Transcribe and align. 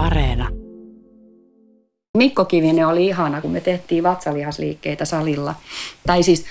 Areena. 0.00 0.48
Mikko 2.16 2.44
Kivinen 2.44 2.86
oli 2.86 3.06
ihana, 3.06 3.40
kun 3.40 3.50
me 3.50 3.60
tehtiin 3.60 4.02
vatsalihasliikkeitä 4.02 5.04
salilla. 5.04 5.54
Tai 6.06 6.22
siis 6.22 6.44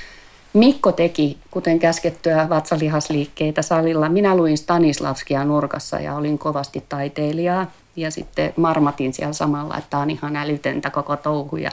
Mikko 0.54 0.92
teki, 0.92 1.38
kuten 1.52 1.80
käskettyä, 1.80 2.50
vatsalihasliikkeitä 2.50 3.62
salilla. 3.62 4.10
Minä 4.10 4.36
luin 4.36 4.58
Stanislavskia 4.58 5.46
nurkassa 5.46 6.00
ja 6.00 6.16
olin 6.16 6.40
kovasti 6.40 6.84
taiteilijaa. 6.90 7.72
Ja 7.96 8.12
sitten 8.12 8.54
marmatin 8.56 9.14
siellä 9.14 9.34
samalla, 9.34 9.78
että 9.78 9.90
tämä 9.90 10.04
on 10.04 10.10
ihan 10.10 10.36
älytöntä 10.36 10.90
koko 10.90 11.16
touhu. 11.16 11.58
Ja, 11.58 11.72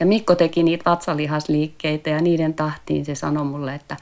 ja 0.00 0.06
Mikko 0.06 0.34
teki 0.34 0.62
niitä 0.62 0.90
vatsalihasliikkeitä 0.90 2.10
ja 2.10 2.20
niiden 2.20 2.54
tahtiin 2.54 3.04
se 3.04 3.14
sanoi 3.14 3.44
mulle, 3.44 3.74
että 3.74 3.96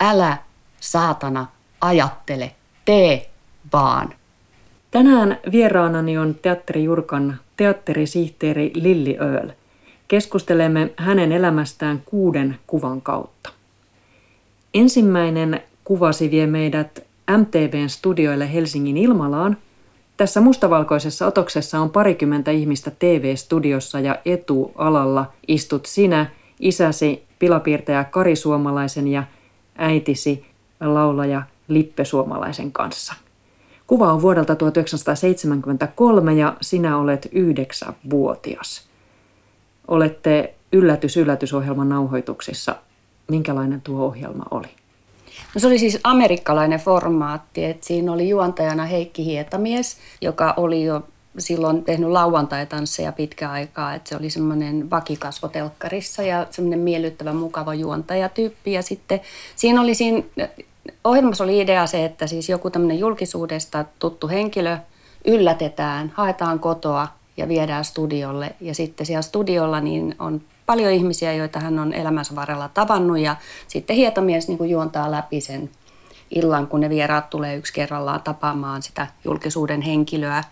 älä 0.00 0.36
saatana 0.80 1.46
ajattele, 1.80 2.52
tee 2.84 3.30
vaan. 3.72 4.19
Tänään 4.90 5.38
vieraanani 5.52 6.18
on 6.18 6.34
Teatteri 6.42 6.84
Jurkan 6.84 7.36
teatterisihteeri 7.56 8.72
Lilli 8.74 9.16
Ööl. 9.20 9.50
Keskustelemme 10.08 10.90
hänen 10.96 11.32
elämästään 11.32 12.02
kuuden 12.04 12.56
kuvan 12.66 13.02
kautta. 13.02 13.50
Ensimmäinen 14.74 15.62
kuvasi 15.84 16.30
vie 16.30 16.46
meidät 16.46 17.06
MTVn 17.36 17.88
studioille 17.88 18.52
Helsingin 18.52 18.96
Ilmalaan. 18.96 19.56
Tässä 20.16 20.40
mustavalkoisessa 20.40 21.26
otoksessa 21.26 21.80
on 21.80 21.90
parikymmentä 21.90 22.50
ihmistä 22.50 22.90
TV-studiossa 22.98 24.00
ja 24.00 24.18
etualalla 24.24 25.32
istut 25.48 25.86
sinä, 25.86 26.26
isäsi, 26.60 27.22
pilapiirtäjä 27.38 28.04
Kari 28.04 28.36
Suomalaisen 28.36 29.08
ja 29.08 29.22
äitisi, 29.78 30.46
laulaja 30.80 31.42
Lippe 31.68 32.04
Suomalaisen 32.04 32.72
kanssa. 32.72 33.14
Kuva 33.90 34.12
on 34.12 34.22
vuodelta 34.22 34.56
1973 34.56 36.34
ja 36.34 36.56
sinä 36.60 36.98
olet 36.98 37.28
yhdeksänvuotias. 37.32 38.88
Olette 39.88 40.54
yllätys 40.72 41.16
yllätysohjelman 41.16 41.88
nauhoituksissa. 41.88 42.76
Minkälainen 43.30 43.80
tuo 43.80 44.04
ohjelma 44.04 44.44
oli? 44.50 44.66
No 45.54 45.60
se 45.60 45.66
oli 45.66 45.78
siis 45.78 46.00
amerikkalainen 46.04 46.80
formaatti, 46.80 47.64
että 47.64 47.86
siinä 47.86 48.12
oli 48.12 48.28
juontajana 48.28 48.84
Heikki 48.84 49.24
Hietamies, 49.24 49.96
joka 50.20 50.54
oli 50.56 50.84
jo 50.84 51.02
silloin 51.38 51.84
tehnyt 51.84 52.10
lauantaitansseja 52.10 53.12
pitkä 53.12 53.50
aikaa, 53.50 53.94
että 53.94 54.08
se 54.08 54.16
oli 54.16 54.30
semmoinen 54.30 54.90
vakikasvotelkkarissa 54.90 56.22
ja 56.22 56.46
semmoinen 56.50 56.80
miellyttävä, 56.80 57.32
mukava 57.32 57.74
juontajatyyppi. 57.74 58.72
Ja 58.72 58.82
sitten 58.82 59.20
siinä 59.56 59.80
oli 59.80 59.94
siinä 59.94 60.22
ohjelmassa 61.04 61.44
oli 61.44 61.60
idea 61.60 61.86
se, 61.86 62.04
että 62.04 62.26
siis 62.26 62.48
joku 62.48 62.70
tämmöinen 62.70 62.98
julkisuudesta 62.98 63.84
tuttu 63.98 64.28
henkilö 64.28 64.78
yllätetään, 65.26 66.12
haetaan 66.14 66.58
kotoa 66.58 67.08
ja 67.36 67.48
viedään 67.48 67.84
studiolle. 67.84 68.54
Ja 68.60 68.74
sitten 68.74 69.06
siellä 69.06 69.22
studiolla 69.22 69.80
niin 69.80 70.14
on 70.18 70.40
paljon 70.66 70.92
ihmisiä, 70.92 71.32
joita 71.32 71.60
hän 71.60 71.78
on 71.78 71.92
elämänsä 71.92 72.34
varrella 72.34 72.68
tavannut 72.68 73.18
ja 73.18 73.36
sitten 73.68 73.96
hietamies 73.96 74.48
niin 74.48 74.58
kuin 74.58 74.70
juontaa 74.70 75.10
läpi 75.10 75.40
sen 75.40 75.70
illan, 76.30 76.66
kun 76.66 76.80
ne 76.80 76.88
vieraat 76.88 77.30
tulee 77.30 77.56
yksi 77.56 77.72
kerrallaan 77.72 78.22
tapaamaan 78.22 78.82
sitä 78.82 79.06
julkisuuden 79.24 79.82
henkilöä. 79.82 80.44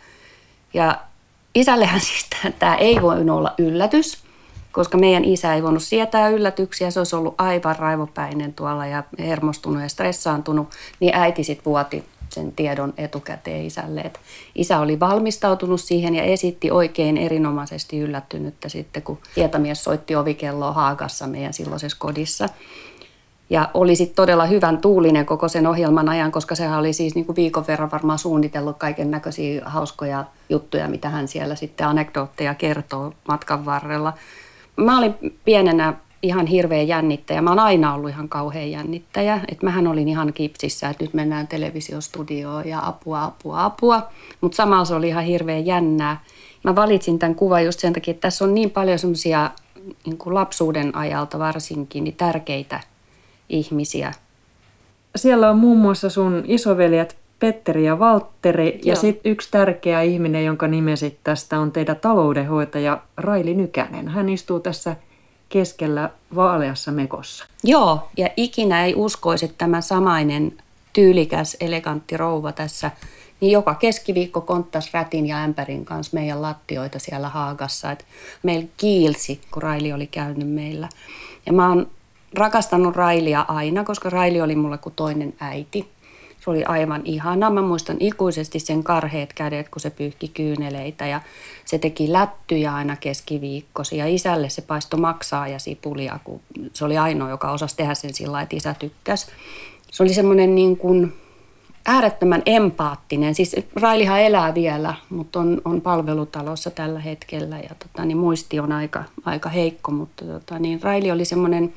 Ja 0.74 0.98
isällehän 1.54 2.00
siis 2.00 2.26
tämä 2.58 2.74
ei 2.74 3.02
voi 3.02 3.30
olla 3.30 3.54
yllätys, 3.58 4.27
koska 4.72 4.98
meidän 4.98 5.24
isä 5.24 5.54
ei 5.54 5.62
voinut 5.62 5.82
sietää 5.82 6.28
yllätyksiä. 6.28 6.90
Se 6.90 7.00
olisi 7.00 7.16
ollut 7.16 7.34
aivan 7.38 7.76
raivopäinen 7.76 8.54
tuolla 8.54 8.86
ja 8.86 9.02
hermostunut 9.18 9.82
ja 9.82 9.88
stressaantunut, 9.88 10.68
niin 11.00 11.14
äiti 11.14 11.44
sitten 11.44 11.64
vuoti 11.64 12.04
sen 12.28 12.52
tiedon 12.52 12.94
etukäteen 12.96 13.66
isälle. 13.66 14.00
Et 14.00 14.20
isä 14.54 14.78
oli 14.78 15.00
valmistautunut 15.00 15.80
siihen 15.80 16.14
ja 16.14 16.22
esitti 16.22 16.70
oikein 16.70 17.16
erinomaisesti 17.16 17.98
yllättynyttä 17.98 18.68
sitten, 18.68 19.02
kun 19.02 19.18
tietamies 19.34 19.84
soitti 19.84 20.16
ovikelloa 20.16 20.72
Haagassa 20.72 21.26
meidän 21.26 21.52
silloisessa 21.52 21.98
kodissa. 22.00 22.48
Ja 23.50 23.70
oli 23.74 23.96
sitten 23.96 24.16
todella 24.16 24.46
hyvän 24.46 24.78
tuulinen 24.78 25.26
koko 25.26 25.48
sen 25.48 25.66
ohjelman 25.66 26.08
ajan, 26.08 26.32
koska 26.32 26.54
sehän 26.54 26.78
oli 26.78 26.92
siis 26.92 27.14
niinku 27.14 27.36
viikon 27.36 27.66
verran 27.66 27.90
varmaan 27.90 28.18
suunnitellut 28.18 28.76
kaiken 28.76 29.10
näköisiä 29.10 29.62
hauskoja 29.64 30.24
juttuja, 30.48 30.88
mitä 30.88 31.08
hän 31.08 31.28
siellä 31.28 31.54
sitten 31.54 31.86
anekdootteja 31.86 32.54
kertoo 32.54 33.12
matkan 33.28 33.64
varrella. 33.64 34.12
Mä 34.78 34.98
olin 34.98 35.14
pienenä 35.44 35.94
ihan 36.22 36.46
hirveä 36.46 36.82
jännittäjä. 36.82 37.42
Mä 37.42 37.50
oon 37.50 37.58
aina 37.58 37.94
ollut 37.94 38.10
ihan 38.10 38.28
kauhean 38.28 38.70
jännittäjä. 38.70 39.40
Että 39.48 39.66
mähän 39.66 39.86
olin 39.86 40.08
ihan 40.08 40.32
kipsissä, 40.32 40.88
että 40.88 41.04
nyt 41.04 41.14
mennään 41.14 41.48
televisiostudioon 41.48 42.68
ja 42.68 42.86
apua, 42.86 43.24
apua, 43.24 43.64
apua. 43.64 44.08
Mutta 44.40 44.56
samalla 44.56 44.84
se 44.84 44.94
oli 44.94 45.08
ihan 45.08 45.24
hirveän 45.24 45.66
jännää. 45.66 46.20
Mä 46.64 46.74
valitsin 46.74 47.18
tämän 47.18 47.34
kuvan 47.34 47.64
just 47.64 47.80
sen 47.80 47.92
takia, 47.92 48.12
että 48.12 48.20
tässä 48.20 48.44
on 48.44 48.54
niin 48.54 48.70
paljon 48.70 48.98
semmoisia 48.98 49.50
niin 50.06 50.18
lapsuuden 50.26 50.96
ajalta 50.96 51.38
varsinkin 51.38 52.04
niin 52.04 52.16
tärkeitä 52.16 52.80
ihmisiä. 53.48 54.12
Siellä 55.16 55.50
on 55.50 55.58
muun 55.58 55.78
muassa 55.78 56.10
sun 56.10 56.42
isoveljet 56.46 57.16
Petteri 57.38 57.84
ja 57.84 57.98
Valtteri. 57.98 58.80
Ja 58.84 58.96
sitten 58.96 59.32
yksi 59.32 59.48
tärkeä 59.50 60.02
ihminen, 60.02 60.44
jonka 60.44 60.68
nimesi 60.68 61.18
tästä 61.24 61.60
on 61.60 61.72
teidän 61.72 61.96
taloudenhoitaja 61.96 63.00
Raili 63.16 63.54
Nykänen. 63.54 64.08
Hän 64.08 64.28
istuu 64.28 64.60
tässä 64.60 64.96
keskellä 65.48 66.10
vaaleassa 66.34 66.92
mekossa. 66.92 67.46
Joo, 67.64 68.08
ja 68.16 68.28
ikinä 68.36 68.84
ei 68.84 68.94
uskoisi, 68.94 69.44
että 69.44 69.58
tämä 69.58 69.80
samainen 69.80 70.52
tyylikäs, 70.92 71.56
elegantti 71.60 72.16
rouva 72.16 72.52
tässä, 72.52 72.90
niin 73.40 73.52
joka 73.52 73.74
keskiviikko 73.74 74.40
konttas 74.40 74.92
rätin 74.94 75.26
ja 75.26 75.36
ämpärin 75.44 75.84
kanssa 75.84 76.14
meidän 76.14 76.42
lattioita 76.42 76.98
siellä 76.98 77.28
Haagassa. 77.28 77.92
Et 77.92 78.04
meillä 78.42 78.68
kiilsi, 78.76 79.40
kun 79.50 79.62
Raili 79.62 79.92
oli 79.92 80.06
käynyt 80.06 80.48
meillä. 80.48 80.88
Ja 81.46 81.52
mä 81.52 81.68
oon 81.68 81.86
rakastanut 82.34 82.96
Railia 82.96 83.44
aina, 83.48 83.84
koska 83.84 84.10
Raili 84.10 84.40
oli 84.40 84.54
mulle 84.56 84.78
kuin 84.78 84.94
toinen 84.96 85.34
äiti. 85.40 85.88
Se 86.40 86.50
oli 86.50 86.64
aivan 86.64 87.02
ihana. 87.04 87.50
Mä 87.50 87.62
muistan 87.62 87.96
ikuisesti 88.00 88.58
sen 88.58 88.84
karheet 88.84 89.32
kädet, 89.32 89.68
kun 89.68 89.80
se 89.80 89.90
pyyhki 89.90 90.28
kyyneleitä 90.28 91.06
ja 91.06 91.20
se 91.64 91.78
teki 91.78 92.12
lättyjä 92.12 92.74
aina 92.74 92.96
keskiviikkosi. 92.96 93.96
Ja 93.96 94.06
isälle 94.06 94.48
se 94.48 94.62
paisto 94.62 94.96
maksaa 94.96 95.48
ja 95.48 95.58
sipulia, 95.58 96.18
kun 96.24 96.40
se 96.72 96.84
oli 96.84 96.98
ainoa, 96.98 97.30
joka 97.30 97.50
osasi 97.50 97.76
tehdä 97.76 97.94
sen 97.94 98.14
sillä 98.14 98.42
että 98.42 98.56
isä 98.56 98.74
tykkäsi. 98.78 99.26
Se 99.90 100.02
oli 100.02 100.14
semmoinen 100.14 100.54
niin 100.54 100.76
kuin 100.76 101.12
äärettömän 101.86 102.42
empaattinen. 102.46 103.34
Siis 103.34 103.56
Railihan 103.80 104.20
elää 104.20 104.54
vielä, 104.54 104.94
mutta 105.10 105.40
on, 105.40 105.62
on 105.64 105.80
palvelutalossa 105.80 106.70
tällä 106.70 107.00
hetkellä 107.00 107.58
ja 107.58 107.74
tota, 107.78 108.04
niin 108.04 108.18
muisti 108.18 108.60
on 108.60 108.72
aika, 108.72 109.04
aika 109.24 109.48
heikko, 109.48 109.90
mutta 109.92 110.24
tota, 110.24 110.58
niin 110.58 110.82
Raili 110.82 111.10
oli 111.10 111.24
semmoinen, 111.24 111.74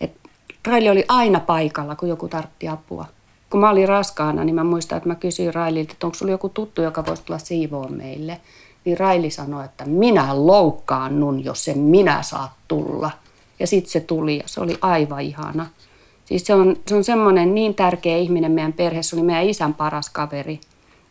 että 0.00 0.30
Raili 0.66 0.90
oli 0.90 1.04
aina 1.08 1.40
paikalla, 1.40 1.96
kun 1.96 2.08
joku 2.08 2.28
tartti 2.28 2.68
apua 2.68 3.06
kun 3.50 3.60
mä 3.60 3.70
olin 3.70 3.88
raskaana, 3.88 4.44
niin 4.44 4.54
mä 4.54 4.64
muistan, 4.64 4.96
että 4.96 5.08
mä 5.08 5.14
kysyin 5.14 5.54
Raililta, 5.54 5.92
että 5.92 6.06
onko 6.06 6.14
sulla 6.14 6.32
joku 6.32 6.48
tuttu, 6.48 6.82
joka 6.82 7.06
voisi 7.06 7.24
tulla 7.24 7.38
siivoon 7.38 7.96
meille. 7.96 8.40
Niin 8.84 8.98
Raili 8.98 9.30
sanoi, 9.30 9.64
että 9.64 9.84
minä 9.84 10.46
loukkaannun, 10.46 11.44
jos 11.44 11.64
sen 11.64 11.78
minä 11.78 12.22
saa 12.22 12.56
tulla. 12.68 13.10
Ja 13.58 13.66
sitten 13.66 13.90
se 13.90 14.00
tuli 14.00 14.36
ja 14.36 14.42
se 14.46 14.60
oli 14.60 14.78
aivan 14.80 15.20
ihana. 15.20 15.66
Siis 16.24 16.46
se 16.46 16.54
on, 16.54 16.76
se 16.88 16.94
on 16.94 17.04
semmoinen 17.04 17.54
niin 17.54 17.74
tärkeä 17.74 18.16
ihminen 18.16 18.52
meidän 18.52 18.72
perheessä, 18.72 19.16
oli 19.16 19.24
meidän 19.24 19.44
isän 19.48 19.74
paras 19.74 20.10
kaveri. 20.10 20.60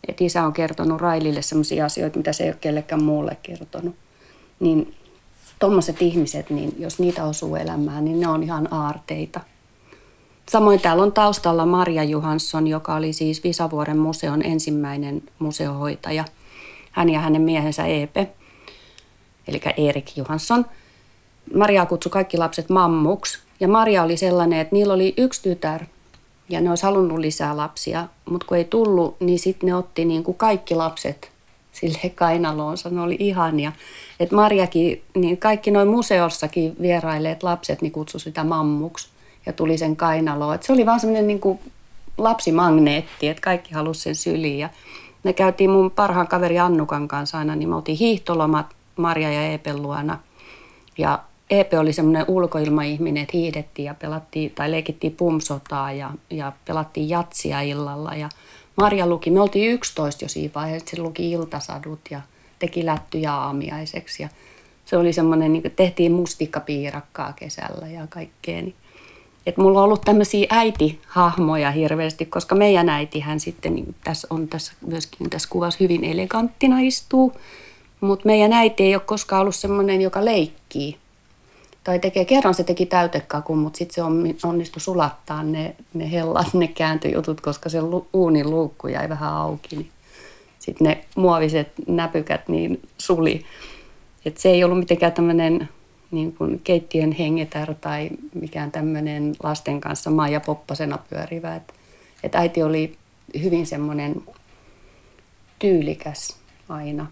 Että 0.08 0.24
isä 0.24 0.46
on 0.46 0.54
kertonut 0.54 1.02
Railille 1.02 1.42
sellaisia 1.42 1.86
asioita, 1.86 2.18
mitä 2.18 2.34
se 2.34 2.44
ei 2.44 2.50
ole 2.50 2.58
kellekään 2.62 3.04
muulle 3.04 3.38
kertonut. 3.44 3.96
Niin 4.60 4.96
tuommoiset 5.60 6.02
ihmiset, 6.02 6.50
niin 6.50 6.76
jos 6.80 7.00
niitä 7.00 7.24
osuu 7.24 7.56
elämään, 7.56 8.06
niin 8.06 8.20
ne 8.20 8.28
on 8.28 8.44
ihan 8.44 8.74
aarteita. 8.74 9.40
Samoin 10.50 10.82
täällä 10.82 11.04
on 11.04 11.12
taustalla 11.12 11.66
Marja 11.66 12.04
Johansson, 12.04 12.68
joka 12.68 12.96
oli 12.96 13.14
siis 13.14 13.44
Visavuoren 13.44 13.98
museon 13.98 14.46
ensimmäinen 14.46 15.24
museohoitaja. 15.40 16.26
Hän 16.92 17.10
ja 17.10 17.20
hänen 17.20 17.42
miehensä 17.42 17.86
Epe, 17.86 18.28
eli 19.48 19.62
Erik 19.78 20.18
Johansson. 20.18 20.66
Maria 21.56 21.86
kutsui 21.86 22.10
kaikki 22.10 22.38
lapset 22.38 22.70
mammuksi. 22.70 23.40
Ja 23.60 23.68
Maria 23.68 24.04
oli 24.04 24.18
sellainen, 24.18 24.60
että 24.60 24.76
niillä 24.76 24.94
oli 24.94 25.14
yksi 25.18 25.42
tytär 25.42 25.86
ja 26.50 26.62
ne 26.62 26.70
olisi 26.70 26.84
halunnut 26.84 27.20
lisää 27.20 27.58
lapsia, 27.58 28.08
mutta 28.30 28.48
kun 28.48 28.58
ei 28.58 28.66
tullut, 28.66 29.20
niin 29.20 29.40
sitten 29.40 29.68
ne 29.68 29.76
otti 29.76 30.06
niin 30.06 30.24
kuin 30.24 30.38
kaikki 30.38 30.76
lapset 30.76 31.32
sille 31.72 32.10
kainaloonsa. 32.16 32.90
Ne 32.90 33.02
oli 33.02 33.16
ihania. 33.20 33.72
että 34.20 34.36
Marjakin, 34.36 35.02
niin 35.16 35.38
kaikki 35.38 35.72
noin 35.72 35.88
museossakin 35.88 36.76
vierailleet 36.82 37.44
lapset, 37.44 37.82
niin 37.82 37.92
kutsui 37.92 38.20
sitä 38.20 38.44
mammuksi 38.44 39.08
ja 39.46 39.54
tuli 39.54 39.78
sen 39.78 39.96
kainaloon. 39.96 40.56
Et 40.56 40.64
se 40.64 40.74
oli 40.74 40.86
vaan 40.86 41.00
semmoinen 41.00 41.28
niin 41.28 41.60
lapsimagneetti, 42.18 43.28
että 43.28 43.42
kaikki 43.42 43.74
halusi 43.74 44.02
sen 44.02 44.16
syliin. 44.16 44.60
Ja 44.60 44.70
me 45.24 45.34
käytiin 45.34 45.70
mun 45.70 45.92
parhaan 45.92 46.28
kaveri 46.28 46.60
Annukan 46.60 47.08
kanssa 47.08 47.38
aina, 47.38 47.56
niin 47.56 47.70
me 47.70 47.76
oltiin 47.76 47.98
hiihtolomat 47.98 48.66
Marja 48.96 49.32
ja 49.32 49.42
Eepen 49.42 49.82
luona. 49.82 50.20
Ja 50.98 51.20
Eepe 51.50 51.80
oli 51.80 51.94
semmoinen 51.94 52.26
ulkoilmaihminen, 52.28 53.24
että 53.24 53.38
hiidettiin 53.38 53.86
ja 53.86 53.94
pelattiin 53.94 54.52
tai 54.52 54.72
leikittiin 54.72 55.16
pumsotaa 55.16 55.92
ja, 55.92 56.12
ja 56.30 56.52
pelattiin 56.66 57.10
jatsia 57.10 57.62
illalla. 57.62 58.16
Ja 58.16 58.30
Marja 58.76 59.08
luki, 59.08 59.32
me 59.32 59.42
oltiin 59.42 59.72
11 59.72 60.26
jo 60.26 60.30
siinä 60.30 60.54
vaiheessa, 60.56 60.96
se 60.96 61.02
luki 61.02 61.32
iltasadut 61.32 62.00
ja 62.10 62.22
teki 62.60 62.86
lättyjä 62.86 63.34
aamiaiseksi 63.34 64.24
ja 64.24 64.30
se 64.86 64.98
oli 64.98 65.14
semmoinen, 65.14 65.54
niin 65.54 65.74
tehtiin 65.76 66.12
mustikkapiirakkaa 66.12 67.34
kesällä 67.34 67.88
ja 67.88 68.08
kaikkea. 68.08 68.62
Niin. 68.62 68.76
Et 69.46 69.58
mulla 69.58 69.80
on 69.80 69.86
ollut 69.86 70.02
tämmöisiä 70.02 70.48
äitihahmoja 70.50 71.72
hirveästi, 71.72 72.26
koska 72.26 72.56
meidän 72.56 72.90
äitihän 72.90 73.40
sitten 73.40 73.76
niin 73.76 73.96
tässä 74.04 74.28
on 74.30 74.48
tässä 74.48 74.74
myöskin 74.88 75.30
tässä 75.30 75.50
kuvassa 75.50 75.78
hyvin 75.80 76.04
eleganttina 76.04 76.80
istuu. 76.80 77.34
Mutta 78.02 78.26
meidän 78.26 78.54
äiti 78.54 78.84
ei 78.84 78.96
ole 78.96 79.02
koskaan 79.06 79.42
ollut 79.42 79.56
semmoinen, 79.56 80.02
joka 80.02 80.26
leikkii. 80.26 80.98
Tai 81.84 82.00
tekee, 82.00 82.26
kerran 82.26 82.54
se 82.54 82.64
teki 82.64 82.86
täytekakun, 82.86 83.58
mutta 83.58 83.78
sitten 83.78 83.96
se 83.96 84.04
on, 84.04 84.24
onnistui 84.44 84.82
sulattaa 84.82 85.44
ne, 85.44 85.76
ne 85.94 86.12
hellat, 86.12 86.54
ne 86.54 86.68
kääntöjutut, 86.68 87.42
koska 87.42 87.70
se 87.70 87.78
uunin 88.14 88.50
luukku 88.50 88.88
jäi 88.88 89.10
vähän 89.10 89.34
auki. 89.34 89.76
Niin 89.76 89.90
sitten 90.60 90.88
ne 90.88 91.06
muoviset 91.16 91.68
näpykät 91.88 92.48
niin 92.48 92.82
suli. 92.98 93.46
Et 94.26 94.38
se 94.38 94.50
ei 94.50 94.64
ollut 94.64 94.80
mitenkään 94.80 95.14
tämmöinen 95.14 95.70
niin 96.12 96.36
kuin 96.36 96.62
keittiön 96.64 97.12
hengetär 97.12 97.74
tai 97.82 98.10
mikään 98.34 98.72
tämmöinen 98.72 99.36
lasten 99.44 99.82
kanssa 99.82 100.12
Maija 100.12 100.40
Poppasena 100.40 101.00
pyörivä. 101.10 101.56
Et, 101.56 101.74
et 102.24 102.36
äiti 102.36 102.64
oli 102.64 102.98
hyvin 103.44 103.66
semmoinen 103.68 104.24
tyylikäs 105.60 106.38
aina. 106.70 107.08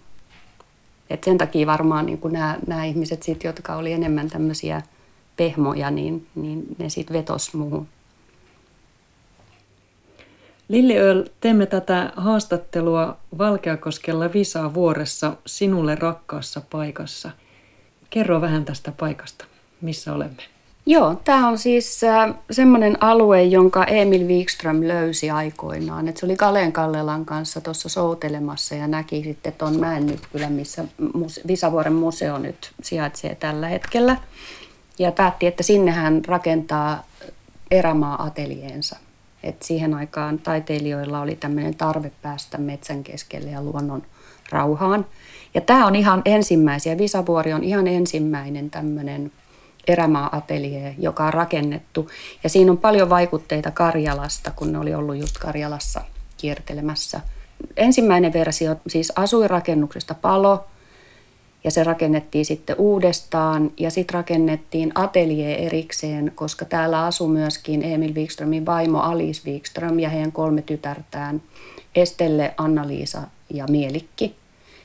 Et 1.09 1.23
sen 1.23 1.37
takia 1.37 1.67
varmaan 1.67 2.05
niin 2.05 2.19
nämä, 2.67 2.85
ihmiset, 2.85 3.23
sit, 3.23 3.43
jotka 3.43 3.75
oli 3.75 3.91
enemmän 3.91 4.29
tämmöisiä 4.29 4.81
pehmoja, 5.37 5.91
niin, 5.91 6.27
niin 6.35 6.65
ne 6.77 6.89
sitten 6.89 7.17
vetos 7.17 7.53
muuhun. 7.53 7.87
Lilli 10.67 10.99
Öl, 10.99 11.23
teemme 11.39 11.65
tätä 11.65 12.13
haastattelua 12.15 13.17
Valkeakoskella 13.37 14.33
Visaa 14.33 14.73
vuoressa 14.73 15.37
sinulle 15.45 15.95
rakkaassa 15.95 16.61
paikassa. 16.71 17.31
Kerro 18.13 18.41
vähän 18.41 18.65
tästä 18.65 18.91
paikasta. 18.99 19.45
Missä 19.81 20.13
olemme? 20.13 20.43
Joo, 20.85 21.21
tämä 21.23 21.47
on 21.47 21.57
siis 21.57 22.03
äh, 22.03 22.35
semmoinen 22.51 23.03
alue, 23.03 23.43
jonka 23.43 23.83
Emil 23.83 24.27
Wikström 24.27 24.87
löysi 24.87 25.29
aikoinaan. 25.29 26.07
Et 26.07 26.17
se 26.17 26.25
oli 26.25 26.35
Kalen 26.35 26.71
Kallelan 26.71 27.25
kanssa 27.25 27.61
tuossa 27.61 27.89
soutelemassa 27.89 28.75
ja 28.75 28.87
näki 28.87 29.23
sitten 29.23 29.53
tuon 29.53 29.79
Mäennytkylän, 29.79 30.51
missä 30.51 30.85
Visavuoren 31.47 31.93
museo 31.93 32.37
nyt 32.37 32.71
sijaitsee 32.83 33.35
tällä 33.35 33.67
hetkellä. 33.67 34.17
Ja 34.99 35.11
päätti, 35.11 35.47
että 35.47 35.63
sinne 35.63 35.91
hän 35.91 36.25
rakentaa 36.25 37.03
erämaa-atelieensa. 37.71 38.97
Et 39.43 39.63
siihen 39.63 39.93
aikaan 39.93 40.39
taiteilijoilla 40.39 41.21
oli 41.21 41.35
tämmöinen 41.35 41.75
tarve 41.75 42.11
päästä 42.21 42.57
metsän 42.57 43.03
keskelle 43.03 43.49
ja 43.49 43.63
luonnon 43.63 44.03
rauhaan. 44.49 45.05
Ja 45.53 45.61
tämä 45.61 45.85
on 45.85 45.95
ihan 45.95 46.21
ensimmäisiä, 46.25 46.97
Visavuori 46.97 47.53
on 47.53 47.63
ihan 47.63 47.87
ensimmäinen 47.87 48.69
tämmöinen 48.69 49.31
erämaa-ateljee, 49.87 50.95
joka 50.99 51.25
on 51.25 51.33
rakennettu. 51.33 52.09
Ja 52.43 52.49
siinä 52.49 52.71
on 52.71 52.77
paljon 52.77 53.09
vaikutteita 53.09 53.71
Karjalasta, 53.71 54.51
kun 54.55 54.71
ne 54.71 54.79
oli 54.79 54.95
ollut 54.95 55.17
just 55.17 55.37
Karjalassa 55.37 56.01
kiertelemässä. 56.37 57.21
Ensimmäinen 57.77 58.33
versio 58.33 58.75
siis 58.87 59.13
asuinrakennuksesta 59.15 60.13
palo, 60.13 60.65
ja 61.63 61.71
se 61.71 61.83
rakennettiin 61.83 62.45
sitten 62.45 62.75
uudestaan 62.79 63.71
ja 63.77 63.91
sitten 63.91 64.13
rakennettiin 64.13 64.91
ateljee 64.95 65.65
erikseen, 65.65 66.31
koska 66.35 66.65
täällä 66.65 67.05
asui 67.05 67.27
myöskin 67.27 67.83
Emil 67.83 68.15
Wikströmin 68.15 68.65
vaimo 68.65 68.99
Alice 68.99 69.51
Wikström 69.51 69.99
ja 69.99 70.09
heidän 70.09 70.31
kolme 70.31 70.61
tytärtään 70.61 71.41
Estelle, 71.95 72.53
Anna-Liisa 72.57 73.21
ja 73.49 73.65
Mielikki. 73.69 74.42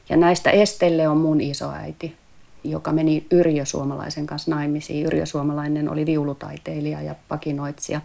Ja 0.08 0.16
näistä 0.16 0.50
Estelle 0.50 1.08
on 1.08 1.16
mun 1.16 1.40
isoäiti, 1.40 2.16
joka 2.64 2.93
meni 2.93 3.26
Yrjö 3.31 3.64
Suomalaisen 3.64 4.26
kanssa 4.26 4.50
naimisiin. 4.50 5.06
Yrjö 5.06 5.26
Suomalainen 5.26 5.90
oli 5.90 6.06
viulutaiteilija 6.06 7.02
ja 7.02 7.14
pakinoitsija. 7.28 8.00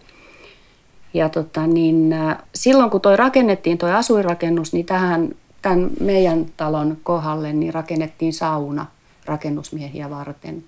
Ja 1.14 1.30
tota, 1.30 1.68
niin, 1.68 2.14
äh, 2.14 2.38
silloin 2.56 2.90
kun 2.90 3.02
toi 3.02 3.18
rakennettiin, 3.18 3.78
toi 3.78 3.94
asuinrakennus, 3.94 4.74
niin 4.74 4.86
tähän 4.86 5.36
tämän 5.62 5.90
meidän 6.00 6.46
talon 6.58 6.98
kohdalle 7.04 7.54
niin 7.54 7.74
rakennettiin 7.74 8.34
sauna 8.34 8.86
rakennusmiehiä 9.26 10.10
varten. 10.10 10.64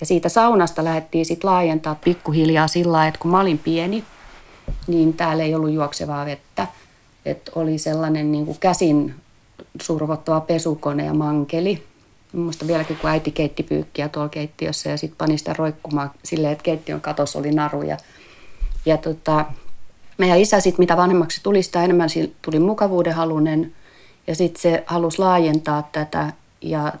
Ja 0.00 0.06
siitä 0.06 0.28
saunasta 0.28 0.84
lähdettiin 0.84 1.26
sitten 1.26 1.50
laajentaa 1.50 1.96
pikkuhiljaa 2.04 2.68
sillä 2.68 3.06
että 3.06 3.20
kun 3.20 3.30
mä 3.30 3.40
olin 3.40 3.58
pieni, 3.58 4.04
niin 4.86 5.14
täällä 5.14 5.44
ei 5.44 5.54
ollut 5.54 5.70
juoksevaa 5.70 6.26
vettä. 6.26 6.66
Että 7.24 7.52
oli 7.54 7.78
sellainen 7.78 8.32
niin 8.32 8.46
kuin 8.46 8.58
käsin 8.60 9.14
survottava 9.82 10.40
pesukone 10.40 11.04
ja 11.04 11.14
mankeli. 11.14 11.84
Muista 12.32 12.66
vieläkin, 12.66 12.96
kun 12.96 13.10
äiti 13.10 13.30
keitti 13.30 13.62
pyykkiä 13.62 14.08
tuolla 14.08 14.28
keittiössä 14.28 14.90
ja 14.90 14.96
sitten 14.96 15.18
pani 15.18 15.38
sitä 15.38 15.54
roikkumaan 15.58 16.10
silleen, 16.24 16.52
että 16.52 16.62
keittiön 16.62 17.00
katossa 17.00 17.38
oli 17.38 17.50
naru. 17.50 17.82
Ja, 17.82 17.96
ja 18.86 18.96
tota, 18.96 19.44
meidän 20.18 20.40
isä 20.40 20.60
sitten, 20.60 20.82
mitä 20.82 20.96
vanhemmaksi 20.96 21.40
tuli, 21.42 21.62
sitä 21.62 21.84
enemmän 21.84 22.08
tuli 22.42 22.58
mukavuudenhalunen 22.58 23.74
ja 24.26 24.34
sitten 24.34 24.62
se 24.62 24.84
halusi 24.86 25.18
laajentaa 25.18 25.88
tätä 25.92 26.32
ja 26.60 26.92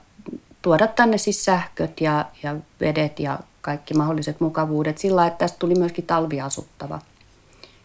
tuoda 0.62 0.86
tänne 0.86 1.18
siis 1.18 1.44
sähköt 1.44 2.00
ja, 2.00 2.24
ja 2.42 2.56
vedet 2.80 3.20
ja 3.20 3.38
kaikki 3.60 3.94
mahdolliset 3.94 4.40
mukavuudet 4.40 4.98
sillä 4.98 5.26
että 5.26 5.38
tästä 5.38 5.58
tuli 5.58 5.74
myöskin 5.74 6.06
talviasuttava. 6.06 7.00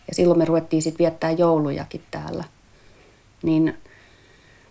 Ja 0.08 0.16
silloin 0.16 0.40
me 0.40 0.46
ruvettiin 0.46 0.82
sitten 0.82 0.98
viettää 0.98 1.32
joulujakin 1.32 2.04
täällä. 2.12 2.44
Niin 3.44 3.78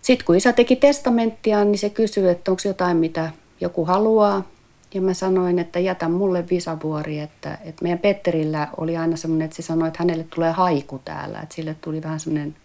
sitten 0.03 0.25
kun 0.25 0.35
isä 0.35 0.53
teki 0.53 0.75
testamenttia, 0.75 1.65
niin 1.65 1.77
se 1.77 1.89
kysyi, 1.89 2.29
että 2.29 2.51
onko 2.51 2.61
jotain, 2.65 2.97
mitä 2.97 3.31
joku 3.61 3.85
haluaa. 3.85 4.43
Ja 4.93 5.01
mä 5.01 5.13
sanoin, 5.13 5.59
että 5.59 5.79
jätä 5.79 6.09
mulle 6.09 6.45
visavuori, 6.49 7.19
että, 7.19 7.57
että 7.65 7.83
meidän 7.83 7.99
Petterillä 7.99 8.67
oli 8.77 8.97
aina 8.97 9.17
semmoinen, 9.17 9.45
että 9.45 9.55
se 9.55 9.61
sanoi, 9.61 9.87
että 9.87 10.03
hänelle 10.03 10.25
tulee 10.35 10.51
haiku 10.51 11.01
täällä. 11.05 11.39
Että 11.39 11.55
sille 11.55 11.75
tuli 11.81 12.03
vähän 12.03 12.19
semmoinen 12.19 12.55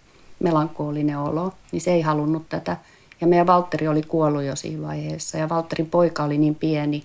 melankoolinen 0.40 1.18
olo, 1.18 1.52
niin 1.72 1.80
se 1.80 1.92
ei 1.92 2.00
halunnut 2.00 2.48
tätä. 2.48 2.76
Ja 3.20 3.26
meidän 3.26 3.46
Valtteri 3.46 3.88
oli 3.88 4.02
kuollut 4.02 4.42
jo 4.42 4.56
siinä 4.56 4.86
vaiheessa 4.86 5.38
ja 5.38 5.48
Valtterin 5.48 5.90
poika 5.90 6.24
oli 6.24 6.38
niin 6.38 6.54
pieni, 6.54 7.04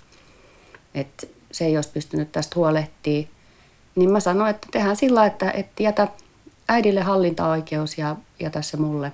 että 0.96 1.28
se 1.52 1.66
ei 1.66 1.76
olisi 1.76 1.90
pystynyt 1.94 2.32
tästä 2.32 2.56
huolehtimaan. 2.56 3.28
Niin 3.96 4.12
mä 4.12 4.20
sanoin, 4.20 4.50
että 4.50 4.68
tehdään 4.72 4.96
sillä, 4.96 5.26
että, 5.26 5.52
että 5.52 5.84
jätä 5.84 6.08
äidille 6.68 7.02
hallintaoikeus 7.02 7.98
ja 7.98 8.16
jätä 8.40 8.62
se 8.62 8.78
mulle. 8.78 9.12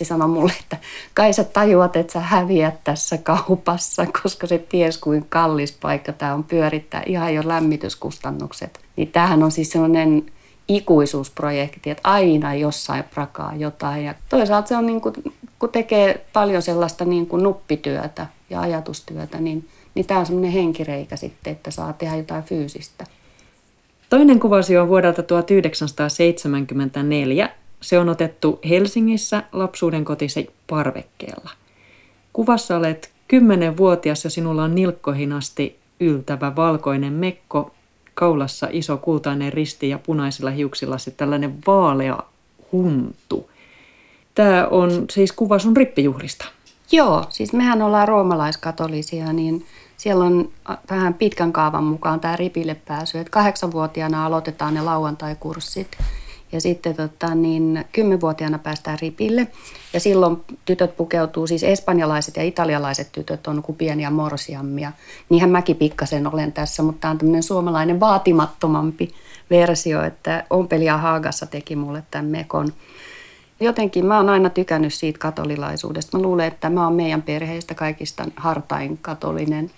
Se 0.00 0.04
sanoi 0.04 0.28
mulle, 0.28 0.52
että 0.60 0.76
kai 1.14 1.32
sä 1.32 1.44
tajuat, 1.44 1.96
että 1.96 2.12
sä 2.12 2.20
häviät 2.20 2.84
tässä 2.84 3.18
kaupassa, 3.18 4.06
koska 4.22 4.46
se 4.46 4.58
ties 4.58 4.98
kuin 4.98 5.26
kallis 5.28 5.72
paikka 5.72 6.12
tämä 6.12 6.34
on 6.34 6.44
pyörittää 6.44 7.02
ihan 7.06 7.34
jo 7.34 7.42
lämmityskustannukset. 7.44 8.80
Niin 8.96 9.08
tämähän 9.08 9.42
on 9.42 9.50
siis 9.50 9.70
sellainen 9.70 10.26
ikuisuusprojekti, 10.68 11.90
että 11.90 12.08
aina 12.08 12.54
jossain 12.54 13.04
prakaa 13.04 13.54
jotain. 13.56 14.04
Ja 14.04 14.14
toisaalta 14.28 14.68
se 14.68 14.76
on 14.76 14.86
niin 14.86 15.00
kuin, 15.00 15.14
kun 15.58 15.68
tekee 15.68 16.26
paljon 16.32 16.62
sellaista 16.62 17.04
niin 17.04 17.26
kuin 17.26 17.42
nuppityötä 17.42 18.26
ja 18.50 18.60
ajatustyötä, 18.60 19.40
niin, 19.40 19.68
niin 19.94 20.06
tämä 20.06 20.20
on 20.20 20.26
semmoinen 20.26 20.52
henkireikä 20.52 21.16
sitten, 21.16 21.52
että 21.52 21.70
saa 21.70 21.92
tehdä 21.92 22.16
jotain 22.16 22.44
fyysistä. 22.44 23.06
Toinen 24.10 24.40
kuvasi 24.40 24.76
on 24.76 24.88
vuodelta 24.88 25.22
1974. 25.22 27.50
Se 27.80 27.98
on 27.98 28.08
otettu 28.08 28.60
Helsingissä 28.68 29.42
lapsuuden 29.52 30.04
kotisi 30.04 30.50
parvekkeella. 30.66 31.50
Kuvassa 32.32 32.76
olet 32.76 33.12
kymmenenvuotias 33.28 34.24
ja 34.24 34.30
sinulla 34.30 34.62
on 34.64 34.74
nilkkoihin 34.74 35.32
asti 35.32 35.78
yltävä 36.00 36.56
valkoinen 36.56 37.12
mekko 37.12 37.70
kaulassa 38.14 38.68
iso 38.70 38.96
kultainen 38.96 39.52
risti 39.52 39.88
ja 39.88 39.98
punaisilla 39.98 40.50
hiuksilla 40.50 40.98
sitten 40.98 41.18
tällainen 41.18 41.54
vaalea 41.66 42.18
huntu. 42.72 43.50
Tämä 44.34 44.66
on 44.70 45.04
siis 45.10 45.32
kuva 45.32 45.58
sun 45.58 45.76
rippijuhlista. 45.76 46.44
Joo, 46.92 47.24
siis 47.28 47.52
mehän 47.52 47.82
ollaan 47.82 48.08
roomalaiskatolisia, 48.08 49.32
niin 49.32 49.66
siellä 49.96 50.24
on 50.24 50.50
vähän 50.90 51.14
pitkän 51.14 51.52
kaavan 51.52 51.84
mukaan 51.84 52.20
tämä 52.20 52.36
ripille 52.36 52.74
pääsy. 52.74 53.18
Että 53.18 53.30
kahdeksanvuotiaana 53.30 54.26
aloitetaan 54.26 54.74
ne 54.74 54.80
lauantai-kurssit 54.80 55.98
ja 56.52 56.60
sitten 56.60 56.96
tota, 56.96 57.34
niin, 57.34 57.84
kymmenvuotiaana 57.92 58.58
päästään 58.58 58.98
ripille. 59.02 59.46
Ja 59.92 60.00
silloin 60.00 60.36
tytöt 60.64 60.96
pukeutuu, 60.96 61.46
siis 61.46 61.62
espanjalaiset 61.64 62.36
ja 62.36 62.42
italialaiset 62.42 63.12
tytöt 63.12 63.46
on 63.46 63.62
kuin 63.62 63.76
pieniä 63.76 64.10
morsiammia. 64.10 64.92
Niinhän 65.28 65.50
mäkin 65.50 65.76
pikkasen 65.76 66.26
olen 66.26 66.52
tässä, 66.52 66.82
mutta 66.82 67.00
tämä 67.00 67.10
on 67.10 67.18
tämmöinen 67.18 67.42
suomalainen 67.42 68.00
vaatimattomampi 68.00 69.10
versio, 69.50 70.02
että 70.02 70.44
Ompelia 70.50 70.96
Haagassa 70.96 71.46
teki 71.46 71.76
mulle 71.76 72.02
tämän 72.10 72.26
mekon. 72.26 72.72
Jotenkin 73.60 74.06
mä 74.06 74.16
oon 74.16 74.28
aina 74.28 74.50
tykännyt 74.50 74.94
siitä 74.94 75.18
katolilaisuudesta. 75.18 76.16
Mä 76.18 76.22
luulen, 76.22 76.46
että 76.46 76.70
mä 76.70 76.84
oon 76.84 76.94
meidän 76.94 77.22
perheestä 77.22 77.74
kaikista 77.74 78.24
hartain 78.36 78.98
katolinen. 79.02 79.70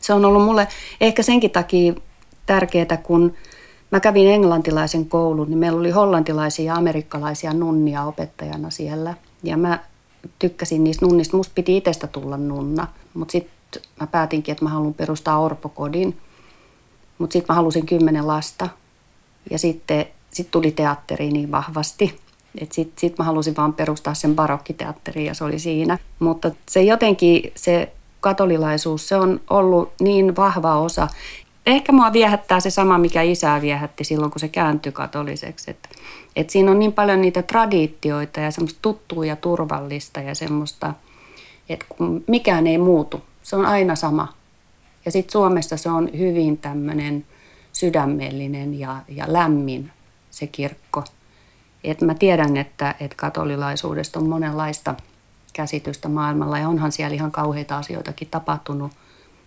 Se 0.00 0.12
on 0.12 0.24
ollut 0.24 0.44
mulle 0.44 0.68
ehkä 1.00 1.22
senkin 1.22 1.50
takia 1.50 1.94
tärkeää, 2.46 2.96
kun 3.02 3.34
Mä 3.92 4.00
kävin 4.00 4.28
englantilaisen 4.28 5.06
koulun, 5.08 5.50
niin 5.50 5.58
meillä 5.58 5.80
oli 5.80 5.90
hollantilaisia 5.90 6.64
ja 6.64 6.74
amerikkalaisia 6.74 7.52
nunnia 7.52 8.04
opettajana 8.04 8.70
siellä. 8.70 9.14
Ja 9.42 9.56
mä 9.56 9.78
tykkäsin 10.38 10.84
niistä 10.84 11.06
nunnista. 11.06 11.36
Musta 11.36 11.52
piti 11.54 11.76
itsestä 11.76 12.06
tulla 12.06 12.36
nunna, 12.36 12.86
mutta 13.14 13.32
sitten 13.32 13.82
mä 14.00 14.06
päätinkin, 14.06 14.52
että 14.52 14.64
mä 14.64 14.70
haluan 14.70 14.94
perustaa 14.94 15.40
orpokodin. 15.40 16.18
Mutta 17.18 17.32
sitten 17.32 17.54
mä 17.54 17.56
halusin 17.56 17.86
kymmenen 17.86 18.26
lasta. 18.26 18.68
Ja 19.50 19.58
sitten 19.58 20.06
sit 20.30 20.50
tuli 20.50 20.70
teatteri 20.70 21.30
niin 21.30 21.50
vahvasti, 21.50 22.18
sitten 22.70 23.00
sit 23.00 23.18
mä 23.18 23.24
halusin 23.24 23.56
vaan 23.56 23.72
perustaa 23.72 24.14
sen 24.14 24.36
barokkiteatterin 24.36 25.26
ja 25.26 25.34
se 25.34 25.44
oli 25.44 25.58
siinä. 25.58 25.98
Mutta 26.18 26.50
se 26.68 26.82
jotenkin, 26.82 27.52
se 27.54 27.92
katolilaisuus, 28.20 29.08
se 29.08 29.16
on 29.16 29.40
ollut 29.50 29.92
niin 30.00 30.36
vahva 30.36 30.80
osa. 30.80 31.08
Ehkä 31.66 31.92
mua 31.92 32.12
viehättää 32.12 32.60
se 32.60 32.70
sama, 32.70 32.98
mikä 32.98 33.22
isää 33.22 33.60
viehätti 33.60 34.04
silloin, 34.04 34.30
kun 34.30 34.40
se 34.40 34.48
kääntyi 34.48 34.92
katoliseksi. 34.92 35.70
Että 35.70 35.88
et 36.36 36.50
siinä 36.50 36.70
on 36.70 36.78
niin 36.78 36.92
paljon 36.92 37.20
niitä 37.20 37.42
traditioita 37.42 38.40
ja 38.40 38.50
semmoista 38.50 38.78
tuttua 38.82 39.26
ja 39.26 39.36
turvallista 39.36 40.20
ja 40.20 40.34
semmoista, 40.34 40.94
että 41.68 41.86
kun 41.88 42.24
mikään 42.26 42.66
ei 42.66 42.78
muutu. 42.78 43.22
Se 43.42 43.56
on 43.56 43.66
aina 43.66 43.96
sama. 43.96 44.34
Ja 45.04 45.12
sitten 45.12 45.32
Suomessa 45.32 45.76
se 45.76 45.90
on 45.90 46.10
hyvin 46.18 46.58
tämmöinen 46.58 47.26
sydämellinen 47.72 48.78
ja, 48.78 48.96
ja 49.08 49.24
lämmin 49.28 49.90
se 50.30 50.46
kirkko. 50.46 51.04
Et 51.84 52.00
mä 52.00 52.14
tiedän, 52.14 52.56
että, 52.56 52.94
että 53.00 53.16
katolilaisuudesta 53.16 54.18
on 54.18 54.28
monenlaista 54.28 54.94
käsitystä 55.52 56.08
maailmalla 56.08 56.58
ja 56.58 56.68
onhan 56.68 56.92
siellä 56.92 57.14
ihan 57.14 57.32
kauheita 57.32 57.78
asioitakin 57.78 58.28
tapahtunut, 58.30 58.92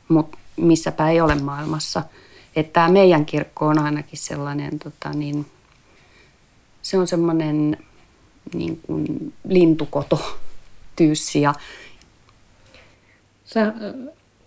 mutta 0.07 0.37
missäpä 0.57 1.09
ei 1.09 1.21
ole 1.21 1.35
maailmassa. 1.35 2.03
Että 2.55 2.73
tämä 2.73 2.89
meidän 2.89 3.25
kirkko 3.25 3.67
on 3.67 3.79
ainakin 3.79 4.19
sellainen, 4.19 4.79
tota, 4.79 5.09
niin, 5.09 5.45
se 6.81 6.97
on 6.97 7.07
semmoinen 7.07 7.77
niin 8.53 8.79
kuin 8.87 9.33
lintukoto 9.47 10.37
tyyssi. 10.95 11.41
Ja... 11.41 11.53
Sä 13.45 13.61
äh, 13.61 13.73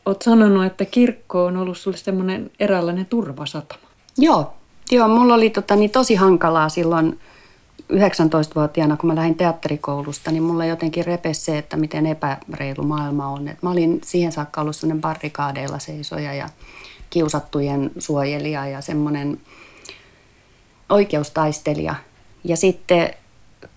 oot 0.06 0.22
sanonut, 0.22 0.64
että 0.64 0.84
kirkko 0.84 1.44
on 1.44 1.56
ollut 1.56 1.78
sulle 1.78 1.96
semmoinen 1.96 2.50
eräänlainen 2.60 3.06
turvasatama. 3.06 3.88
Joo, 4.18 4.54
Joo 4.90 5.08
mulla 5.08 5.34
oli 5.34 5.50
tota, 5.50 5.76
niin 5.76 5.90
tosi 5.90 6.14
hankalaa 6.14 6.68
silloin 6.68 7.20
19-vuotiaana, 7.92 8.96
kun 8.96 9.10
mä 9.10 9.16
lähdin 9.16 9.34
teatterikoulusta, 9.34 10.30
niin 10.30 10.42
mulla 10.42 10.64
jotenkin 10.64 11.06
repesi 11.06 11.40
se, 11.40 11.58
että 11.58 11.76
miten 11.76 12.06
epäreilu 12.06 12.82
maailma 12.82 13.28
on. 13.28 13.48
Et 13.48 13.62
mä 13.62 13.70
olin 13.70 14.00
siihen 14.04 14.32
saakka 14.32 14.60
ollut 14.60 14.76
sellainen 14.76 15.00
barrikaadeilla 15.00 15.78
seisoja 15.78 16.34
ja 16.34 16.48
kiusattujen 17.10 17.90
suojelija 17.98 18.66
ja 18.66 18.80
semmoinen 18.80 19.40
oikeustaistelija. 20.88 21.94
Ja 22.44 22.56
sitten 22.56 23.14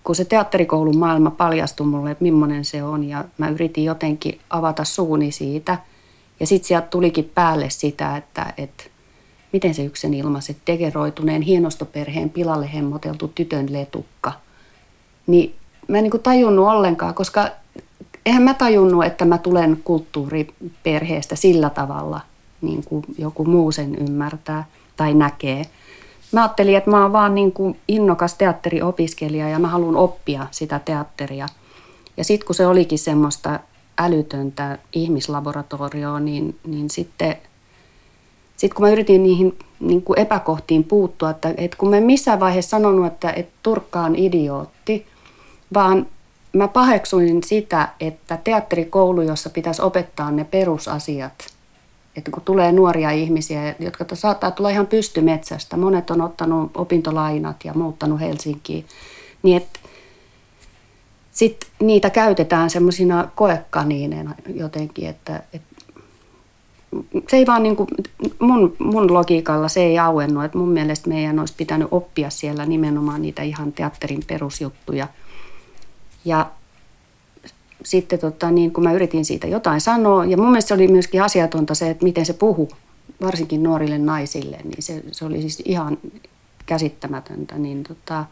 kun 0.04 0.14
se 0.14 0.24
teatterikoulun 0.24 0.98
maailma 0.98 1.30
paljastui 1.30 1.86
mulle, 1.86 2.10
että 2.10 2.22
millainen 2.22 2.64
se 2.64 2.82
on, 2.82 3.04
ja 3.04 3.24
mä 3.38 3.48
yritin 3.48 3.84
jotenkin 3.84 4.40
avata 4.50 4.84
suuni 4.84 5.32
siitä. 5.32 5.78
Ja 6.40 6.46
sitten 6.46 6.68
sieltä 6.68 6.86
tulikin 6.86 7.30
päälle 7.34 7.70
sitä, 7.70 8.16
että, 8.16 8.52
että 8.56 8.84
miten 9.52 9.74
se 9.74 9.84
yksen 9.84 10.14
ilmaiset 10.14 10.56
degeroituneen 10.66 11.42
hienostoperheen 11.42 12.30
pilalle 12.30 12.72
hemmoteltu 12.74 13.28
tytön 13.34 13.72
letukka. 13.72 14.32
Niin 15.26 15.54
mä 15.88 15.98
en 15.98 16.02
niin 16.02 16.10
kuin 16.10 16.22
tajunnut 16.22 16.68
ollenkaan, 16.68 17.14
koska 17.14 17.48
eihän 18.26 18.42
mä 18.42 18.54
tajunnut, 18.54 19.04
että 19.04 19.24
mä 19.24 19.38
tulen 19.38 19.80
kulttuuriperheestä 19.84 21.36
sillä 21.36 21.70
tavalla, 21.70 22.20
niin 22.60 22.84
kuin 22.84 23.04
joku 23.18 23.44
muu 23.44 23.72
sen 23.72 23.94
ymmärtää 23.94 24.64
tai 24.96 25.14
näkee. 25.14 25.66
Mä 26.32 26.42
ajattelin, 26.42 26.76
että 26.76 26.90
mä 26.90 27.02
oon 27.02 27.12
vaan 27.12 27.34
niin 27.34 27.52
kuin 27.52 27.78
innokas 27.88 28.34
teatteriopiskelija 28.34 29.48
ja 29.48 29.58
mä 29.58 29.68
haluan 29.68 29.96
oppia 29.96 30.46
sitä 30.50 30.78
teatteria. 30.78 31.46
Ja 32.16 32.24
sitten 32.24 32.46
kun 32.46 32.54
se 32.54 32.66
olikin 32.66 32.98
semmoista 32.98 33.60
älytöntä 33.98 34.78
ihmislaboratorioa, 34.92 36.20
niin, 36.20 36.58
niin 36.66 36.90
sitten– 36.90 37.36
sitten 38.62 38.76
kun 38.76 38.86
mä 38.86 38.92
yritin 38.92 39.22
niihin 39.22 39.58
niin 39.80 40.02
kuin 40.02 40.18
epäkohtiin 40.18 40.84
puuttua, 40.84 41.30
että, 41.30 41.54
että 41.56 41.76
kun 41.76 41.90
mä 41.90 41.96
en 41.96 42.02
missään 42.02 42.40
vaiheessa 42.40 42.70
sanonut, 42.70 43.06
että, 43.06 43.30
että 43.30 43.52
Turkka 43.62 44.00
on 44.00 44.16
idiootti, 44.16 45.06
vaan 45.74 46.06
mä 46.52 46.68
paheksuin 46.68 47.42
sitä, 47.42 47.88
että 48.00 48.38
teatterikoulu, 48.44 49.22
jossa 49.22 49.50
pitäisi 49.50 49.82
opettaa 49.82 50.30
ne 50.30 50.44
perusasiat, 50.44 51.32
että 52.16 52.30
kun 52.30 52.42
tulee 52.42 52.72
nuoria 52.72 53.10
ihmisiä, 53.10 53.74
jotka 53.78 54.04
saattaa 54.14 54.50
tulla 54.50 54.70
ihan 54.70 54.86
pystymetsästä, 54.86 55.76
monet 55.76 56.10
on 56.10 56.20
ottanut 56.20 56.70
opintolainat 56.76 57.56
ja 57.64 57.74
muuttanut 57.74 58.20
Helsinkiin, 58.20 58.84
niin 59.42 59.56
että 59.56 59.80
sitten 61.32 61.70
niitä 61.80 62.10
käytetään 62.10 62.70
semmoisina 62.70 63.28
koekaniineina 63.34 64.34
jotenkin, 64.54 65.08
että, 65.08 65.42
että 65.52 65.71
se 67.28 67.36
ei 67.36 67.46
vaan 67.46 67.62
niin 67.62 67.76
kuin, 67.76 67.88
mun, 68.38 68.76
mun 68.78 69.14
logiikalla 69.14 69.68
se 69.68 69.82
ei 69.82 69.98
auennut, 69.98 70.44
että 70.44 70.58
mun 70.58 70.68
mielestä 70.68 71.08
meidän 71.08 71.38
olisi 71.38 71.54
pitänyt 71.56 71.88
oppia 71.90 72.30
siellä 72.30 72.66
nimenomaan 72.66 73.22
niitä 73.22 73.42
ihan 73.42 73.72
teatterin 73.72 74.22
perusjuttuja. 74.26 75.08
Ja 76.24 76.50
sitten 77.84 78.18
tota, 78.18 78.50
niin 78.50 78.72
kun 78.72 78.84
mä 78.84 78.92
yritin 78.92 79.24
siitä 79.24 79.46
jotain 79.46 79.80
sanoa, 79.80 80.24
ja 80.24 80.36
mun 80.36 80.50
mielestä 80.50 80.68
se 80.68 80.74
oli 80.74 80.88
myöskin 80.88 81.22
asiatonta 81.22 81.74
se, 81.74 81.90
että 81.90 82.04
miten 82.04 82.26
se 82.26 82.32
puhuu, 82.32 82.68
varsinkin 83.22 83.62
nuorille 83.62 83.98
naisille, 83.98 84.58
niin 84.64 84.82
se, 84.82 85.02
se 85.12 85.24
oli 85.24 85.40
siis 85.40 85.62
ihan 85.64 85.98
käsittämätöntä. 86.66 87.58
Niin 87.58 87.82
tota, 87.82 88.24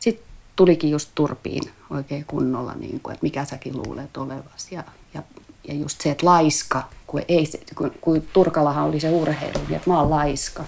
sitten 0.00 0.26
tulikin 0.56 0.90
just 0.90 1.10
turpiin 1.14 1.62
oikein 1.90 2.24
kunnolla, 2.24 2.74
niin 2.74 3.00
kuin, 3.00 3.14
että 3.14 3.24
mikä 3.24 3.44
säkin 3.44 3.76
luulet 3.76 4.16
olevasi. 4.16 4.74
Ja, 4.74 4.84
ja, 5.14 5.22
ja 5.68 5.74
just 5.74 6.00
se, 6.00 6.10
että 6.10 6.26
laiska 6.26 6.88
kun, 7.12 7.22
ei, 7.28 7.44
kun, 7.74 7.92
kun 8.00 8.22
Turkalahan 8.32 8.84
oli 8.84 9.00
se 9.00 9.10
urheilu, 9.10 9.58
niin 9.68 9.76
että 9.76 9.90
mä 9.90 10.00
oon 10.00 10.10
laiska. 10.10 10.64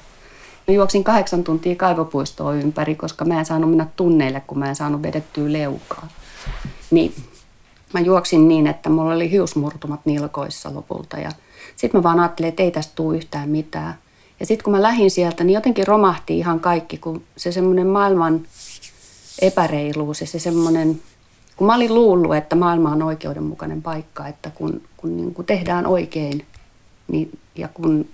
Mä 0.68 0.74
juoksin 0.74 1.04
kahdeksan 1.04 1.44
tuntia 1.44 1.76
kaivopuistoa 1.76 2.54
ympäri, 2.54 2.94
koska 2.94 3.24
mä 3.24 3.38
en 3.38 3.46
saanut 3.46 3.70
mennä 3.70 3.86
tunneille, 3.96 4.42
kun 4.46 4.58
mä 4.58 4.68
en 4.68 4.76
saanut 4.76 5.02
vedettyä 5.02 5.52
leukaa. 5.52 6.08
Niin 6.90 7.14
mä 7.94 8.00
juoksin 8.00 8.48
niin, 8.48 8.66
että 8.66 8.90
mulla 8.90 9.14
oli 9.14 9.30
hiusmurtumat 9.30 10.00
nilkoissa 10.04 10.74
lopulta. 10.74 11.16
Ja 11.16 11.30
sitten 11.76 11.98
mä 11.98 12.02
vaan 12.02 12.20
ajattelin, 12.20 12.48
että 12.48 12.62
ei 12.62 12.70
tästä 12.70 12.92
tule 12.94 13.16
yhtään 13.16 13.48
mitään. 13.48 13.98
Ja 14.40 14.46
sitten 14.46 14.64
kun 14.64 14.72
mä 14.72 14.82
lähdin 14.82 15.10
sieltä, 15.10 15.44
niin 15.44 15.54
jotenkin 15.54 15.86
romahti 15.86 16.38
ihan 16.38 16.60
kaikki, 16.60 16.98
kun 16.98 17.22
se 17.36 17.52
semmoinen 17.52 17.86
maailman 17.86 18.46
epäreiluus 19.38 20.20
ja 20.20 20.26
se 20.26 20.38
semmoinen 20.38 21.00
kun 21.56 21.66
mä 21.66 21.74
olin 21.74 21.94
luullut, 21.94 22.36
että 22.36 22.56
maailma 22.56 22.92
on 22.92 23.02
oikeudenmukainen 23.02 23.82
paikka, 23.82 24.26
että 24.26 24.50
kun, 24.50 24.82
kun 24.96 25.16
niin 25.16 25.34
kuin 25.34 25.46
tehdään 25.46 25.86
oikein 25.86 26.46
niin, 27.08 27.38
ja 27.54 27.68
kun 27.68 28.08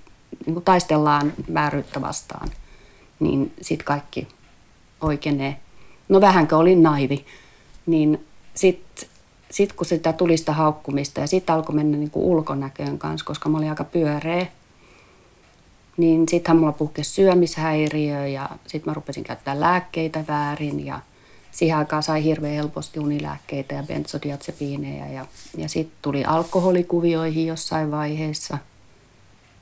niin 0.47 0.54
kuin 0.54 0.64
taistellaan 0.64 1.32
vääryyttä 1.54 2.00
vastaan, 2.00 2.49
niin 3.20 3.52
sitten 3.61 3.85
kaikki 3.85 4.28
oikeenee. 5.00 5.56
No 6.09 6.20
vähänkö 6.20 6.56
olin 6.56 6.82
naivi, 6.82 7.25
niin 7.87 8.25
sitten 8.54 9.09
sit 9.50 9.73
kun 9.73 9.87
sitä 9.87 10.12
tuli 10.12 10.37
sitä 10.37 10.52
haukkumista 10.52 11.20
ja 11.20 11.26
sitten 11.26 11.54
alkoi 11.54 11.75
mennä 11.75 11.99
niin 11.99 12.11
kuin 12.11 12.26
ulkonäköön 12.26 12.99
kanssa, 12.99 13.26
koska 13.26 13.49
mä 13.49 13.59
olin 13.59 13.70
aika 13.70 13.85
pyöreä, 13.85 14.47
niin 15.97 16.28
sittenhän 16.28 16.61
mulla 16.61 16.73
puhkesi 16.73 17.11
syömishäiriö 17.11 18.26
ja 18.26 18.49
sitten 18.66 18.90
mä 18.90 18.94
rupesin 18.94 19.25
käyttää 19.25 19.61
lääkkeitä 19.61 20.25
väärin 20.28 20.87
ja 20.87 21.00
siihen 21.50 21.78
aikaan 21.78 22.02
sai 22.02 22.25
hirveän 22.25 22.54
helposti 22.54 23.00
unilääkkeitä 23.00 23.75
ja 23.75 23.83
benzodiazepiineja 23.83 25.07
ja, 25.07 25.26
ja 25.57 25.69
sitten 25.69 25.99
tuli 26.02 26.25
alkoholikuvioihin 26.25 27.47
jossain 27.47 27.90
vaiheessa. 27.90 28.59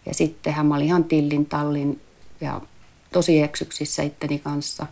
Ja 0.06 0.14
sittenhän 0.14 0.66
mä 0.66 0.74
olin 0.74 0.86
ihan 0.86 1.04
tillin 1.04 1.46
tallin 1.46 2.00
ja 2.40 2.60
tosi 3.12 3.42
eksyksissä 3.42 4.02
itteni 4.02 4.38
kanssa. 4.38 4.86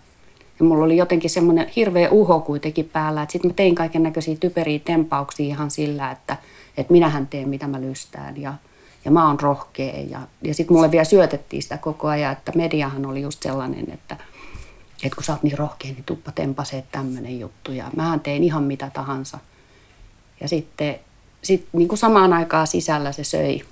Ja 0.59 0.65
mulla 0.65 0.85
oli 0.85 0.97
jotenkin 0.97 1.31
semmoinen 1.31 1.69
hirveä 1.77 2.11
uho 2.11 2.41
kuitenkin 2.41 2.91
päällä, 2.93 3.23
että 3.23 3.33
sitten 3.33 3.51
mä 3.51 3.55
tein 3.55 3.75
kaiken 3.75 4.03
näköisiä 4.03 4.37
typeriä 4.41 4.79
tempauksia 4.85 5.47
ihan 5.47 5.71
sillä, 5.71 6.11
että, 6.11 6.37
että 6.77 6.93
minähän 6.93 7.27
teen 7.27 7.49
mitä 7.49 7.67
mä 7.67 7.81
lystään 7.81 8.41
ja, 8.41 8.55
ja 9.05 9.11
mä 9.11 9.27
oon 9.27 9.41
rohkea. 9.41 10.01
Ja, 10.11 10.21
ja 10.43 10.55
sitten 10.55 10.77
mulle 10.77 10.91
vielä 10.91 11.05
syötettiin 11.05 11.63
sitä 11.63 11.79
koko 11.79 12.09
ajan, 12.09 12.33
että 12.33 12.53
mediahan 12.55 13.07
oli 13.07 13.23
just 13.23 13.43
sellainen, 13.43 13.93
että– 13.93 14.17
että 15.03 15.17
kun 15.17 15.25
sä 15.25 15.33
oot 15.33 15.43
niin 15.43 15.59
rohkea, 15.59 15.93
niin 15.93 16.05
tuppa 16.05 16.33
tempasee 16.33 16.85
tämmöinen 16.93 17.41
juttu. 17.41 17.73
Ja 17.73 17.91
mähän 17.97 18.21
tein 18.21 18.45
ihan 18.45 18.63
mitä 18.63 18.91
tahansa. 18.95 19.39
Ja 20.41 20.49
sitten 20.49 21.01
sit, 21.43 21.69
niin 21.73 21.89
kuin 21.89 21.99
samaan 21.99 22.33
aikaan 22.33 22.67
sisällä 22.67 23.13
se 23.13 23.25
söi. 23.25 23.63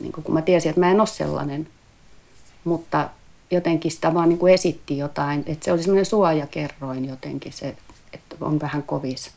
Niin 0.00 0.12
kuin 0.12 0.24
kun 0.24 0.34
mä 0.34 0.42
tiesin, 0.42 0.68
että 0.68 0.80
mä 0.80 0.90
en 0.90 1.00
ole 1.00 1.06
sellainen. 1.06 1.68
Mutta 2.64 3.10
jotenkin 3.50 3.90
sitä 3.90 4.14
vaan 4.14 4.28
niin 4.28 4.38
kuin 4.38 4.54
esitti 4.54 4.98
jotain. 4.98 5.44
Että 5.46 5.64
se 5.64 5.72
oli 5.72 5.82
semmoinen 5.82 6.06
suojakerroin 6.06 7.04
jotenkin 7.04 7.52
se, 7.52 7.76
että 8.12 8.36
on 8.40 8.60
vähän 8.60 8.82
kovis. 8.82 9.30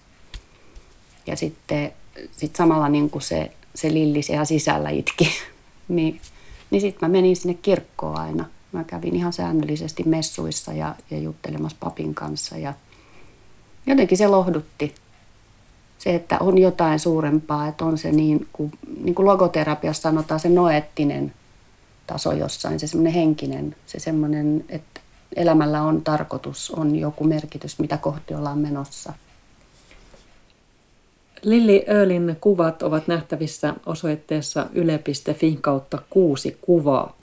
Ja 1.28 1.36
sitten 1.36 1.94
sit 2.32 2.56
samalla 2.56 2.90
niin 2.90 3.10
kuin 3.10 3.22
se, 3.22 3.52
se 3.76 3.94
lilli 3.94 4.22
siellä 4.22 4.46
sisällä 4.46 4.90
itki. 4.90 5.30
niin 5.88 6.22
niin 6.72 6.82
sitten 6.82 7.10
mä 7.10 7.12
menin 7.12 7.36
sinne 7.36 7.54
kirkkoon 7.54 8.18
aina– 8.18 8.46
Mä 8.72 8.84
kävin 8.84 9.16
ihan 9.16 9.34
säännöllisesti 9.34 10.04
messuissa 10.04 10.74
ja, 10.74 10.96
ja 11.12 11.18
juttelemassa 11.18 11.78
papin 11.80 12.16
kanssa 12.16 12.58
ja 12.58 12.74
jotenkin 13.88 14.18
se 14.18 14.28
lohdutti. 14.28 14.96
Se, 15.98 16.16
että 16.16 16.38
on 16.40 16.58
jotain 16.58 17.00
suurempaa, 17.00 17.68
että 17.68 17.86
on 17.86 17.98
se 17.98 18.12
niin 18.12 18.48
kuin, 18.54 18.72
niin 19.04 19.16
kuin 19.16 19.26
logoterapiassa 19.26 20.02
sanotaan 20.02 20.40
se 20.40 20.50
noettinen 20.50 21.34
taso 22.08 22.32
jossain, 22.32 22.80
se 22.80 22.88
semmoinen 22.88 23.14
henkinen, 23.14 23.76
se 23.86 24.00
semmoinen, 24.00 24.66
että 24.70 25.00
elämällä 25.36 25.82
on 25.82 26.02
tarkoitus, 26.02 26.72
on 26.72 26.96
joku 26.96 27.24
merkitys, 27.24 27.80
mitä 27.80 27.98
kohti 27.98 28.36
ollaan 28.36 28.58
menossa. 28.58 29.14
Lilli 31.42 31.86
Öölin 31.90 32.38
kuvat 32.42 32.84
ovat 32.84 33.08
nähtävissä 33.08 33.74
osoitteessa 33.86 34.68
yle.fi 34.74 35.58
kautta 35.62 36.02
kuusi 36.10 36.58
kuvaa. 36.62 37.19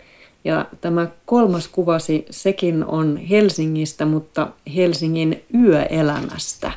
Ja 0.46 0.66
tämä 0.80 1.06
kolmas 1.24 1.68
kuvasi, 1.68 2.26
sekin 2.30 2.84
on 2.84 3.16
Helsingistä, 3.16 4.04
mutta 4.04 4.48
Helsingin 4.76 5.44
yöelämästä 5.54 6.72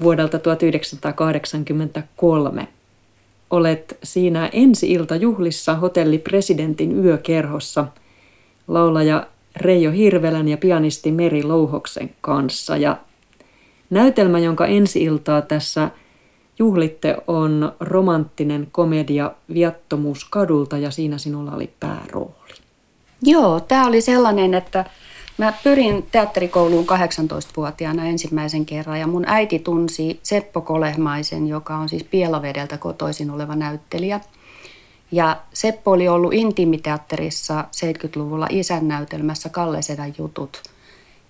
vuodelta 0.00 0.38
1983. 0.38 2.68
Olet 3.50 3.98
siinä 4.02 4.50
ensi-iltajuhlissa 4.52 5.74
hotelli 5.74 6.18
Presidentin 6.18 7.04
yökerhossa 7.04 7.86
laulaja 8.68 9.26
Reijo 9.56 9.90
Hirvelän 9.90 10.48
ja 10.48 10.56
pianisti 10.56 11.12
Meri 11.12 11.42
Louhoksen 11.42 12.10
kanssa. 12.20 12.76
Ja 12.76 12.96
näytelmä, 13.90 14.38
jonka 14.38 14.66
ensi-iltaa 14.66 15.42
tässä 15.42 15.90
juhlitte, 16.58 17.16
on 17.26 17.72
romanttinen 17.80 18.68
komedia 18.72 19.32
Viattomuus 19.54 20.24
kadulta 20.24 20.78
ja 20.78 20.90
siinä 20.90 21.18
sinulla 21.18 21.52
oli 21.52 21.70
päärooli. 21.80 22.45
Joo, 23.22 23.60
tämä 23.60 23.86
oli 23.86 24.00
sellainen, 24.00 24.54
että 24.54 24.84
mä 25.38 25.52
pyrin 25.64 26.06
teatterikouluun 26.12 26.86
18-vuotiaana 26.86 28.04
ensimmäisen 28.04 28.66
kerran 28.66 29.00
ja 29.00 29.06
mun 29.06 29.24
äiti 29.26 29.58
tunsi 29.58 30.20
Seppo 30.22 30.60
Kolehmaisen, 30.60 31.46
joka 31.48 31.76
on 31.76 31.88
siis 31.88 32.04
Pielavedeltä 32.04 32.78
kotoisin 32.78 33.30
oleva 33.30 33.56
näyttelijä. 33.56 34.20
Ja 35.12 35.40
Seppo 35.52 35.90
oli 35.90 36.08
ollut 36.08 36.34
intiimiteatterissa 36.34 37.64
70-luvulla 37.64 38.46
isän 38.50 38.88
näytelmässä 38.88 39.48
Kalle 39.48 39.82
Sedän 39.82 40.14
jutut 40.18 40.62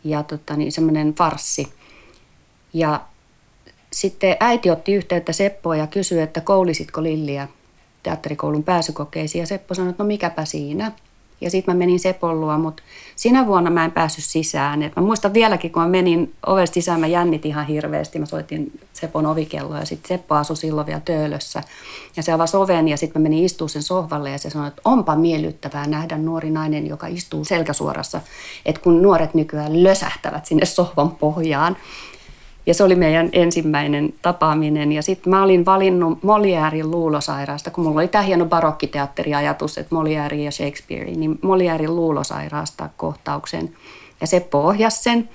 ja 0.04 0.22
tota, 0.22 0.56
niin, 0.56 0.72
semmoinen 0.72 1.14
farssi. 1.14 1.72
Ja 2.72 3.00
sitten 3.92 4.36
äiti 4.40 4.70
otti 4.70 4.94
yhteyttä 4.94 5.32
Seppoa 5.32 5.76
ja 5.76 5.86
kysyi, 5.86 6.20
että 6.20 6.40
koulisitko 6.40 7.02
Lilliä 7.02 7.48
teatterikoulun 8.02 8.64
pääsykokeisiin. 8.64 9.40
Ja 9.40 9.46
Seppo 9.46 9.74
sanoi, 9.74 9.90
että 9.90 10.02
no 10.02 10.06
mikäpä 10.06 10.44
siinä. 10.44 10.92
Ja 11.40 11.50
sitten 11.50 11.74
mä 11.74 11.78
menin 11.78 12.00
Sepon 12.00 12.40
luo, 12.40 12.58
mutta 12.58 12.82
sinä 13.16 13.46
vuonna 13.46 13.70
mä 13.70 13.84
en 13.84 13.92
päässyt 13.92 14.24
sisään. 14.24 14.82
Et 14.82 14.96
mä 14.96 15.02
muistan 15.02 15.34
vieläkin, 15.34 15.72
kun 15.72 15.82
mä 15.82 15.88
menin 15.88 16.34
ovesta 16.46 16.74
sisään, 16.74 17.00
mä 17.00 17.06
jännitin 17.06 17.48
ihan 17.48 17.66
hirveästi. 17.66 18.18
Mä 18.18 18.26
soitin 18.26 18.80
Sepon 18.92 19.26
ovikelloa 19.26 19.78
ja 19.78 19.86
sitten 19.86 20.08
Seppo 20.08 20.34
asui 20.34 20.56
silloin 20.56 20.86
vielä 20.86 21.00
töölössä. 21.00 21.62
Ja 22.16 22.22
se 22.22 22.32
avasi 22.32 22.56
oven 22.56 22.88
ja 22.88 22.96
sitten 22.96 23.22
mä 23.22 23.28
menin 23.28 23.44
istumaan 23.44 23.68
sen 23.68 23.82
sohvalle 23.82 24.30
ja 24.30 24.38
se 24.38 24.50
sanoi, 24.50 24.68
että 24.68 24.82
onpa 24.84 25.16
miellyttävää 25.16 25.86
nähdä 25.86 26.18
nuori 26.18 26.50
nainen, 26.50 26.86
joka 26.86 27.06
istuu 27.06 27.44
selkäsuorassa. 27.44 28.20
Että 28.66 28.80
kun 28.80 29.02
nuoret 29.02 29.34
nykyään 29.34 29.84
lösähtävät 29.84 30.46
sinne 30.46 30.66
sohvan 30.66 31.10
pohjaan. 31.10 31.76
Ja 32.66 32.74
se 32.74 32.84
oli 32.84 32.94
meidän 32.94 33.28
ensimmäinen 33.32 34.14
tapaaminen. 34.22 34.92
Ja 34.92 35.02
sitten 35.02 35.30
mä 35.30 35.42
olin 35.42 35.64
valinnut 35.64 36.22
Moliärin 36.22 36.90
luulosairaasta, 36.90 37.70
kun 37.70 37.84
mulla 37.84 38.00
oli 38.00 38.08
tämä 38.08 38.22
hieno 38.22 38.44
barokkiteatteriajatus, 38.44 39.78
että 39.78 39.96
Molière 39.96 40.34
ja 40.34 40.50
Shakespeare, 40.50 41.10
niin 41.10 41.38
Moliärin 41.42 41.96
luulosairaasta 41.96 42.88
kohtauksen. 42.96 43.72
Ja 44.20 44.26
se 44.26 44.40
pohjasi 44.40 45.02
sen. 45.02 45.28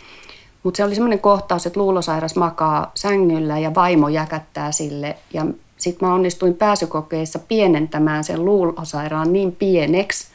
Mutta 0.64 0.78
se 0.78 0.84
oli 0.84 0.96
semmoinen 0.96 1.20
kohtaus, 1.20 1.66
että 1.66 1.80
luulosairas 1.80 2.36
makaa 2.36 2.92
sängyllä 2.96 3.60
ja 3.60 3.76
vaimo 3.76 4.10
jäkättää 4.10 4.72
sille. 4.72 5.16
Ja 5.34 5.46
sitten 5.78 6.08
mä 6.08 6.14
onnistuin 6.14 6.54
pääsykokeissa 6.54 7.40
pienentämään 7.40 8.24
sen 8.24 8.46
luulosairaan 8.46 9.34
niin 9.34 9.52
pieneksi, 9.52 10.28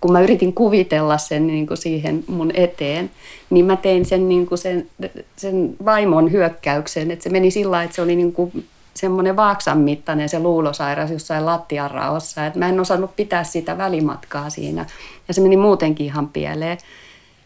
kun 0.00 0.12
mä 0.12 0.20
yritin 0.20 0.52
kuvitella 0.52 1.18
sen 1.18 1.46
niin 1.46 1.66
kuin 1.66 1.78
siihen 1.78 2.24
mun 2.26 2.50
eteen, 2.54 3.10
niin 3.50 3.64
mä 3.64 3.76
tein 3.76 4.04
sen, 4.04 4.28
niin 4.28 4.46
kuin 4.46 4.58
sen, 4.58 4.88
sen 5.36 5.76
vaimon 5.84 6.32
hyökkäyksen, 6.32 7.10
että 7.10 7.22
se 7.22 7.30
meni 7.30 7.50
sillä 7.50 7.82
että 7.82 7.96
se 7.96 8.02
oli 8.02 8.16
niin 8.16 8.32
kuin 8.32 8.66
semmoinen 8.94 9.36
vaaksan 9.36 9.78
mittainen 9.78 10.28
se 10.28 10.38
luulosairas 10.38 11.10
jossain 11.10 11.46
lattianraossa, 11.46 12.46
että 12.46 12.58
mä 12.58 12.68
en 12.68 12.80
osannut 12.80 13.16
pitää 13.16 13.44
sitä 13.44 13.78
välimatkaa 13.78 14.50
siinä. 14.50 14.86
Ja 15.28 15.34
se 15.34 15.40
meni 15.40 15.56
muutenkin 15.56 16.06
ihan 16.06 16.28
pieleen. 16.28 16.78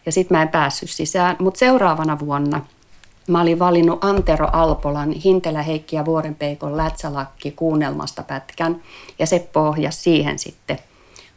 Ja 0.07 0.13
sitten 0.13 0.39
mä 0.39 0.43
en 0.43 0.49
päässyt 0.49 0.91
sisään, 0.91 1.37
mutta 1.39 1.59
seuraavana 1.59 2.19
vuonna 2.19 2.61
Mä 3.27 3.41
olin 3.41 3.59
valinnut 3.59 4.05
Antero 4.05 4.49
Alpolan 4.53 5.13
Hintelä 5.13 5.63
Heikki 5.63 5.97
ja 5.97 6.05
Vuorenpeikon 6.05 6.77
Lätsälakki 6.77 7.51
kuunnelmasta 7.51 8.23
pätkän. 8.23 8.83
Ja 9.19 9.27
se 9.27 9.49
pohjasi 9.53 10.03
siihen 10.03 10.39
sitten 10.39 10.79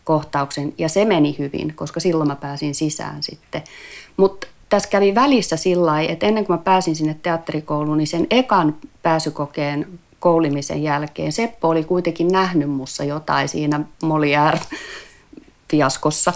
kohtauksen 0.04 0.74
ja 0.78 0.90
se 0.90 1.06
meni 1.06 1.36
hyvin, 1.40 1.74
koska 1.76 2.00
silloin 2.00 2.28
mä 2.28 2.36
pääsin 2.36 2.76
sisään 2.76 3.24
sitten. 3.24 3.64
Mutta 4.18 4.48
tässä 4.70 4.90
kävi 4.90 5.16
välissä 5.16 5.58
sillä 5.58 5.86
lailla, 5.86 6.12
että 6.12 6.26
ennen 6.26 6.46
kuin 6.46 6.58
mä 6.58 6.64
pääsin 6.64 6.96
sinne 6.96 7.16
teatterikouluun, 7.24 7.98
niin 7.98 8.08
sen 8.08 8.28
ekan 8.30 8.76
pääsykokeen 9.04 10.00
koulimisen 10.20 10.84
jälkeen 10.84 11.32
Seppo 11.32 11.70
oli 11.70 11.84
kuitenkin 11.84 12.28
nähnyt 12.28 12.70
mussa 12.70 13.04
jotain 13.04 13.50
siinä 13.50 13.80
Molière-fiaskossa. 14.04 16.34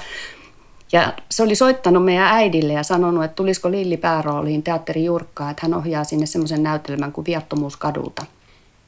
Ja 0.91 1.13
se 1.31 1.43
oli 1.43 1.55
soittanut 1.55 2.05
meidän 2.05 2.27
äidille 2.27 2.73
ja 2.73 2.83
sanonut, 2.83 3.23
että 3.23 3.35
tulisiko 3.35 3.71
Lilli 3.71 3.97
päärooliin 3.97 4.63
teatteri 4.63 5.05
Jurkkaa, 5.05 5.49
että 5.49 5.59
hän 5.63 5.73
ohjaa 5.73 6.03
sinne 6.03 6.25
semmoisen 6.25 6.63
näytelmän 6.63 7.11
kuin 7.11 7.25
Viattomuus 7.25 7.77
kadulta. 7.77 8.25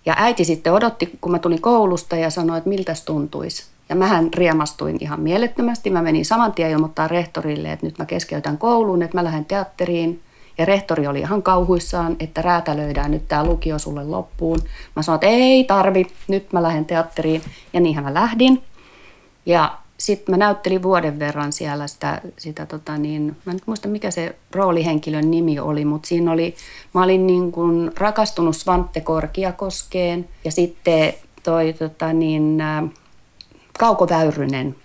Ja 0.05 0.13
äiti 0.17 0.45
sitten 0.45 0.73
odotti, 0.73 1.17
kun 1.21 1.31
mä 1.31 1.39
tulin 1.39 1.61
koulusta 1.61 2.15
ja 2.15 2.29
sanoi, 2.29 2.57
että 2.57 2.69
miltä 2.69 2.93
tuntuisi. 3.05 3.63
Ja 3.89 3.95
mähän 3.95 4.33
riemastuin 4.33 4.97
ihan 4.99 5.19
mielettömästi. 5.19 5.89
Mä 5.89 6.01
menin 6.01 6.25
saman 6.25 6.53
tien 6.53 6.71
ilmoittaa 6.71 7.07
rehtorille, 7.07 7.71
että 7.71 7.85
nyt 7.85 7.97
mä 7.97 8.05
keskeytän 8.05 8.57
kouluun, 8.57 9.01
että 9.01 9.17
mä 9.17 9.23
lähden 9.23 9.45
teatteriin. 9.45 10.21
Ja 10.57 10.65
rehtori 10.65 11.07
oli 11.07 11.19
ihan 11.19 11.43
kauhuissaan, 11.43 12.15
että 12.19 12.41
räätälöidään 12.41 13.11
nyt 13.11 13.27
tämä 13.27 13.45
lukio 13.45 13.79
sulle 13.79 14.03
loppuun. 14.03 14.59
Mä 14.95 15.01
sanoin, 15.01 15.17
että 15.17 15.27
ei 15.27 15.63
tarvi, 15.63 16.07
nyt 16.27 16.53
mä 16.53 16.63
lähden 16.63 16.85
teatteriin. 16.85 17.41
Ja 17.73 17.79
niinhän 17.79 18.03
mä 18.03 18.13
lähdin. 18.13 18.63
Ja 19.45 19.77
sitten 19.97 20.33
mä 20.33 20.37
näyttelin 20.37 20.83
vuoden 20.83 21.19
verran 21.19 21.53
siellä 21.53 21.87
sitä, 21.87 22.21
sitä 22.37 22.65
tota 22.65 22.97
niin, 22.97 23.37
mä 23.45 23.51
en 23.51 23.59
muista 23.65 23.87
mikä 23.87 24.11
se 24.11 24.35
roolihenkilön 24.51 25.31
nimi 25.31 25.59
oli, 25.59 25.85
mutta 25.85 26.07
siinä 26.07 26.31
oli, 26.31 26.55
mä 26.93 27.03
olin 27.03 27.27
niin 27.27 27.51
kuin 27.51 27.91
rakastunut 27.97 28.55
Svante 28.55 29.01
Korkiakoskeen 29.01 30.29
ja 30.45 30.51
sitten 30.51 31.13
toi 31.43 31.73
tota 31.73 32.13
niin, 32.13 32.57
Kauko 33.79 34.09
Väyrynen 34.09 34.75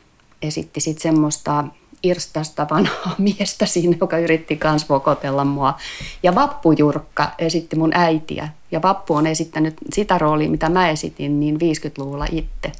esitti 0.42 0.80
sitten 0.80 1.02
semmoista 1.02 1.64
irstasta 2.02 2.66
vanhaa 2.70 3.14
miestä 3.38 3.66
siinä, 3.66 3.96
joka 4.00 4.18
yritti 4.18 4.56
kans 4.56 4.88
vokotella 4.88 5.44
mua. 5.44 5.74
Ja 6.22 6.34
Vappu 6.34 6.72
Jurkka 6.72 7.30
esitti 7.38 7.76
mun 7.76 7.90
äitiä. 7.94 8.48
Ja 8.70 8.82
Vappu 8.82 9.14
on 9.14 9.26
esittänyt 9.26 9.74
sitä 9.92 10.18
roolia, 10.18 10.50
mitä 10.50 10.68
mä 10.68 10.90
esitin, 10.90 11.40
niin 11.40 11.56
50-luvulla 11.56 12.26
itse. 12.32 12.72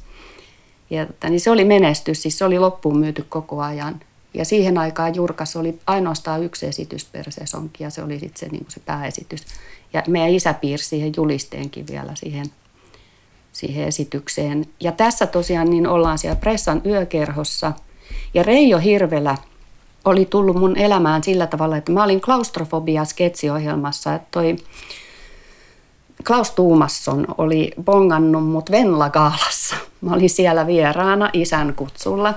Ja 0.89 1.07
niin 1.29 1.39
se 1.39 1.51
oli 1.51 1.65
menestys, 1.65 2.21
siis 2.21 2.37
se 2.37 2.45
oli 2.45 2.59
loppuun 2.59 2.97
myyty 2.97 3.25
koko 3.29 3.61
ajan. 3.61 3.99
Ja 4.33 4.45
siihen 4.45 4.77
aikaan 4.77 5.15
Jurkas 5.15 5.55
oli 5.55 5.79
ainoastaan 5.87 6.43
yksi 6.43 6.65
esitys 6.65 7.05
per 7.05 7.31
sesonki 7.31 7.83
ja 7.83 7.89
se 7.89 8.03
oli 8.03 8.19
sitten 8.19 8.39
se, 8.39 8.47
niin 8.47 8.65
se 8.69 8.79
pääesitys. 8.79 9.45
Ja 9.93 10.03
meidän 10.07 10.29
isä 10.29 10.53
piirsi 10.53 10.89
siihen 10.89 11.13
julisteenkin 11.17 11.87
vielä 11.87 12.11
siihen 12.15 12.45
siihen 13.55 13.87
esitykseen. 13.87 14.65
Ja 14.79 14.91
tässä 14.91 15.27
tosiaan 15.27 15.69
niin 15.69 15.87
ollaan 15.87 16.17
siellä 16.17 16.35
Pressan 16.35 16.81
yökerhossa. 16.85 17.71
Ja 18.33 18.43
Reijo 18.43 18.77
Hirvelä 18.77 19.37
oli 20.05 20.25
tullut 20.25 20.55
mun 20.55 20.77
elämään 20.77 21.23
sillä 21.23 21.47
tavalla, 21.47 21.77
että 21.77 21.91
mä 21.91 22.03
olin 22.03 22.21
klaustrofobia 22.21 23.05
sketsiohjelmassa. 23.05 24.13
Että 24.13 24.27
toi 24.31 24.55
Klaus 26.27 26.51
Tuumasson 26.51 27.25
oli 27.37 27.71
bongannut 27.83 28.47
mut 28.47 28.71
Venla-gaalassa. 28.71 29.75
Mä 30.01 30.13
olin 30.13 30.29
siellä 30.29 30.67
vieraana 30.67 31.29
isän 31.33 31.73
kutsulla. 31.75 32.33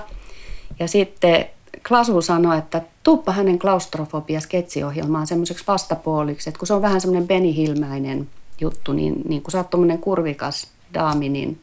Ja 0.79 0.87
sitten 0.87 1.45
Klasu 1.87 2.21
sanoi, 2.21 2.57
että 2.57 2.81
tuuppa 3.03 3.31
hänen 3.31 3.59
klaustrofobia 3.59 4.39
sketsiohjelmaan 4.39 5.27
semmoiseksi 5.27 5.63
vastapuoliksi, 5.67 6.49
että 6.49 6.59
kun 6.59 6.67
se 6.67 6.73
on 6.73 6.81
vähän 6.81 7.01
semmoinen 7.01 7.27
Beni 7.27 7.55
Hilmäinen 7.55 8.29
juttu, 8.61 8.93
niin, 8.93 9.21
niin 9.27 9.41
kun 9.41 9.51
sä 9.51 9.57
oot 9.57 10.01
kurvikas 10.01 10.67
daami, 10.93 11.29
niin 11.29 11.59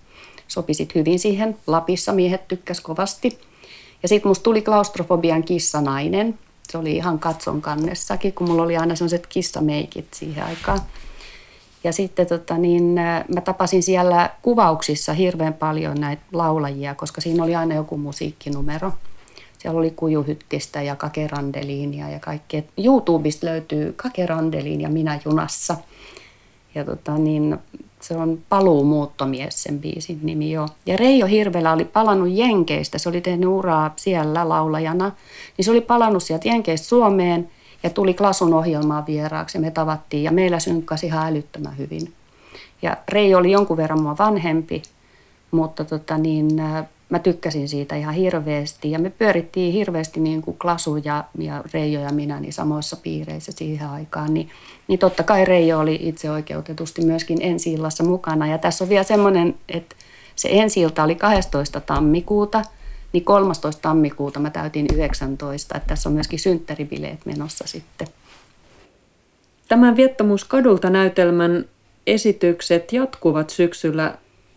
sopisit 0.48 0.94
hyvin 0.94 1.18
siihen. 1.18 1.56
Lapissa 1.66 2.12
miehet 2.12 2.48
tykkäs 2.48 2.80
kovasti. 2.80 3.38
Ja 4.02 4.08
sitten 4.08 4.28
musta 4.28 4.42
tuli 4.42 4.62
klaustrofobian 4.62 5.42
kissanainen. 5.42 6.38
Se 6.70 6.78
oli 6.78 6.96
ihan 6.96 7.18
katson 7.18 7.62
kannessakin, 7.62 8.32
kun 8.32 8.48
mulla 8.48 8.62
oli 8.62 8.76
aina 8.76 8.94
sellaiset 8.94 9.26
kissameikit 9.26 10.14
siihen 10.14 10.44
aikaan. 10.44 10.80
Ja 11.84 11.92
sitten 11.92 12.26
tota, 12.26 12.58
niin, 12.58 12.82
mä 13.34 13.40
tapasin 13.44 13.82
siellä 13.82 14.30
kuvauksissa 14.42 15.12
hirveän 15.12 15.54
paljon 15.54 16.00
näitä 16.00 16.22
laulajia, 16.32 16.94
koska 16.94 17.20
siinä 17.20 17.44
oli 17.44 17.54
aina 17.54 17.74
joku 17.74 17.96
musiikkinumero. 17.96 18.92
Siellä 19.58 19.78
oli 19.78 19.90
Kujuhyttistä 19.90 20.82
ja 20.82 20.96
Kakerandeliinia 20.96 22.08
ja 22.08 22.20
kaikkea. 22.20 22.62
YouTubesta 22.84 23.46
löytyy 23.46 23.92
Kakerandeliin 23.92 24.80
ja 24.80 24.88
Minä 24.88 25.20
junassa– 25.24 25.76
Ja 26.76 26.84
tota, 26.84 27.18
niin, 27.18 27.58
se 28.00 28.16
on 28.16 28.38
Paluu 28.48 28.84
muuttomies 28.84 29.62
sen 29.62 29.78
biisin 29.78 30.18
nimi 30.22 30.52
jo. 30.52 30.68
Ja 30.86 30.96
Reijo 30.96 31.26
Hirvelä 31.26 31.72
oli 31.72 31.84
palannut 31.84 32.28
Jenkeistä, 32.30 32.98
se 32.98 33.08
oli 33.08 33.20
tehnyt 33.20 33.48
uraa 33.48 33.92
siellä 33.96 34.48
laulajana. 34.48 35.12
Niin 35.56 35.64
se 35.64 35.70
oli 35.70 35.80
palannut 35.80 36.22
sieltä 36.22 36.48
Jenkeistä 36.48 36.86
Suomeen 36.86 37.50
ja 37.82 37.90
tuli 37.90 38.14
Klasun 38.14 38.54
ohjelmaan 38.54 39.06
vieraaksi 39.06 39.58
ja 39.58 39.62
me 39.62 39.70
tavattiin 39.70 40.22
ja 40.22 40.32
meillä 40.32 40.60
synkkasi 40.60 41.06
ihan 41.06 41.26
älyttömän 41.26 41.78
hyvin. 41.78 42.12
Ja 42.82 42.96
Reijo 43.08 43.38
oli 43.38 43.50
jonkun 43.50 43.76
verran 43.76 44.02
mua 44.02 44.16
vanhempi, 44.18 44.82
mutta 45.50 45.84
tota 45.84 46.18
niin, 46.18 46.48
mä 47.10 47.18
tykkäsin 47.18 47.68
siitä 47.68 47.96
ihan 47.96 48.14
hirveästi. 48.14 48.90
Ja 48.90 48.98
me 48.98 49.10
pyörittiin 49.10 49.72
hirveästi 49.72 50.20
niin 50.20 50.42
kuin 50.42 50.58
Klasu 50.58 50.96
ja, 50.96 51.24
ja 51.38 51.64
Reijo 51.74 52.00
ja 52.00 52.12
minä 52.12 52.40
niin 52.40 52.52
samoissa 52.52 52.96
piireissä 52.96 53.52
siihen 53.52 53.88
aikaan. 53.88 54.34
Niin, 54.34 54.50
niin 54.88 54.98
totta 54.98 55.22
kai 55.22 55.44
Reijo 55.44 55.78
oli 55.78 55.98
itse 56.02 56.30
oikeutetusti 56.30 57.04
myöskin 57.04 57.38
ensi 57.40 57.76
mukana. 58.06 58.46
Ja 58.46 58.58
tässä 58.58 58.84
on 58.84 58.88
vielä 58.88 59.04
semmoinen, 59.04 59.54
että 59.68 59.96
se 60.36 60.48
ensi 60.52 60.84
oli 61.04 61.14
12. 61.14 61.80
tammikuuta, 61.80 62.62
niin 63.12 63.24
13. 63.24 63.82
tammikuuta 63.82 64.40
mä 64.40 64.50
täytin 64.50 64.86
19. 64.94 65.76
Että 65.76 65.88
tässä 65.88 66.08
on 66.08 66.14
myöskin 66.14 66.38
synttäribileet 66.38 67.26
menossa 67.26 67.64
sitten. 67.66 68.06
Tämän 69.68 69.96
Viettomuuskadulta 69.96 70.90
näytelmän 70.90 71.64
esitykset 72.06 72.92
jatkuvat 72.92 73.50
syksyllä 73.50 74.14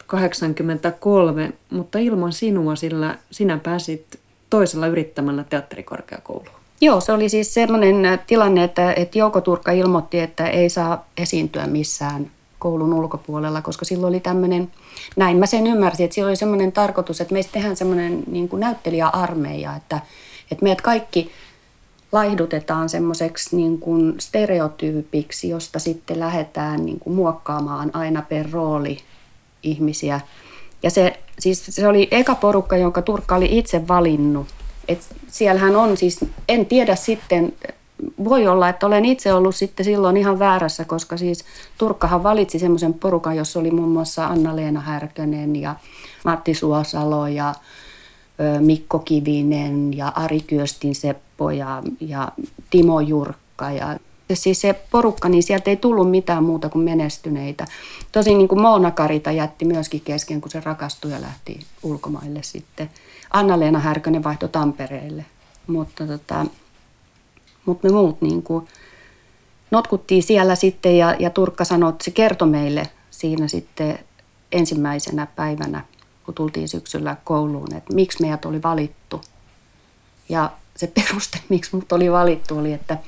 83, 0.10 1.54
mutta 1.70 2.00
ilman 2.00 2.34
sinua, 2.34 2.76
sillä 2.76 3.18
sinä 3.32 3.60
pääsit 3.64 4.20
toisella 4.50 4.88
yrittämällä 4.88 5.44
teatterikorkeakouluun. 5.44 6.60
Joo, 6.82 7.02
se 7.02 7.12
oli 7.12 7.30
siis 7.30 7.54
sellainen 7.54 8.06
äh, 8.06 8.20
tilanne, 8.28 8.64
että, 8.64 8.94
että 8.94 9.20
Jouko 9.20 9.42
Turkka 9.42 9.72
ilmoitti, 9.72 10.20
että 10.20 10.48
ei 10.48 10.70
saa 10.70 11.06
esiintyä 11.18 11.68
missään 11.68 12.32
koulun 12.60 12.94
ulkopuolella, 12.94 13.62
koska 13.62 13.86
silloin 13.86 14.12
oli 14.12 14.20
tämmöinen, 14.20 14.72
näin 15.16 15.38
mä 15.38 15.46
sen 15.46 15.68
ymmärsin, 15.68 16.04
että 16.04 16.16
silloin 16.16 16.30
oli 16.30 16.36
semmoinen 16.36 16.72
tarkoitus, 16.72 17.22
että 17.22 17.34
meistä 17.34 17.52
tehdään 17.52 17.76
semmoinen 17.76 18.24
niin 18.28 18.50
kuin 18.50 18.60
näyttelijäarmeija, 18.60 19.76
että, 19.76 20.00
että 20.52 20.64
meidät 20.64 20.82
kaikki 20.82 21.32
laihdutetaan 22.12 22.90
semmoiseksi 22.90 23.56
niin 23.56 23.80
kuin 23.80 24.16
stereotyypiksi, 24.20 25.50
josta 25.50 25.80
sitten 25.80 26.20
lähdetään 26.20 26.86
niin 26.86 27.00
kuin 27.00 27.16
muokkaamaan 27.16 27.96
aina 27.96 28.22
per 28.22 28.46
rooli 28.52 28.98
ihmisiä. 29.64 30.22
Ja 30.84 30.90
se, 30.92 31.20
siis 31.40 31.66
se 31.66 31.88
oli 31.88 32.08
eka 32.12 32.36
porukka, 32.36 32.78
jonka 32.78 33.02
Turkka 33.02 33.36
oli 33.36 33.58
itse 33.58 33.88
valinnut. 33.88 34.48
Et 34.88 35.16
siellähän 35.28 35.76
on 35.76 35.98
siis, 35.98 36.20
en 36.50 36.66
tiedä 36.66 36.96
sitten, 36.96 37.54
voi 38.24 38.48
olla, 38.48 38.70
että 38.70 38.88
olen 38.88 39.06
itse 39.06 39.34
ollut 39.34 39.56
sitten 39.56 39.86
silloin 39.86 40.18
ihan 40.18 40.40
väärässä, 40.40 40.86
koska 40.86 41.18
siis 41.18 41.46
Turkkahan 41.78 42.24
valitsi 42.24 42.60
semmoisen 42.60 42.94
porukan, 42.94 43.38
jossa 43.38 43.60
oli 43.60 43.72
muun 43.72 43.90
muassa 43.90 44.28
Anna-Leena 44.28 44.82
Härkönen 44.82 45.56
ja 45.56 45.76
Matti 46.26 46.54
Suosalo 46.54 47.28
ja 47.28 47.54
Mikko 48.60 49.00
Kivinen 49.00 49.98
ja 49.98 50.08
Ari 50.08 50.40
Kyöstin 50.40 50.96
Seppo 50.96 51.52
ja, 51.52 51.84
ja 52.00 52.32
Timo 52.70 53.00
Jurkka 53.00 53.72
ja 53.72 53.98
siis 54.34 54.62
se 54.62 54.74
porukka, 54.92 55.30
niin 55.30 55.44
sieltä 55.44 55.70
ei 55.70 55.78
tullut 55.78 56.12
mitään 56.12 56.44
muuta 56.44 56.70
kuin 56.70 56.86
menestyneitä. 56.86 57.66
Tosin 58.12 58.38
niin 58.38 58.48
kuin 58.48 58.62
Moona 58.62 58.92
Karita 58.92 59.32
jätti 59.32 59.66
myöskin 59.66 60.02
kesken, 60.02 60.42
kun 60.42 60.52
se 60.52 60.60
rakastui 60.60 61.12
ja 61.12 61.22
lähti 61.22 61.60
ulkomaille 61.84 62.44
sitten. 62.44 62.90
Anna-Leena 63.34 63.80
Härkönen 63.80 64.24
vaihtoi 64.24 64.50
Tampereelle, 64.50 65.26
mutta, 65.68 66.08
tota, 66.08 66.46
mutta 67.66 67.88
me 67.88 67.94
muut 67.94 68.22
niin 68.22 68.44
kuin 68.44 68.68
notkuttiin 69.72 70.24
siellä 70.24 70.56
sitten 70.56 70.98
ja, 70.98 71.16
ja 71.20 71.30
Turkka 71.30 71.66
sanoi, 71.66 71.90
että 71.90 72.04
se 72.04 72.12
kertoi 72.12 72.48
meille 72.48 72.90
siinä 73.12 73.48
sitten 73.48 74.00
ensimmäisenä 74.52 75.28
päivänä, 75.36 75.86
kun 76.26 76.34
tultiin 76.34 76.70
syksyllä 76.70 77.16
kouluun, 77.24 77.76
että 77.76 77.94
miksi 77.94 78.22
meidät 78.22 78.46
oli 78.46 78.64
valittu. 78.64 79.22
Ja 80.30 80.52
se 80.76 80.88
peruste, 80.88 81.40
miksi 81.50 81.76
mut 81.76 81.92
oli 81.92 82.12
valittu, 82.12 82.58
oli, 82.58 82.74
että– 82.74 82.98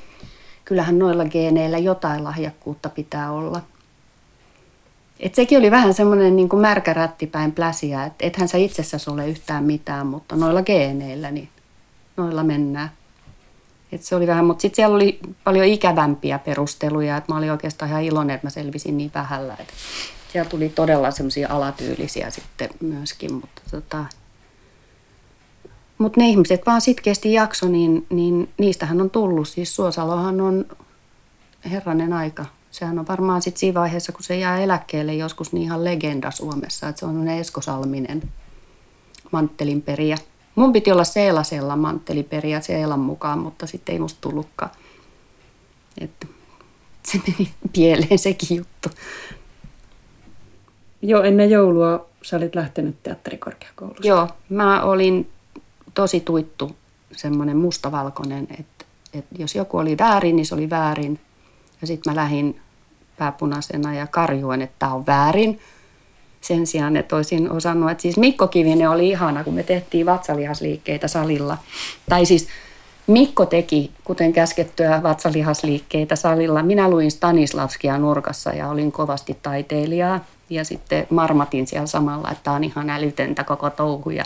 kyllähän 0.65 0.99
noilla 0.99 1.25
geeneillä 1.25 1.77
jotain 1.77 2.23
lahjakkuutta 2.23 2.89
pitää 2.89 3.31
olla. 3.31 3.61
Et 5.19 5.35
sekin 5.35 5.57
oli 5.57 5.71
vähän 5.71 5.93
semmoinen 5.93 6.35
niin 6.35 6.49
märkä 6.59 6.93
rättipäin 6.93 7.51
pläsiä, 7.51 8.05
että 8.05 8.25
ethän 8.27 8.47
sä 8.47 8.57
itsessäsi 8.57 9.09
ole 9.09 9.27
yhtään 9.27 9.63
mitään, 9.63 10.07
mutta 10.07 10.35
noilla 10.35 10.63
geeneillä, 10.63 11.31
niin 11.31 11.49
noilla 12.17 12.43
mennään. 12.43 12.91
Et 13.91 14.03
se 14.03 14.15
oli 14.15 14.27
vähän, 14.27 14.45
mutta 14.45 14.61
sitten 14.61 14.75
siellä 14.75 14.95
oli 14.95 15.19
paljon 15.43 15.65
ikävämpiä 15.65 16.39
perusteluja, 16.39 17.17
että 17.17 17.31
mä 17.31 17.37
olin 17.37 17.51
oikeastaan 17.51 17.89
ihan 17.89 18.03
iloinen, 18.03 18.33
että 18.33 18.47
mä 18.47 18.51
selvisin 18.51 18.97
niin 18.97 19.11
vähällä. 19.15 19.55
Että 19.59 19.73
siellä 20.31 20.49
tuli 20.49 20.69
todella 20.69 21.11
semmoisia 21.11 21.47
alatyylisiä 21.49 22.29
sitten 22.29 22.69
myöskin, 22.81 23.33
mutta 23.33 23.61
tota, 23.71 24.05
mutta 26.01 26.19
ne 26.19 26.29
ihmiset 26.29 26.61
vaan 26.65 26.81
sitkeästi 26.81 27.33
jakso, 27.33 27.67
niin, 27.67 28.05
niin 28.09 28.49
niistähän 28.57 29.01
on 29.01 29.09
tullut. 29.09 29.47
Siis 29.47 29.75
Suosalohan 29.75 30.41
on 30.41 30.65
herranen 31.71 32.13
aika. 32.13 32.45
Sehän 32.71 32.99
on 32.99 33.07
varmaan 33.07 33.41
sitten 33.41 33.59
siinä 33.59 33.79
vaiheessa, 33.79 34.11
kun 34.11 34.23
se 34.23 34.37
jää 34.37 34.59
eläkkeelle 34.59 35.13
joskus 35.13 35.53
niin 35.53 35.63
ihan 35.63 35.83
legenda 35.83 36.31
Suomessa. 36.31 36.89
Että 36.89 36.99
se 36.99 37.05
on 37.05 37.27
Esko 37.27 37.61
Salminen 37.61 38.23
manttelinperiä. 39.31 40.17
Mun 40.55 40.73
piti 40.73 40.91
olla 40.91 41.03
Seelasella 41.03 41.75
mantteliperiä 41.75 42.61
Seelan 42.61 42.99
mukaan, 42.99 43.39
mutta 43.39 43.67
sitten 43.67 43.93
ei 43.93 43.99
musta 43.99 44.21
tullutkaan. 44.21 44.71
Että 45.97 46.27
se 47.03 47.21
meni 47.27 47.51
pieleen 47.73 48.19
sekin 48.19 48.57
juttu. 48.57 48.89
Joo, 51.01 51.23
ennen 51.23 51.49
joulua 51.49 52.05
sä 52.21 52.37
olit 52.37 52.55
lähtenyt 52.55 53.03
teatterikorkeakoulusta. 53.03 54.07
Joo, 54.07 54.27
mä 54.49 54.83
olin 54.83 55.29
tosi 55.93 56.19
tuittu, 56.19 56.75
semmoinen 57.11 57.57
mustavalkoinen, 57.57 58.47
että, 58.59 58.85
että 59.13 59.35
jos 59.37 59.55
joku 59.55 59.77
oli 59.77 59.97
väärin, 59.97 60.35
niin 60.35 60.45
se 60.45 60.55
oli 60.55 60.69
väärin. 60.69 61.19
Ja 61.81 61.87
sitten 61.87 62.13
mä 62.13 62.21
lähdin 62.21 62.61
pääpunaisena 63.17 63.95
ja 63.95 64.07
karjuin, 64.07 64.61
että 64.61 64.75
tämä 64.79 64.93
on 64.93 65.05
väärin. 65.05 65.59
Sen 66.41 66.67
sijaan, 66.67 66.97
että 66.97 67.15
olisin 67.15 67.51
osannut, 67.51 67.91
että 67.91 68.01
siis 68.01 68.17
Mikko 68.17 68.47
Kivinen 68.47 68.89
oli 68.89 69.09
ihana, 69.09 69.43
kun 69.43 69.53
me 69.53 69.63
tehtiin 69.63 70.05
vatsalihasliikkeitä 70.05 71.07
salilla. 71.07 71.57
Tai 72.09 72.25
siis 72.25 72.47
Mikko 73.07 73.45
teki, 73.45 73.91
kuten 74.03 74.33
käskettyä, 74.33 75.03
vatsalihasliikkeitä 75.03 76.15
salilla. 76.15 76.63
Minä 76.63 76.89
luin 76.89 77.11
Stanislavskia 77.11 77.97
nurkassa 77.97 78.49
ja 78.49 78.69
olin 78.69 78.91
kovasti 78.91 79.37
taiteilijaa. 79.41 80.25
Ja 80.49 80.65
sitten 80.65 81.07
marmatin 81.09 81.67
siellä 81.67 81.87
samalla, 81.87 82.31
että 82.31 82.43
tämä 82.43 82.55
on 82.55 82.63
ihan 82.63 82.89
älytöntä 82.89 83.43
koko 83.43 83.69
touhu. 83.69 84.09
Ja 84.09 84.25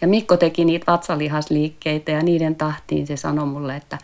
ja 0.00 0.08
Mikko 0.08 0.36
teki 0.36 0.64
niitä 0.64 0.92
vatsalihasliikkeitä 0.92 2.12
ja 2.12 2.22
niiden 2.22 2.54
tahtiin 2.54 3.06
se 3.06 3.16
sanoi 3.16 3.46
mulle, 3.46 3.76
että 3.76 3.98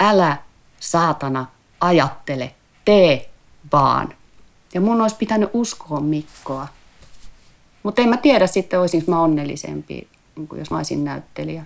älä 0.00 0.36
saatana 0.80 1.46
ajattele, 1.80 2.54
tee 2.84 3.30
vaan. 3.72 4.14
Ja 4.74 4.80
mun 4.80 5.00
olisi 5.00 5.16
pitänyt 5.16 5.50
uskoa 5.52 6.00
Mikkoa. 6.00 6.68
Mutta 7.82 8.02
en 8.02 8.08
mä 8.08 8.16
tiedä 8.16 8.46
sitten, 8.46 8.80
olisinko 8.80 9.10
mä 9.10 9.20
onnellisempi, 9.20 10.08
niin 10.36 10.48
jos 10.58 10.70
mä 10.70 10.76
olisin 10.76 11.04
näyttelijä. 11.04 11.64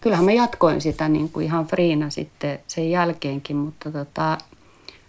Kyllähän 0.00 0.24
mä 0.24 0.32
jatkoin 0.32 0.80
sitä 0.80 1.08
niin 1.08 1.28
kuin 1.28 1.46
ihan 1.46 1.66
friina 1.66 2.10
sitten 2.10 2.58
sen 2.66 2.90
jälkeenkin, 2.90 3.56
mutta 3.56 3.92
tota, 3.92 4.38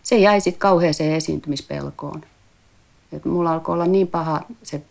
se 0.03 0.17
jäi 0.17 0.41
sitten 0.41 0.59
kauheeseen 0.59 1.13
esiintymispelkoon. 1.13 2.23
Et 3.11 3.25
mulla 3.25 3.51
alkoi 3.51 3.73
olla 3.73 3.85
niin 3.85 4.07
paha 4.07 4.41
se 4.63 4.81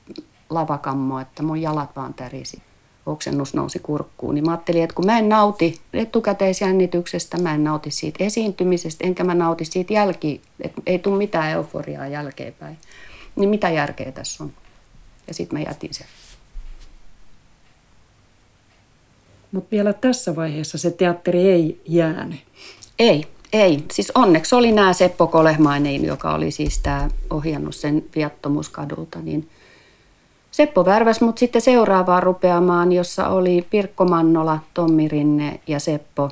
lavakammo, 0.50 1.20
että 1.20 1.42
mun 1.42 1.62
jalat 1.62 1.96
vaan 1.96 2.14
tärisi. 2.14 2.62
Oksennus 3.06 3.54
nousi 3.54 3.78
kurkkuun. 3.78 4.34
Niin 4.34 4.44
mä 4.44 4.50
ajattelin, 4.50 4.82
että 4.82 4.94
kun 4.94 5.06
mä 5.06 5.18
en 5.18 5.28
nauti 5.28 5.80
etukäteisjännityksestä, 5.92 7.38
mä 7.38 7.54
en 7.54 7.64
nauti 7.64 7.90
siitä 7.90 8.24
esiintymisestä, 8.24 9.06
enkä 9.06 9.24
mä 9.24 9.34
nauti 9.34 9.64
siitä 9.64 9.92
jälki, 9.92 10.40
että 10.60 10.82
ei 10.86 10.98
tule 10.98 11.18
mitään 11.18 11.50
euforiaa 11.50 12.06
jälkeenpäin. 12.06 12.78
Niin 13.36 13.48
mitä 13.48 13.70
järkeä 13.70 14.12
tässä 14.12 14.44
on? 14.44 14.52
Ja 15.28 15.34
sitten 15.34 15.58
mä 15.58 15.64
jätin 15.64 15.94
sen. 15.94 16.06
Mutta 19.52 19.70
vielä 19.70 19.92
tässä 19.92 20.36
vaiheessa 20.36 20.78
se 20.78 20.90
teatteri 20.90 21.50
ei 21.50 21.80
jäänyt. 21.86 22.40
Ei, 22.98 23.26
ei. 23.52 23.84
Siis 23.92 24.12
onneksi 24.14 24.54
oli 24.54 24.72
nämä 24.72 24.92
Seppo 24.92 25.26
Kolehmainen, 25.26 26.04
joka 26.04 26.34
oli 26.34 26.50
siis 26.50 26.78
tämä 26.78 27.08
ohjannut 27.30 27.74
sen 27.74 28.04
viattomuuskadulta, 28.16 29.18
niin 29.18 29.48
Seppo 30.56 30.84
värväs 30.84 31.20
mut 31.20 31.38
sitten 31.38 31.62
seuraavaan 31.62 32.22
rupeamaan, 32.22 32.92
jossa 32.92 33.28
oli 33.28 33.66
Pirkko 33.70 34.04
Mannola, 34.04 34.58
Tommi 34.74 35.08
Rinne 35.08 35.60
ja 35.66 35.80
Seppo. 35.80 36.30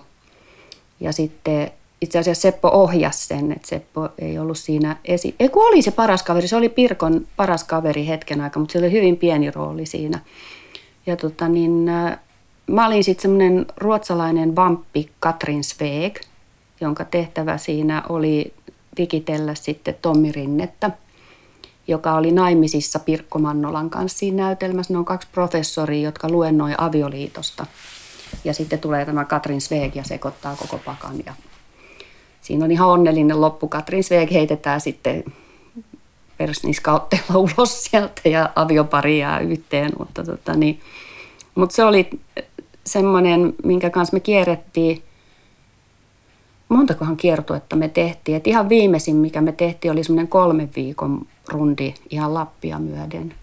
Ja 1.00 1.12
sitten 1.12 1.70
itse 2.00 2.18
asiassa 2.18 2.40
Seppo 2.40 2.68
ohjasi 2.68 3.26
sen, 3.26 3.52
että 3.52 3.68
Seppo 3.68 4.08
ei 4.18 4.38
ollut 4.38 4.58
siinä 4.58 4.96
esi... 5.04 5.34
Ei 5.40 5.48
kun 5.48 5.66
oli 5.66 5.82
se 5.82 5.90
paras 5.90 6.22
kaveri, 6.22 6.48
se 6.48 6.56
oli 6.56 6.68
Pirkon 6.68 7.26
paras 7.36 7.64
kaveri 7.64 8.06
hetken 8.06 8.40
aikaa, 8.40 8.60
mutta 8.60 8.72
se 8.72 8.78
oli 8.78 8.92
hyvin 8.92 9.16
pieni 9.16 9.50
rooli 9.50 9.86
siinä. 9.86 10.20
Ja 11.06 11.16
tota 11.16 11.48
niin, 11.48 11.90
mä 12.66 12.86
olin 12.86 13.04
sitten 13.04 13.22
semmoinen 13.22 13.66
ruotsalainen 13.76 14.56
vamppi 14.56 15.10
Katrin 15.20 15.64
Sveeg, 15.64 16.16
jonka 16.80 17.04
tehtävä 17.04 17.58
siinä 17.58 18.02
oli 18.08 18.52
vikitellä 18.98 19.54
sitten 19.54 19.96
Tommi 20.02 20.32
Rinnettä, 20.32 20.90
joka 21.86 22.14
oli 22.14 22.32
naimisissa 22.32 22.98
Pirkko 22.98 23.38
Mannolan 23.38 23.90
kanssa 23.90 24.18
siinä 24.18 24.42
näytelmässä. 24.42 24.92
Ne 24.92 24.98
on 24.98 25.04
kaksi 25.04 25.28
professoria, 25.32 26.02
jotka 26.02 26.28
luennoi 26.28 26.74
avioliitosta. 26.78 27.66
Ja 28.44 28.54
sitten 28.54 28.78
tulee 28.78 29.04
tämä 29.04 29.24
Katrin 29.24 29.60
Sveeg 29.60 29.96
ja 29.96 30.04
sekoittaa 30.04 30.56
koko 30.56 30.78
pakan. 30.78 31.16
Ja 31.26 31.34
siinä 32.40 32.64
on 32.64 32.70
ihan 32.70 32.88
onnellinen 32.88 33.40
loppu. 33.40 33.68
Katrin 33.68 34.04
Sveeg 34.04 34.30
heitetään 34.30 34.80
sitten 34.80 35.24
persniskautteella 36.38 37.38
ulos 37.56 37.84
sieltä 37.84 38.28
ja 38.28 38.50
aviopari 38.56 39.18
jää 39.18 39.40
yhteen. 39.40 39.92
Mutta, 39.98 40.24
tota, 40.24 40.54
niin, 40.54 40.80
mutta 41.54 41.76
se 41.76 41.84
oli 41.84 42.10
semmoinen, 42.86 43.54
minkä 43.64 43.90
kanssa 43.90 44.16
me 44.16 44.20
kierrettiin– 44.20 45.02
montakohan 46.68 47.16
kiertuetta 47.16 47.76
me 47.76 47.88
tehtiin. 47.88 48.36
Et 48.36 48.46
ihan 48.46 48.68
viimeisin, 48.68 49.16
mikä 49.16 49.40
me 49.40 49.52
tehtiin, 49.52 49.92
oli 49.92 50.04
semmoinen 50.04 50.28
kolmen 50.28 50.70
viikon 50.76 51.26
rundi 51.48 51.94
ihan 52.10 52.34
Lappia 52.34 52.78
myöden. 52.78 53.34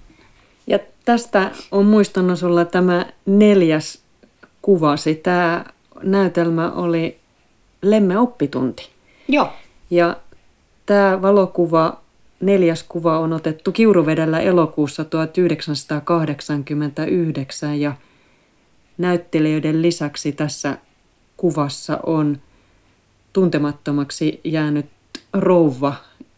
Ja 0.67 0.79
tästä 1.05 1.51
on 1.71 1.85
muistanut 1.85 2.39
sulla 2.39 2.65
tämä 2.65 3.05
neljäs 3.25 4.01
kuvasi. 4.61 5.15
Tämä 5.15 5.65
näytelmä 6.03 6.71
oli 6.71 7.17
Lemme 7.81 8.19
oppitunti. 8.19 8.89
Joo. 9.27 9.49
Ja 9.89 10.17
tämä 10.85 11.21
valokuva, 11.21 12.01
neljäs 12.39 12.83
kuva 12.83 13.19
on 13.19 13.33
otettu 13.33 13.71
Kiuruvedellä 13.71 14.39
elokuussa 14.39 15.05
1989 15.05 17.81
ja 17.81 17.93
näyttelijöiden 18.97 19.81
lisäksi 19.81 20.31
tässä 20.31 20.77
kuvassa 21.37 21.99
on– 22.05 22.37
tuntemattomaksi 23.33 24.41
jäänyt 24.43 24.85
rouva 25.33 25.93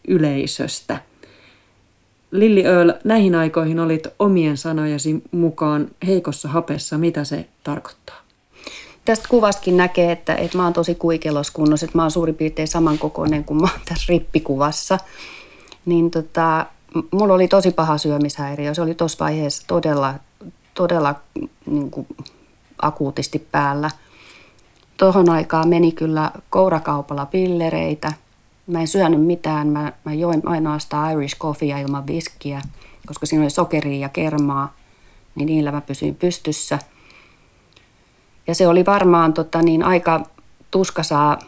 yleisöstä. 0.08 1.00
Lilli 2.30 2.66
Ööl, 2.66 2.92
näihin 3.04 3.34
aikoihin 3.34 3.80
olit 3.80 4.06
omien 4.18 4.56
sanojasi 4.56 5.22
mukaan 5.32 5.90
heikossa 6.06 6.48
hapessa. 6.48 6.98
Mitä 6.98 7.24
se 7.24 7.48
tarkoittaa? 7.64 8.16
Tästä 9.04 9.28
kuvastakin 9.28 9.76
näkee, 9.76 10.12
että, 10.12 10.34
että 10.34 10.58
mä 10.58 10.64
oon 10.64 10.72
tosi 10.72 10.94
kuikeloskunnossa, 10.94 11.86
että 11.86 11.98
mä 11.98 12.02
oon 12.02 12.10
suurin 12.10 12.34
piirtein 12.34 12.68
samankokoinen 12.68 13.44
kuin 13.44 13.60
mä 13.60 13.68
oon 13.72 13.80
tässä 13.88 14.06
rippikuvassa. 14.08 14.98
Niin 15.86 16.10
tota, 16.10 16.66
mulla 17.10 17.34
oli 17.34 17.48
tosi 17.48 17.70
paha 17.70 17.98
syömishäiriö. 17.98 18.74
Se 18.74 18.82
oli 18.82 18.94
tuossa 18.94 19.24
vaiheessa 19.24 19.62
todella, 19.66 20.14
todella 20.74 21.14
niin 21.66 21.90
kuin, 21.90 22.06
akuutisti 22.82 23.38
päällä– 23.52 23.90
Tuohon 24.96 25.30
aikaan 25.30 25.68
meni 25.68 25.92
kyllä 25.92 26.30
kourakaupalla 26.50 27.26
pillereitä. 27.26 28.12
Mä 28.66 28.80
en 28.80 28.88
syönyt 28.88 29.26
mitään. 29.26 29.68
Mä, 29.68 29.92
mä 30.04 30.14
join 30.14 30.42
ainoastaan 30.44 31.12
Irish 31.12 31.38
coffeea 31.38 31.78
ilman 31.78 32.06
viskiä, 32.06 32.60
koska 33.06 33.26
siinä 33.26 33.42
oli 33.42 33.50
sokeria 33.50 33.98
ja 33.98 34.08
kermaa. 34.08 34.74
Niin 35.34 35.46
niillä 35.46 35.72
mä 35.72 35.80
pysyin 35.80 36.14
pystyssä. 36.14 36.78
Ja 38.46 38.54
se 38.54 38.68
oli 38.68 38.86
varmaan 38.86 39.32
tota, 39.32 39.62
niin 39.62 39.82
aika 39.82 40.22
tuskasaa 40.70 41.38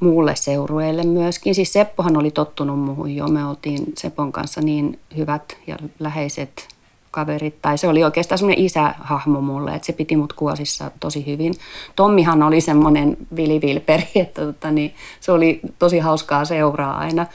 muulle 0.00 0.36
seurueelle 0.36 1.02
myöskin. 1.02 1.54
Siis 1.54 1.72
Seppohan 1.72 2.16
oli 2.16 2.30
tottunut 2.30 2.78
muuhun 2.78 3.16
jo. 3.16 3.28
Me 3.28 3.44
oltiin 3.44 3.92
Sepon 3.98 4.32
kanssa 4.32 4.60
niin 4.60 4.98
hyvät 5.16 5.58
ja 5.66 5.76
läheiset 5.98 6.68
kaverit, 7.10 7.62
tai 7.62 7.78
se 7.78 7.88
oli 7.88 8.04
oikeastaan 8.04 8.38
semmoinen 8.38 8.64
isähahmo 8.64 9.40
mulle, 9.40 9.74
että 9.74 9.86
se 9.86 9.92
piti 9.92 10.16
mut 10.16 10.32
kuosissa 10.32 10.90
tosi 11.00 11.26
hyvin. 11.26 11.54
Tommihan 11.96 12.42
oli 12.42 12.60
semmoinen 12.60 13.16
vilivilperi, 13.36 14.08
että 14.22 14.46
tota, 14.46 14.70
niin, 14.70 14.94
se 15.20 15.32
oli 15.32 15.60
tosi 15.78 15.98
hauskaa 15.98 16.44
seuraa 16.44 16.98
aina. 16.98 17.26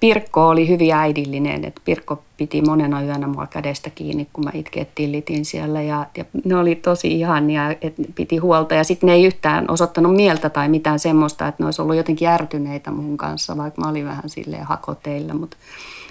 Pirkko 0.00 0.48
oli 0.48 0.68
hyvin 0.68 0.94
äidillinen, 0.94 1.64
että 1.64 1.80
Pirkko 1.84 2.22
piti 2.36 2.62
monena 2.62 3.02
yönä 3.02 3.26
mua 3.26 3.46
kädestä 3.46 3.90
kiinni, 3.90 4.28
kun 4.32 4.44
mä 4.44 4.50
itkettiin 4.54 5.12
litin 5.12 5.44
siellä 5.44 5.82
ja, 5.82 6.06
ja 6.16 6.24
ne 6.44 6.56
oli 6.56 6.74
tosi 6.74 7.12
ihania, 7.12 7.70
että 7.70 8.02
piti 8.14 8.36
huolta 8.36 8.74
ja 8.74 8.84
sitten 8.84 9.06
ne 9.06 9.12
ei 9.12 9.24
yhtään 9.24 9.70
osoittanut 9.70 10.16
mieltä 10.16 10.50
tai 10.50 10.68
mitään 10.68 10.98
semmoista, 10.98 11.48
että 11.48 11.62
ne 11.62 11.66
olisi 11.66 11.82
ollut 11.82 11.96
jotenkin 11.96 12.28
ärtyneitä 12.28 12.90
mun 12.90 13.16
kanssa, 13.16 13.56
vaikka 13.56 13.82
mä 13.82 13.88
olin 13.88 14.04
vähän 14.04 14.28
silleen 14.28 14.64
hakoteilla, 14.64 15.34
mutta 15.34 15.56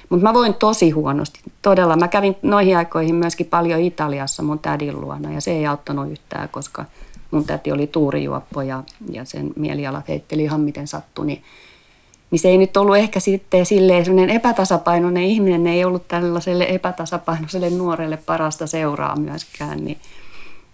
mutta 0.10 0.24
mä 0.24 0.34
voin 0.34 0.54
tosi 0.54 0.90
huonosti. 0.90 1.40
Todella. 1.62 1.96
Mä 1.96 2.08
kävin 2.08 2.36
noihin 2.42 2.78
aikoihin 2.78 3.16
myöskin 3.16 3.46
paljon 3.46 3.82
Italiassa 3.82 4.44
mun 4.44 4.60
tädin 4.60 5.02
luona 5.02 5.32
ja 5.32 5.42
se 5.42 5.52
ei 5.52 5.68
auttanut 5.68 6.12
yhtään, 6.12 6.50
koska 6.50 6.86
mun 7.32 7.46
täti 7.46 7.72
oli 7.72 7.88
tuurijuoppo 7.88 8.62
ja, 8.62 8.84
ja 9.12 9.26
sen 9.26 9.52
mielialat 9.56 10.08
heitteli 10.08 10.44
ihan 10.44 10.62
miten 10.62 10.88
sattui. 10.88 11.26
Niin, 11.26 11.44
niin 12.32 12.40
se 12.40 12.50
ei 12.50 12.58
nyt 12.58 12.78
ollut 12.78 12.98
ehkä 12.98 13.20
sitten 13.20 13.66
silleen 13.66 14.06
sellainen 14.06 14.36
epätasapainoinen 14.36 15.24
ihminen, 15.24 15.68
ei 15.68 15.86
ollut 15.86 16.08
tällaiselle 16.08 16.66
epätasapainoiselle 16.70 17.70
nuorelle 17.70 18.18
parasta 18.18 18.68
seuraa 18.68 19.16
myöskään. 19.16 19.86
Niin, 19.86 19.98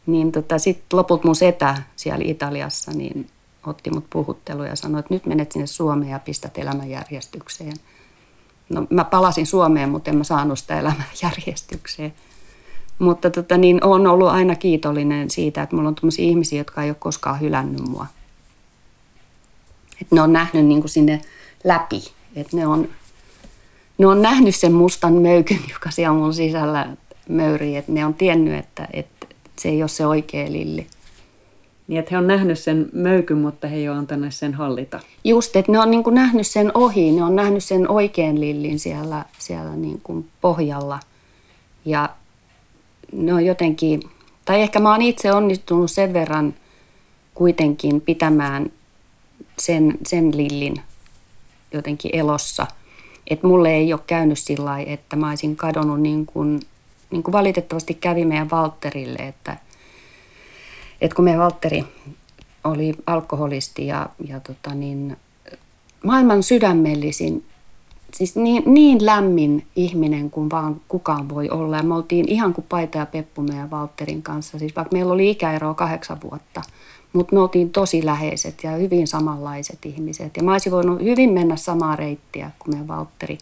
niin 0.06 0.32
tota, 0.32 0.58
sitten 0.58 0.98
loput 0.98 1.24
mun 1.24 1.36
setä 1.36 1.76
siellä 1.96 2.26
Italiassa 2.28 2.92
niin 2.92 3.28
otti 3.66 3.90
mut 3.90 4.06
puhuttelu 4.10 4.64
ja 4.64 4.76
sanoi, 4.76 5.00
että 5.00 5.14
nyt 5.14 5.26
menet 5.26 5.52
sinne 5.52 5.68
Suomeen 5.68 6.12
ja 6.12 6.20
pistät 6.20 6.58
elämänjärjestykseen– 6.58 7.74
no, 8.70 8.88
mä 8.90 9.04
palasin 9.04 9.46
Suomeen, 9.46 9.90
mutta 9.90 10.12
en 10.12 10.18
mä 10.18 10.24
saanut 10.24 10.60
sitä 10.60 10.80
elämää 10.80 11.10
järjestykseen. 11.24 12.14
Mutta 13.00 13.30
tota, 13.30 13.58
niin 13.58 13.84
on 13.84 14.08
ollut 14.08 14.28
aina 14.28 14.56
kiitollinen 14.56 15.30
siitä, 15.30 15.62
että 15.62 15.76
mulla 15.76 15.90
on 15.90 15.96
tämmöisiä 15.96 16.26
ihmisiä, 16.26 16.58
jotka 16.58 16.84
ei 16.84 16.90
ole 16.90 16.98
koskaan 17.00 17.42
hylännyt 17.42 17.88
mua. 17.88 18.06
Että 20.02 20.16
ne 20.16 20.22
on 20.22 20.34
nähnyt 20.34 20.66
niin 20.66 20.82
kuin 20.82 20.90
sinne 20.90 21.22
läpi. 21.64 22.04
Että 22.36 22.58
ne 22.58 22.68
on, 22.68 22.90
ne 23.98 24.08
on 24.08 24.22
nähnyt 24.22 24.56
sen 24.56 24.74
mustan 24.74 25.14
möykyn, 25.14 25.60
joka 25.74 25.92
siellä 25.92 26.14
mun 26.14 26.34
sisällä 26.34 26.88
möyrii. 27.30 27.78
Että 27.78 27.92
ne 27.92 28.06
on 28.06 28.14
tiennyt, 28.14 28.54
että, 28.54 28.88
että 28.94 29.28
se 29.60 29.70
ei 29.70 29.84
ole 29.84 29.90
se 29.90 30.06
oikea 30.06 30.52
lilli. 30.52 30.88
Niin, 31.90 32.00
että 32.00 32.12
he 32.12 32.18
on 32.18 32.28
nähnyt 32.28 32.60
sen 32.60 32.90
möykyn, 32.94 33.38
mutta 33.38 33.68
he 33.68 33.76
ei 33.76 33.90
ole 33.90 33.98
antaneet 33.98 34.34
sen 34.34 34.54
hallita. 34.54 35.00
Just, 35.24 35.56
että 35.56 35.72
ne 35.72 35.80
on 35.80 35.92
niin 35.92 36.04
kuin 36.04 36.14
nähnyt 36.14 36.48
sen 36.48 36.72
ohi, 36.74 37.12
ne 37.12 37.24
on 37.24 37.36
nähnyt 37.36 37.64
sen 37.64 37.92
oikean 37.92 38.42
lillin 38.42 38.80
siellä, 38.80 39.26
siellä 39.38 39.76
niin 39.76 40.00
kuin 40.04 40.30
pohjalla. 40.42 41.00
Ja 41.86 42.10
ne 43.12 43.34
on 43.34 43.46
jotenkin, 43.46 44.02
tai 44.46 44.62
ehkä 44.62 44.80
mä 44.80 44.92
oon 44.92 45.02
itse 45.02 45.34
onnistunut 45.34 45.92
sen 45.92 46.14
verran 46.14 46.54
kuitenkin 47.34 48.02
pitämään 48.02 48.72
sen, 49.60 49.98
sen 50.08 50.38
lillin 50.38 50.82
jotenkin 51.74 52.16
elossa. 52.16 52.68
Että 53.28 53.48
mulle 53.48 53.76
ei 53.76 53.94
ole 53.94 54.02
käynyt 54.08 54.40
sillä 54.40 54.80
että 54.80 55.16
mä 55.16 55.30
olisin 55.30 55.56
kadonnut 55.56 56.02
niin 56.02 56.26
kuin, 56.26 56.60
niin 57.12 57.24
kuin 57.24 57.34
valitettavasti 57.34 57.94
kävi 57.94 58.26
meidän 58.26 58.50
Valterille, 58.50 59.18
että– 59.28 59.58
että 61.02 61.16
kun 61.16 61.26
meidän 61.26 61.42
Valtteri 61.42 61.84
oli 62.64 62.94
alkoholisti 63.08 63.88
ja, 63.88 64.10
ja 64.28 64.40
tota 64.40 64.76
niin, 64.76 65.18
maailman 66.04 66.44
sydämellisin, 66.44 67.44
siis 68.14 68.36
niin, 68.36 68.64
niin 68.66 69.06
lämmin 69.06 69.66
ihminen 69.76 70.32
kuin 70.32 70.50
vaan 70.50 70.82
kukaan 70.88 71.30
voi 71.30 71.50
olla. 71.50 71.78
Ja 71.78 71.84
me 71.84 71.96
oltiin 71.96 72.30
ihan 72.30 72.54
kuin 72.54 72.66
Paita 72.70 72.98
ja 72.98 73.06
Peppu 73.06 73.42
meidän 73.42 73.72
Valtterin 73.72 74.24
kanssa, 74.24 74.60
siis 74.60 74.76
vaikka 74.76 74.96
meillä 74.96 75.14
oli 75.14 75.30
ikäero 75.30 75.74
kahdeksan 75.74 76.18
vuotta, 76.24 76.62
mutta 77.14 77.36
me 77.36 77.42
oltiin 77.42 77.70
tosi 77.70 78.06
läheiset 78.06 78.64
ja 78.64 78.72
hyvin 78.72 79.08
samanlaiset 79.08 79.86
ihmiset. 79.86 80.38
Ja 80.38 80.44
mä 80.44 80.52
olisin 80.52 80.72
voinut 80.72 81.02
hyvin 81.02 81.34
mennä 81.34 81.56
samaa 81.56 81.96
reittiä 81.96 82.52
kuin 82.60 82.76
meidän 82.76 82.88
Valtteri. 82.88 83.38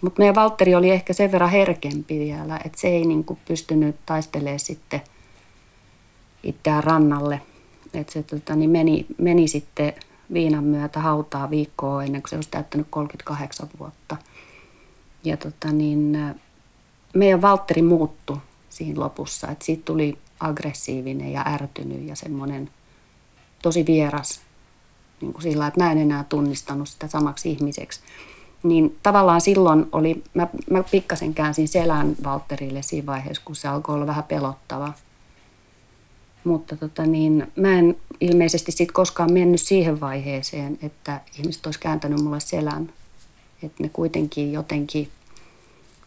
Mutta 0.00 0.18
meidän 0.18 0.34
Valtteri 0.34 0.74
oli 0.74 0.90
ehkä 0.90 1.12
sen 1.12 1.32
verran 1.32 1.50
herkempi 1.50 2.18
vielä, 2.18 2.60
että 2.64 2.80
se 2.80 2.88
ei 2.88 3.04
niinku 3.04 3.38
pystynyt 3.48 3.96
taistelemaan 4.06 4.58
sitten– 4.58 5.00
itseään 6.46 6.84
rannalle. 6.84 7.40
Et 7.94 8.08
se 8.08 8.22
tota, 8.22 8.56
niin 8.56 8.70
meni, 8.70 9.06
meni 9.18 9.48
sitten 9.48 9.92
viinan 10.32 10.64
myötä 10.64 11.00
hautaa 11.00 11.50
viikkoa 11.50 12.04
ennen 12.04 12.22
kuin 12.22 12.30
se 12.30 12.36
olisi 12.36 12.50
täyttänyt 12.50 12.86
38 12.90 13.68
vuotta. 13.78 14.16
Ja 15.24 15.36
tota, 15.36 15.72
niin, 15.72 16.34
meidän 17.14 17.42
Valtteri 17.42 17.82
muuttui 17.82 18.36
siinä 18.68 19.00
lopussa. 19.00 19.48
Et 19.48 19.62
siitä 19.62 19.82
tuli 19.84 20.18
aggressiivinen 20.40 21.32
ja 21.32 21.44
ärtynyt 21.46 22.08
ja 22.08 22.16
semmoinen 22.16 22.70
tosi 23.62 23.86
vieras 23.86 24.40
niin 25.20 25.32
kuin 25.32 25.42
sillä, 25.42 25.66
että 25.66 25.84
mä 25.84 25.92
en 25.92 25.98
enää 25.98 26.24
tunnistanut 26.24 26.88
sitä 26.88 27.08
samaksi 27.08 27.50
ihmiseksi. 27.50 28.00
Niin 28.62 28.98
tavallaan 29.02 29.40
silloin 29.40 29.86
oli, 29.92 30.24
mä, 30.34 30.48
mä 30.70 30.82
pikkasen 30.82 31.34
käänsin 31.34 31.68
selän 31.68 32.16
Valtterille 32.24 32.82
siinä 32.82 33.06
vaiheessa, 33.06 33.42
kun 33.44 33.56
se 33.56 33.68
alkoi 33.68 33.94
olla 33.94 34.06
vähän 34.06 34.24
pelottava– 34.24 34.92
mutta 36.46 36.76
tota 36.76 37.06
niin, 37.06 37.52
mä 37.56 37.78
en 37.78 37.96
ilmeisesti 38.20 38.72
sit 38.72 38.92
koskaan 38.92 39.32
mennyt 39.32 39.60
siihen 39.60 40.00
vaiheeseen, 40.00 40.78
että 40.82 41.20
ihmiset 41.38 41.66
olisi 41.66 41.80
kääntänyt 41.80 42.20
mulle 42.20 42.40
selän. 42.40 42.92
Että 43.62 43.82
ne 43.82 43.88
kuitenkin 43.88 44.52
jotenkin 44.52 45.08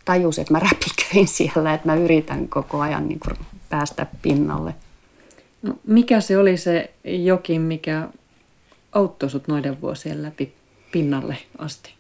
tajus, 0.06 0.40
että 0.40 0.54
mä 0.54 0.60
räpiköin 0.60 1.28
siellä, 1.38 1.74
että 1.74 1.88
mä 1.88 1.96
yritän 1.96 2.48
koko 2.48 2.82
ajan 2.82 3.08
niin 3.08 3.20
kuin 3.20 3.38
päästä 3.70 4.06
pinnalle. 4.22 4.76
No, 5.62 5.74
mikä 5.88 6.22
se 6.22 6.38
oli 6.38 6.58
se 6.58 6.94
jokin, 7.04 7.62
mikä 7.62 8.08
auttoi 8.92 9.30
sut 9.30 9.48
noiden 9.48 9.82
vuosien 9.82 10.24
läpi 10.24 10.54
pinnalle 10.92 11.38
asti? 11.58 11.94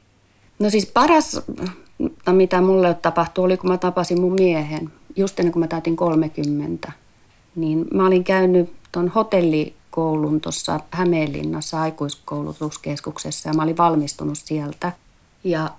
No 0.59 0.69
siis 0.69 0.85
paras, 0.85 1.41
mitä 2.31 2.61
mulle 2.61 2.93
tapahtui, 2.93 3.45
oli 3.45 3.57
kun 3.57 3.69
mä 3.69 3.77
tapasin 3.77 4.21
mun 4.21 4.33
miehen, 4.33 4.91
just 5.15 5.39
ennen 5.39 5.53
kuin 5.53 5.63
mä 5.63 5.67
täytin 5.67 5.95
30. 5.95 6.91
Niin 7.55 7.85
mä 7.93 8.07
olin 8.07 8.23
käynyt 8.23 8.73
tuon 8.91 9.07
hotellikoulun 9.07 10.41
tuossa 10.41 10.79
Hämeenlinnassa 10.91 11.81
aikuiskoulutuskeskuksessa 11.81 13.49
ja 13.49 13.53
mä 13.53 13.63
olin 13.63 13.77
valmistunut 13.77 14.37
sieltä. 14.37 14.91
Ja 15.43 15.69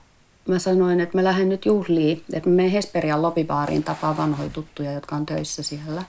mä 0.49 0.59
sanoin, 0.59 1.01
että 1.01 1.19
mä 1.19 1.25
lähden 1.25 1.49
nyt 1.49 1.67
juhliin, 1.67 2.23
että 2.33 2.51
mä 2.51 2.57
menen 2.57 2.71
Hesperian 2.71 3.23
lobibaariin 3.23 3.85
tapaa 3.85 4.17
vanhoja 4.17 4.51
tuttuja, 4.51 4.93
jotka 4.93 5.17
on 5.17 5.27
töissä 5.27 5.63
siellä. 5.63 6.03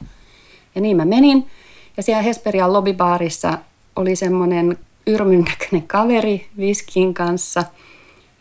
Ja 0.76 0.82
niin 0.82 0.97
mä 0.97 1.06
menin. 1.06 1.47
Ja 1.97 2.04
siellä 2.04 2.21
Hesperian 2.21 2.74
lobibaarissa 2.74 3.58
oli 3.95 4.15
semmoinen 4.15 4.78
yrmyn 5.08 5.45
näköinen 5.50 5.88
kaveri 5.88 6.47
viskin 6.58 7.13
kanssa. 7.13 7.63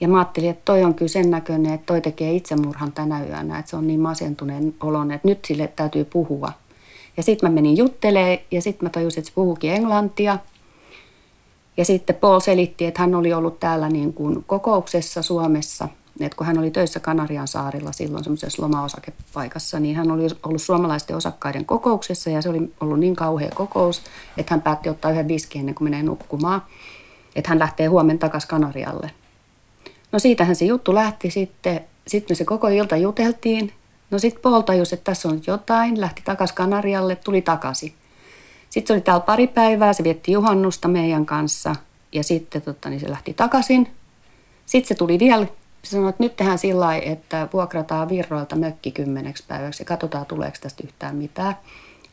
Ja 0.00 0.08
mä 0.08 0.18
ajattelin, 0.18 0.50
että 0.50 0.62
toi 0.64 0.84
on 0.84 0.94
kyllä 0.94 1.08
sen 1.08 1.30
näköinen, 1.30 1.74
että 1.74 1.86
toi 1.86 2.00
tekee 2.00 2.32
itsemurhan 2.32 2.92
tänä 2.92 3.24
yönä, 3.24 3.58
että 3.58 3.70
se 3.70 3.76
on 3.76 3.86
niin 3.86 4.00
masentuneen 4.00 4.74
olon, 4.80 5.10
että 5.10 5.28
nyt 5.28 5.44
sille 5.44 5.72
täytyy 5.76 6.04
puhua. 6.04 6.52
Ja 7.20 7.24
sitten 7.24 7.50
mä 7.50 7.54
menin 7.54 7.76
juttelee 7.76 8.44
ja 8.50 8.62
sitten 8.62 8.86
mä 8.86 8.90
tajusin, 8.90 9.20
että 9.20 9.28
se 9.28 9.34
puhukin 9.34 9.72
englantia. 9.72 10.38
Ja 11.76 11.84
sitten 11.84 12.16
Paul 12.16 12.40
selitti, 12.40 12.86
että 12.86 13.00
hän 13.00 13.14
oli 13.14 13.32
ollut 13.32 13.60
täällä 13.60 13.88
niin 13.88 14.12
kuin 14.12 14.44
kokouksessa 14.46 15.22
Suomessa, 15.22 15.88
että 16.20 16.36
kun 16.36 16.46
hän 16.46 16.58
oli 16.58 16.70
töissä 16.70 17.00
Kanarian 17.00 17.48
saarilla 17.48 17.92
silloin 17.92 18.24
semmoisessa 18.24 18.62
lomaosakepaikassa, 18.62 19.80
niin 19.80 19.96
hän 19.96 20.10
oli 20.10 20.22
ollut 20.42 20.62
suomalaisten 20.62 21.16
osakkaiden 21.16 21.64
kokouksessa 21.64 22.30
ja 22.30 22.42
se 22.42 22.48
oli 22.48 22.72
ollut 22.80 23.00
niin 23.00 23.16
kauhea 23.16 23.50
kokous, 23.54 24.02
että 24.36 24.54
hän 24.54 24.62
päätti 24.62 24.88
ottaa 24.88 25.10
yhden 25.10 25.28
viski 25.28 25.58
ennen 25.58 25.74
kuin 25.74 25.86
menee 25.86 26.02
nukkumaan, 26.02 26.62
että 27.36 27.48
hän 27.48 27.58
lähtee 27.58 27.86
huomenna 27.86 28.20
takaisin 28.20 28.48
Kanarialle. 28.48 29.10
No 30.12 30.18
siitähän 30.18 30.56
se 30.56 30.64
juttu 30.64 30.94
lähti 30.94 31.30
sitten. 31.30 31.80
Sitten 32.06 32.34
me 32.34 32.36
se 32.36 32.44
koko 32.44 32.68
ilta 32.68 32.96
juteltiin. 32.96 33.72
No 34.10 34.18
sitten 34.18 34.42
Paul 34.42 34.60
tajusi, 34.60 34.94
että 34.94 35.04
tässä 35.04 35.28
on 35.28 35.40
jotain, 35.46 36.00
lähti 36.00 36.22
takaisin 36.24 36.56
Kanarialle, 36.56 37.16
tuli 37.16 37.42
takaisin. 37.42 37.94
Sitten 38.70 38.86
se 38.86 38.92
oli 38.92 39.00
täällä 39.00 39.20
pari 39.20 39.46
päivää, 39.46 39.92
se 39.92 40.04
vietti 40.04 40.32
juhannusta 40.32 40.88
meidän 40.88 41.26
kanssa 41.26 41.76
ja 42.12 42.24
sitten 42.24 42.62
tota, 42.62 42.90
niin 42.90 43.00
se 43.00 43.10
lähti 43.10 43.34
takaisin. 43.34 43.88
Sitten 44.66 44.88
se 44.88 44.94
tuli 44.94 45.18
vielä, 45.18 45.46
se 45.82 45.90
sanoi, 45.90 46.10
että 46.10 46.22
nyt 46.22 46.36
tehdään 46.36 46.58
sillä 46.58 46.80
lailla, 46.80 47.12
että 47.12 47.48
vuokrataan 47.52 48.08
virroilta 48.08 48.56
mökki 48.56 48.90
kymmeneksi 48.90 49.44
päiväksi 49.48 49.82
ja 49.82 49.86
katsotaan 49.86 50.26
tuleeko 50.26 50.56
tästä 50.60 50.82
yhtään 50.86 51.16
mitään. 51.16 51.56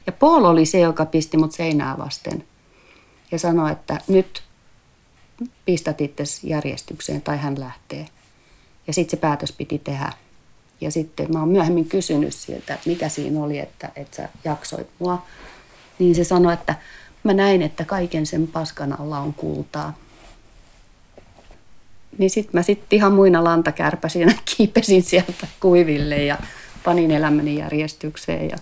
Ja 0.07 0.12
Paul 0.12 0.45
oli 0.45 0.65
se, 0.65 0.79
joka 0.79 1.05
pisti 1.05 1.38
mut 1.38 1.51
seinää 1.51 1.97
vasten 1.97 2.43
ja 3.31 3.39
sanoi, 3.39 3.71
että 3.71 4.01
nyt 4.07 4.43
pistät 5.65 6.01
itse 6.01 6.23
järjestykseen 6.43 7.21
tai 7.21 7.38
hän 7.38 7.60
lähtee. 7.60 8.05
Ja 8.88 8.93
sitten 8.93 9.17
se 9.17 9.21
päätös 9.21 9.51
piti 9.51 9.79
tehdä. 9.79 10.12
Ja 10.81 10.91
sitten 10.91 11.31
mä 11.33 11.39
oon 11.39 11.49
myöhemmin 11.49 11.89
kysynyt 11.89 12.33
sieltä, 12.33 12.73
että 12.73 12.89
mikä 12.89 13.09
siinä 13.09 13.43
oli, 13.43 13.59
että, 13.59 13.91
että 13.95 14.15
sä 14.15 14.29
jaksoit 14.43 14.87
mua 14.99 15.25
niin 15.99 16.15
se 16.15 16.23
sanoi, 16.23 16.53
että 16.53 16.75
mä 17.23 17.33
näin, 17.33 17.61
että 17.61 17.85
kaiken 17.85 18.25
sen 18.25 18.47
paskan 18.47 18.99
alla 18.99 19.19
on 19.19 19.33
kultaa. 19.33 19.97
Niin 22.17 22.29
sitten 22.29 22.51
mä 22.53 22.63
sitten 22.63 22.97
ihan 22.97 23.13
muina 23.13 23.43
lantakärpäsinä 23.43 24.33
kiipesin 24.57 25.03
sieltä 25.03 25.47
kuiville 25.59 26.23
ja 26.23 26.37
panin 26.83 27.11
elämäni 27.11 27.59
järjestykseen. 27.59 28.49
Ja 28.49 28.57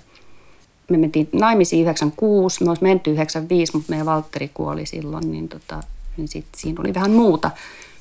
me 0.89 0.97
mentiin 0.97 1.29
naimisiin 1.31 1.81
96, 1.81 2.63
me 2.63 2.69
olisi 2.69 2.83
menty 2.83 3.11
95, 3.11 3.73
mutta 3.73 3.89
meidän 3.89 4.05
Valtteri 4.05 4.51
kuoli 4.53 4.85
silloin, 4.85 5.31
niin, 5.31 5.49
tota, 5.49 5.83
niin 6.17 6.27
sitten 6.27 6.61
siinä 6.61 6.81
oli 6.81 6.93
vähän 6.93 7.11
muuta. 7.11 7.51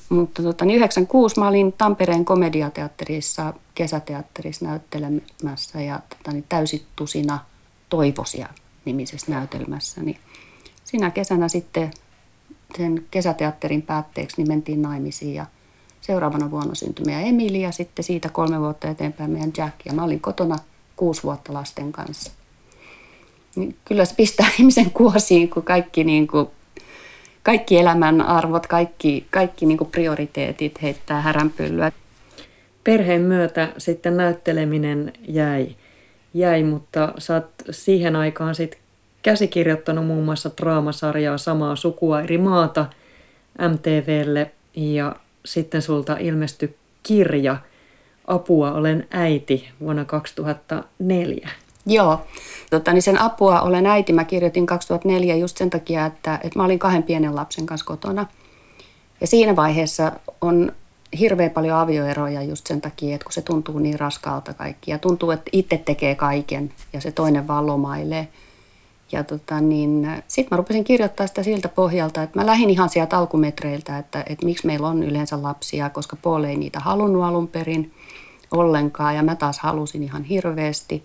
Mutta 0.09 0.43
tota, 0.43 0.65
niin 0.65 0.77
96 0.77 1.39
mä 1.39 1.47
olin 1.47 1.73
Tampereen 1.73 2.25
komediateatterissa, 2.25 3.53
kesäteatterissa 3.75 4.65
näyttelemässä 4.65 5.81
ja 5.81 5.99
tota, 6.09 6.31
niin 6.31 6.45
täysitusina 6.49 7.39
toivosia 7.89 8.49
nimisessä 8.85 9.31
näytelmässä. 9.31 10.01
Niin 10.01 10.17
sinä 10.83 11.11
kesänä 11.11 11.47
sitten 11.47 11.91
sen 12.77 13.05
kesäteatterin 13.11 13.81
päätteeksi 13.81 14.37
niin 14.37 14.47
mentiin 14.47 14.81
naimisiin 14.81 15.35
ja 15.35 15.45
seuraavana 16.01 16.51
vuonna 16.51 16.75
syntyi 16.75 17.05
meidän 17.05 17.23
Emili 17.23 17.61
ja 17.61 17.71
sitten 17.71 18.05
siitä 18.05 18.29
kolme 18.29 18.59
vuotta 18.59 18.89
eteenpäin 18.89 19.31
meidän 19.31 19.53
Jack. 19.57 19.75
Ja 19.85 19.93
mä 19.93 20.03
olin 20.03 20.19
kotona 20.19 20.55
kuusi 20.95 21.23
vuotta 21.23 21.53
lasten 21.53 21.91
kanssa. 21.91 22.31
Niin 23.55 23.77
kyllä 23.85 24.05
se 24.05 24.15
pistää 24.15 24.47
ihmisen 24.59 24.91
kuosiin, 24.91 25.49
kun 25.49 25.63
kaikki, 25.63 26.03
niin 26.03 26.27
kuin, 26.27 26.47
kaikki 27.45 27.77
elämän 27.77 28.21
arvot, 28.21 28.67
kaikki, 28.67 29.25
kaikki 29.31 29.65
niin 29.65 29.77
kuin 29.77 29.91
prioriteetit 29.91 30.81
heittää 30.81 31.21
häränpyllyä. 31.21 31.91
Perheen 32.83 33.21
myötä 33.21 33.67
sitten 33.77 34.17
näytteleminen 34.17 35.13
jäi 35.27 35.75
jäi, 36.35 36.63
mutta 36.63 37.13
sä 37.17 37.33
oot 37.33 37.49
siihen 37.71 38.15
aikaan 38.15 38.55
sit 38.55 38.77
käsikirjoittanut 39.21 40.05
muun 40.05 40.25
muassa 40.25 40.51
draamasarjaa 40.61 41.37
Samaa 41.37 41.75
sukua 41.75 42.21
eri 42.21 42.37
maata 42.37 42.85
MTVlle 43.59 44.51
ja 44.75 45.15
sitten 45.45 45.81
sulta 45.81 46.17
ilmestyi 46.19 46.75
kirja 47.03 47.57
Apua 48.27 48.71
olen 48.71 49.07
äiti 49.11 49.69
vuonna 49.79 50.05
2004. 50.05 51.49
Joo, 51.85 52.21
tota, 52.69 52.93
niin 52.93 53.01
sen 53.01 53.21
Apua 53.21 53.61
olen 53.61 53.85
äiti 53.85 54.13
mä 54.13 54.23
kirjoitin 54.23 54.65
2004 54.65 55.35
just 55.35 55.57
sen 55.57 55.69
takia, 55.69 56.05
että, 56.05 56.39
että 56.43 56.59
mä 56.59 56.65
olin 56.65 56.79
kahden 56.79 57.03
pienen 57.03 57.35
lapsen 57.35 57.65
kanssa 57.65 57.85
kotona. 57.85 58.25
Ja 59.21 59.27
siinä 59.27 59.55
vaiheessa 59.55 60.11
on 60.41 60.71
hirveän 61.19 61.51
paljon 61.51 61.77
avioeroja 61.77 62.43
just 62.43 62.67
sen 62.67 62.81
takia, 62.81 63.15
että 63.15 63.25
kun 63.25 63.33
se 63.33 63.41
tuntuu 63.41 63.79
niin 63.79 63.99
raskaalta 63.99 64.53
kaikki 64.53 64.91
ja 64.91 64.99
tuntuu, 64.99 65.31
että 65.31 65.49
itse 65.51 65.77
tekee 65.77 66.15
kaiken 66.15 66.73
ja 66.93 67.01
se 67.01 67.11
toinen 67.11 67.47
vaan 67.47 67.67
lomailee. 67.67 68.27
Ja 69.11 69.23
tota, 69.23 69.61
niin, 69.61 70.07
sitten 70.27 70.47
mä 70.51 70.57
rupesin 70.57 70.83
kirjoittaa 70.83 71.27
sitä 71.27 71.43
siltä 71.43 71.69
pohjalta, 71.69 72.23
että 72.23 72.39
mä 72.39 72.45
lähdin 72.45 72.69
ihan 72.69 72.89
sieltä 72.89 73.17
alkumetreiltä, 73.17 73.97
että, 73.97 74.23
että 74.29 74.45
miksi 74.45 74.67
meillä 74.67 74.87
on 74.87 75.03
yleensä 75.03 75.43
lapsia, 75.43 75.89
koska 75.89 76.15
Paul 76.15 76.43
ei 76.43 76.57
niitä 76.57 76.79
halunnut 76.79 77.23
alun 77.23 77.47
perin 77.47 77.93
ollenkaan 78.51 79.15
ja 79.15 79.23
mä 79.23 79.35
taas 79.35 79.59
halusin 79.59 80.03
ihan 80.03 80.23
hirveästi. 80.23 81.03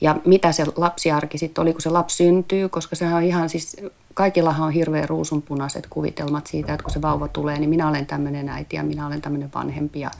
Ja 0.00 0.16
mitä 0.24 0.52
se 0.52 0.64
lapsiarki 0.76 1.38
sitten 1.38 1.62
oli, 1.62 1.72
kun 1.72 1.82
se 1.82 1.90
lapsi 1.90 2.16
syntyy, 2.16 2.68
koska 2.68 2.96
se 2.96 3.14
on 3.14 3.22
ihan 3.22 3.48
siis 3.48 3.76
kaikillahan 4.14 4.66
on 4.66 4.72
hirveän 4.72 5.08
ruusunpunaiset 5.08 5.86
kuvitelmat 5.90 6.46
siitä, 6.46 6.74
että 6.74 6.84
kun 6.84 6.92
se 6.92 7.02
vauva 7.02 7.28
tulee, 7.28 7.58
niin 7.58 7.70
minä 7.70 7.88
olen 7.88 8.06
tämmöinen 8.06 8.48
äiti 8.48 8.76
ja 8.76 8.82
minä 8.82 9.06
olen 9.06 9.22
tämmöinen 9.22 9.50
vanhempi 9.54 10.00
ja 10.00 10.10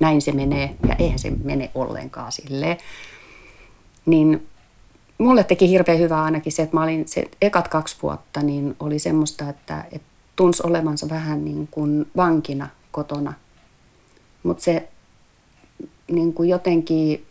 näin 0.00 0.22
se 0.22 0.32
menee. 0.32 0.76
Ja 0.88 0.94
eihän 0.98 1.18
se 1.18 1.30
mene 1.44 1.70
ollenkaan 1.74 2.32
silleen. 2.32 2.76
Niin 4.06 4.46
mulle 5.18 5.44
teki 5.44 5.68
hirveän 5.68 5.98
hyvää 5.98 6.22
ainakin 6.22 6.52
se, 6.52 6.62
että 6.62 6.76
mä 6.76 6.82
olin 6.82 7.08
se 7.08 7.24
ekat 7.42 7.68
kaksi 7.68 7.96
vuotta, 8.02 8.42
niin 8.42 8.76
oli 8.80 8.98
semmoista, 8.98 9.48
että, 9.48 9.84
että 9.92 10.08
tunsi 10.36 10.62
olevansa 10.66 11.08
vähän 11.08 11.44
niin 11.44 11.68
kuin 11.70 12.06
vankina 12.16 12.68
kotona. 12.90 13.32
Mutta 14.42 14.64
se 14.64 14.88
niin 16.10 16.32
kuin 16.32 16.48
jotenkin 16.48 17.25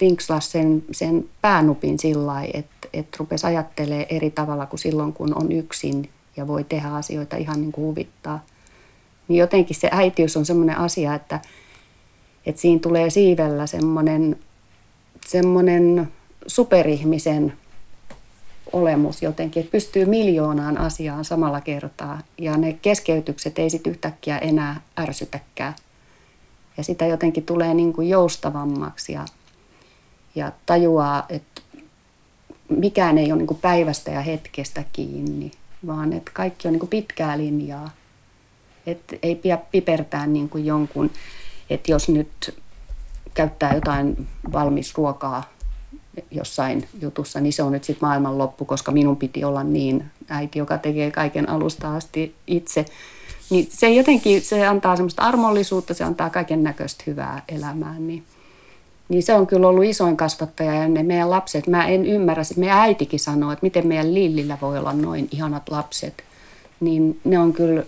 vinkslas 0.00 0.52
sen, 0.52 0.84
sen 0.90 1.28
päänupin 1.42 1.98
sillä 1.98 2.26
lailla, 2.26 2.50
että, 2.54 2.88
että 2.92 3.16
rupesi 3.20 3.46
ajattelemaan 3.46 4.06
eri 4.10 4.30
tavalla 4.30 4.66
kuin 4.66 4.80
silloin, 4.80 5.12
kun 5.12 5.42
on 5.42 5.52
yksin 5.52 6.10
ja 6.36 6.46
voi 6.46 6.64
tehdä 6.64 6.88
asioita 6.88 7.36
ihan 7.36 7.60
niin 7.60 7.72
kuin 7.72 7.86
huvittaa. 7.86 8.44
Niin 9.28 9.38
jotenkin 9.38 9.76
se 9.76 9.88
äitiys 9.92 10.36
on 10.36 10.46
semmoinen 10.46 10.78
asia, 10.78 11.14
että, 11.14 11.40
että 12.46 12.60
siinä 12.60 12.80
tulee 12.80 13.10
siivellä 13.10 13.66
semmoinen, 13.66 14.36
semmoinen 15.26 16.08
superihmisen 16.46 17.52
olemus 18.72 19.22
jotenkin, 19.22 19.60
että 19.60 19.72
pystyy 19.72 20.04
miljoonaan 20.04 20.78
asiaan 20.78 21.24
samalla 21.24 21.60
kertaa 21.60 22.20
ja 22.38 22.56
ne 22.56 22.72
keskeytykset 22.72 23.58
ei 23.58 23.70
sitten 23.70 23.90
yhtäkkiä 23.90 24.38
enää 24.38 24.80
ärsytäkään. 24.98 25.74
Ja 26.76 26.84
sitä 26.84 27.06
jotenkin 27.06 27.46
tulee 27.46 27.74
niin 27.74 27.92
kuin 27.92 28.08
joustavammaksi 28.08 29.12
ja 29.12 29.24
ja 30.34 30.52
tajuaa, 30.66 31.26
että 31.28 31.60
mikään 32.68 33.18
ei 33.18 33.32
ole 33.32 33.38
niin 33.38 33.46
kuin 33.46 33.60
päivästä 33.60 34.10
ja 34.10 34.20
hetkestä 34.20 34.84
kiinni, 34.92 35.50
vaan 35.86 36.12
että 36.12 36.30
kaikki 36.34 36.68
on 36.68 36.72
niin 36.72 36.80
kuin 36.80 36.90
pitkää 36.90 37.38
linjaa. 37.38 37.90
Että 38.86 39.16
ei 39.22 39.34
pidä 39.34 39.58
pipertää 39.70 40.26
niin 40.26 40.48
kuin 40.48 40.66
jonkun, 40.66 41.10
että 41.70 41.92
jos 41.92 42.08
nyt 42.08 42.58
käyttää 43.34 43.74
jotain 43.74 44.28
valmis 44.52 44.94
ruokaa 44.94 45.50
jossain 46.30 46.88
jutussa, 47.00 47.40
niin 47.40 47.52
se 47.52 47.62
on 47.62 47.72
nyt 47.72 47.84
sitten 47.84 48.08
maailman 48.08 48.38
loppu, 48.38 48.64
koska 48.64 48.92
minun 48.92 49.16
piti 49.16 49.44
olla 49.44 49.64
niin 49.64 50.04
äiti, 50.28 50.58
joka 50.58 50.78
tekee 50.78 51.10
kaiken 51.10 51.48
alusta 51.48 51.96
asti 51.96 52.34
itse. 52.46 52.84
Niin 53.50 53.66
se 53.70 53.90
jotenkin, 53.90 54.42
se 54.42 54.66
antaa 54.66 54.96
semmoista 54.96 55.22
armollisuutta, 55.22 55.94
se 55.94 56.04
antaa 56.04 56.30
kaiken 56.30 56.62
näköistä 56.62 57.04
hyvää 57.06 57.42
elämään. 57.48 58.06
Niin 58.06 58.24
niin 59.10 59.22
se 59.22 59.34
on 59.34 59.46
kyllä 59.46 59.68
ollut 59.68 59.84
isoin 59.84 60.16
kasvattaja 60.16 60.74
ja 60.74 60.88
ne 60.88 61.02
meidän 61.02 61.30
lapset. 61.30 61.66
Mä 61.66 61.86
en 61.86 62.06
ymmärrä, 62.06 62.42
meidän 62.56 62.78
äitikin 62.78 63.20
sanoo, 63.20 63.52
että 63.52 63.66
miten 63.66 63.86
meidän 63.86 64.14
Lillillä 64.14 64.58
voi 64.60 64.78
olla 64.78 64.92
noin 64.92 65.28
ihanat 65.30 65.68
lapset. 65.68 66.24
Niin 66.80 67.20
ne 67.24 67.38
on 67.38 67.52
kyllä, 67.52 67.82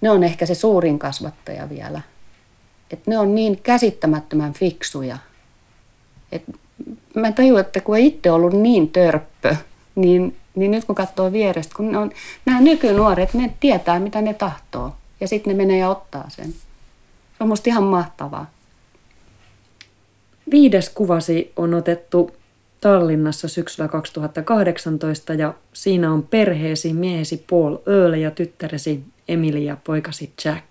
ne 0.00 0.10
on 0.10 0.24
ehkä 0.24 0.46
se 0.46 0.54
suurin 0.54 0.98
kasvattaja 0.98 1.68
vielä. 1.68 2.00
Et 2.90 3.06
ne 3.06 3.18
on 3.18 3.34
niin 3.34 3.60
käsittämättömän 3.62 4.52
fiksuja. 4.52 5.18
Et 6.32 6.42
mä 7.14 7.32
tajun, 7.32 7.60
että 7.60 7.80
kun 7.80 7.96
ei 7.96 8.06
itse 8.06 8.30
ollut 8.30 8.52
niin 8.52 8.88
törppö, 8.88 9.56
niin, 9.94 10.36
niin 10.54 10.70
nyt 10.70 10.84
kun 10.84 10.94
katsoo 10.94 11.32
vierestä, 11.32 11.74
kun 11.76 11.92
ne 11.92 11.98
on, 11.98 12.10
nämä 12.46 12.60
nykynuoret, 12.60 13.34
ne 13.34 13.54
tietää 13.60 14.00
mitä 14.00 14.20
ne 14.20 14.34
tahtoo. 14.34 14.92
Ja 15.20 15.28
sitten 15.28 15.56
ne 15.56 15.64
menee 15.64 15.78
ja 15.78 15.88
ottaa 15.88 16.24
sen. 16.28 16.52
Se 16.52 17.38
on 17.40 17.48
musta 17.48 17.70
ihan 17.70 17.84
mahtavaa. 17.84 18.46
Viides 20.50 20.88
kuvasi 20.88 21.52
on 21.56 21.74
otettu 21.74 22.30
Tallinnassa 22.80 23.48
syksyllä 23.48 23.88
2018 23.88 25.34
ja 25.34 25.54
siinä 25.72 26.12
on 26.12 26.22
perheesi, 26.22 26.92
miehesi 26.92 27.44
Paul 27.50 27.76
Earle 27.86 28.18
ja 28.18 28.30
tyttäresi 28.30 29.02
Emily 29.28 29.58
ja 29.58 29.76
poikasi 29.84 30.32
Jack. 30.44 30.64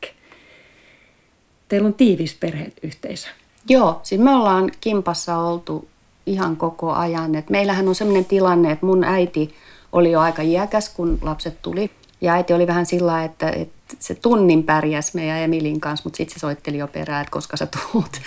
Teillä 1.68 1.88
on 1.88 1.94
tiivis 1.94 2.36
perheyhteisö. 2.40 3.28
Joo, 3.70 4.00
siis 4.04 4.22
me 4.22 4.36
ollaan 4.36 4.72
kimpassa 4.82 5.38
oltu 5.38 5.88
ihan 6.26 6.58
koko 6.58 6.92
ajan. 6.94 7.36
Et 7.36 7.50
meillähän 7.50 7.88
on 7.88 7.96
sellainen 7.96 8.26
tilanne, 8.26 8.72
että 8.72 8.86
mun 8.86 9.04
äiti 9.04 9.56
oli 9.92 10.12
jo 10.12 10.20
aika 10.20 10.42
iäkäs, 10.42 10.90
kun 10.90 11.20
lapset 11.22 11.62
tuli. 11.62 11.92
Ja 12.22 12.34
äiti 12.34 12.54
oli 12.54 12.68
vähän 12.68 12.86
sillä 12.86 13.24
että, 13.24 13.50
että 13.50 13.96
se 14.00 14.16
tunnin 14.16 14.64
pärjäs 14.64 15.14
meidän 15.14 15.40
Emilin 15.40 15.80
kanssa, 15.80 16.04
mutta 16.04 16.18
sitten 16.18 16.34
se 16.34 16.40
soitteli 16.40 16.78
jo 16.78 16.88
perään, 16.88 17.22
että 17.22 17.32
koska 17.32 17.58
sä 17.58 17.68
tuut. 17.68 18.12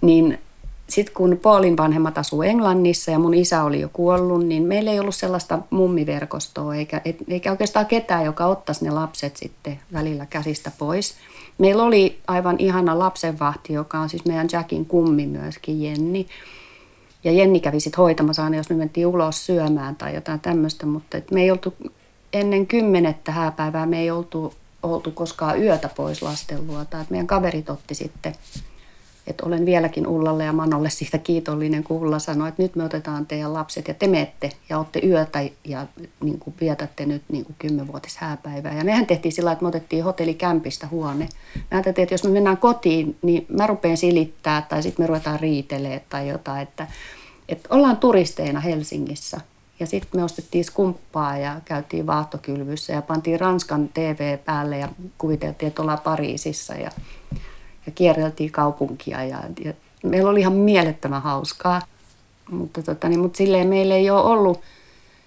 Niin 0.00 0.38
sitten 0.90 1.14
kun 1.14 1.38
Paulin 1.42 1.76
vanhemmat 1.76 2.18
asuu 2.18 2.42
Englannissa 2.42 3.10
ja 3.10 3.18
mun 3.18 3.34
isä 3.34 3.64
oli 3.64 3.80
jo 3.80 3.88
kuollut, 3.92 4.46
niin 4.46 4.62
meillä 4.62 4.90
ei 4.90 5.00
ollut 5.00 5.14
sellaista 5.14 5.58
mummiverkostoa 5.70 6.74
eikä, 6.74 7.00
eikä 7.28 7.50
oikeastaan 7.50 7.86
ketään, 7.86 8.24
joka 8.24 8.46
ottaisi 8.46 8.84
ne 8.84 8.90
lapset 8.90 9.36
sitten 9.36 9.78
välillä 9.92 10.26
käsistä 10.26 10.72
pois. 10.78 11.14
Meillä 11.58 11.82
oli 11.82 12.18
aivan 12.26 12.56
ihana 12.58 12.98
lapsenvahti, 12.98 13.72
joka 13.72 13.98
on 13.98 14.08
siis 14.08 14.24
meidän 14.24 14.48
Jackin 14.52 14.86
kummi 14.86 15.26
myöskin, 15.26 15.82
Jenni. 15.82 16.26
Ja 17.24 17.32
Jenni 17.32 17.60
kävi 17.60 17.80
sitten 17.80 17.98
hoitamassa 17.98 18.44
aina, 18.44 18.56
jos 18.56 18.70
me 18.70 18.76
mentiin 18.76 19.06
ulos 19.06 19.46
syömään 19.46 19.96
tai 19.96 20.14
jotain 20.14 20.40
tämmöistä, 20.40 20.86
mutta 20.86 21.18
me 21.30 21.42
ei 21.42 21.50
oltu 21.50 21.74
ennen 22.32 22.66
kymmenettä 22.66 23.32
hääpäivää, 23.32 23.86
me 23.86 24.00
ei 24.00 24.10
oltu, 24.10 24.54
oltu 24.82 25.10
koskaan 25.10 25.62
yötä 25.62 25.88
pois 25.96 26.22
lasten 26.22 26.66
luota. 26.66 27.00
Et 27.00 27.10
meidän 27.10 27.26
kaverit 27.26 27.70
otti 27.70 27.94
sitten 27.94 28.34
että 29.30 29.46
olen 29.46 29.66
vieläkin 29.66 30.06
Ullalle 30.06 30.44
ja 30.44 30.52
Manolle 30.52 30.90
siitä 30.90 31.18
kiitollinen, 31.18 31.84
kun 31.84 31.96
Ulla 31.96 32.18
sanoi, 32.18 32.48
että 32.48 32.62
nyt 32.62 32.76
me 32.76 32.84
otetaan 32.84 33.26
teidän 33.26 33.54
lapset 33.54 33.88
ja 33.88 33.94
te 33.94 34.06
menette 34.06 34.52
ja 34.68 34.78
olette 34.78 35.00
yötä 35.04 35.38
ja 35.64 35.86
niin 36.24 36.38
kuin 36.38 36.54
vietätte 36.60 37.06
nyt 37.06 37.22
niin 37.28 37.44
kuin 37.44 37.56
kymmenvuotis 37.58 38.16
hääpäivää. 38.16 38.74
Ja 38.74 38.84
mehän 38.84 39.06
tehtiin 39.06 39.32
sillä 39.32 39.52
että 39.52 39.62
me 39.64 39.68
otettiin 39.68 40.04
hotellikämpistä 40.04 40.86
huone. 40.86 41.28
Mä 41.54 41.62
ajattelin, 41.70 42.02
että 42.02 42.14
jos 42.14 42.24
me 42.24 42.30
mennään 42.30 42.56
kotiin, 42.56 43.16
niin 43.22 43.46
mä 43.48 43.66
rupean 43.66 43.96
silittää 43.96 44.62
tai 44.62 44.82
sitten 44.82 45.02
me 45.02 45.06
ruvetaan 45.06 45.40
riitelee 45.40 46.04
tai 46.08 46.28
jotain, 46.28 46.62
että, 46.62 46.86
että 47.48 47.68
ollaan 47.74 47.96
turisteina 47.96 48.60
Helsingissä. 48.60 49.40
Ja 49.80 49.86
sitten 49.86 50.20
me 50.20 50.24
ostettiin 50.24 50.64
skumppaa 50.64 51.38
ja 51.38 51.60
käytiin 51.64 52.06
vaahtokylvyssä 52.06 52.92
ja 52.92 53.02
pantiin 53.02 53.40
Ranskan 53.40 53.88
TV 53.88 54.38
päälle 54.38 54.78
ja 54.78 54.88
kuviteltiin, 55.18 55.68
että 55.68 55.82
ollaan 55.82 56.00
Pariisissa. 56.00 56.74
Ja 56.74 56.90
ja 57.90 57.94
kierreltiin 57.94 58.52
kaupunkia 58.52 59.24
ja, 59.24 59.38
ja 59.64 59.72
meillä 60.02 60.30
oli 60.30 60.40
ihan 60.40 60.52
mielettömän 60.52 61.22
hauskaa. 61.22 61.80
Mutta, 62.50 62.82
tota, 62.82 63.08
niin, 63.08 63.20
mutta 63.20 63.36
silleen 63.36 63.68
meillä 63.68 63.94
ei 63.94 64.10
ole 64.10 64.22
ollut 64.22 64.60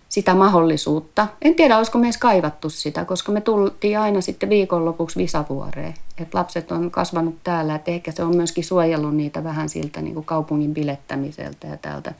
sitä 0.10 0.36
mahdollisuutta. 0.36 1.28
En 1.42 1.56
tiedä, 1.56 1.78
olisiko 1.78 1.98
me 1.98 2.06
edes 2.06 2.18
kaivattu 2.18 2.70
sitä, 2.70 3.06
koska 3.06 3.32
me 3.32 3.42
tultiin 3.42 4.00
aina 4.00 4.22
sitten 4.22 4.50
viikonlopuksi 4.50 5.20
Visavuoreen. 5.20 5.94
Et 6.18 6.34
lapset 6.34 6.72
on 6.72 6.92
kasvanut 6.92 7.36
täällä, 7.44 7.76
että 7.76 7.92
ehkä 7.92 8.12
se 8.12 8.24
on 8.24 8.36
myöskin 8.36 8.64
suojellut 8.64 9.16
niitä 9.16 9.44
vähän 9.44 9.70
siltä 9.70 10.02
niin 10.02 10.14
kuin 10.14 10.26
kaupungin 10.26 10.74
bilettämiseltä 10.74 11.68
ja 11.68 11.78
täältä. 11.78 12.14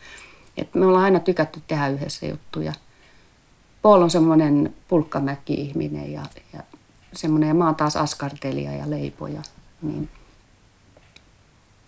Et 0.58 0.76
me 0.76 0.86
ollaan 0.86 1.04
aina 1.04 1.20
tykätty 1.20 1.62
tehdä 1.68 1.88
yhdessä 1.88 2.26
juttuja. 2.26 2.74
Paul 3.82 4.02
on 4.02 4.10
semmoinen 4.10 4.74
pulkkamäkki-ihminen 4.88 6.12
ja, 6.12 6.22
ja 6.54 6.64
semmoinen, 7.14 7.48
ja 7.48 7.54
mä 7.54 7.66
oon 7.66 7.76
taas 7.76 7.96
askartelija 7.96 8.72
ja 8.74 8.90
leipoja. 8.90 9.42
Niin 9.82 10.10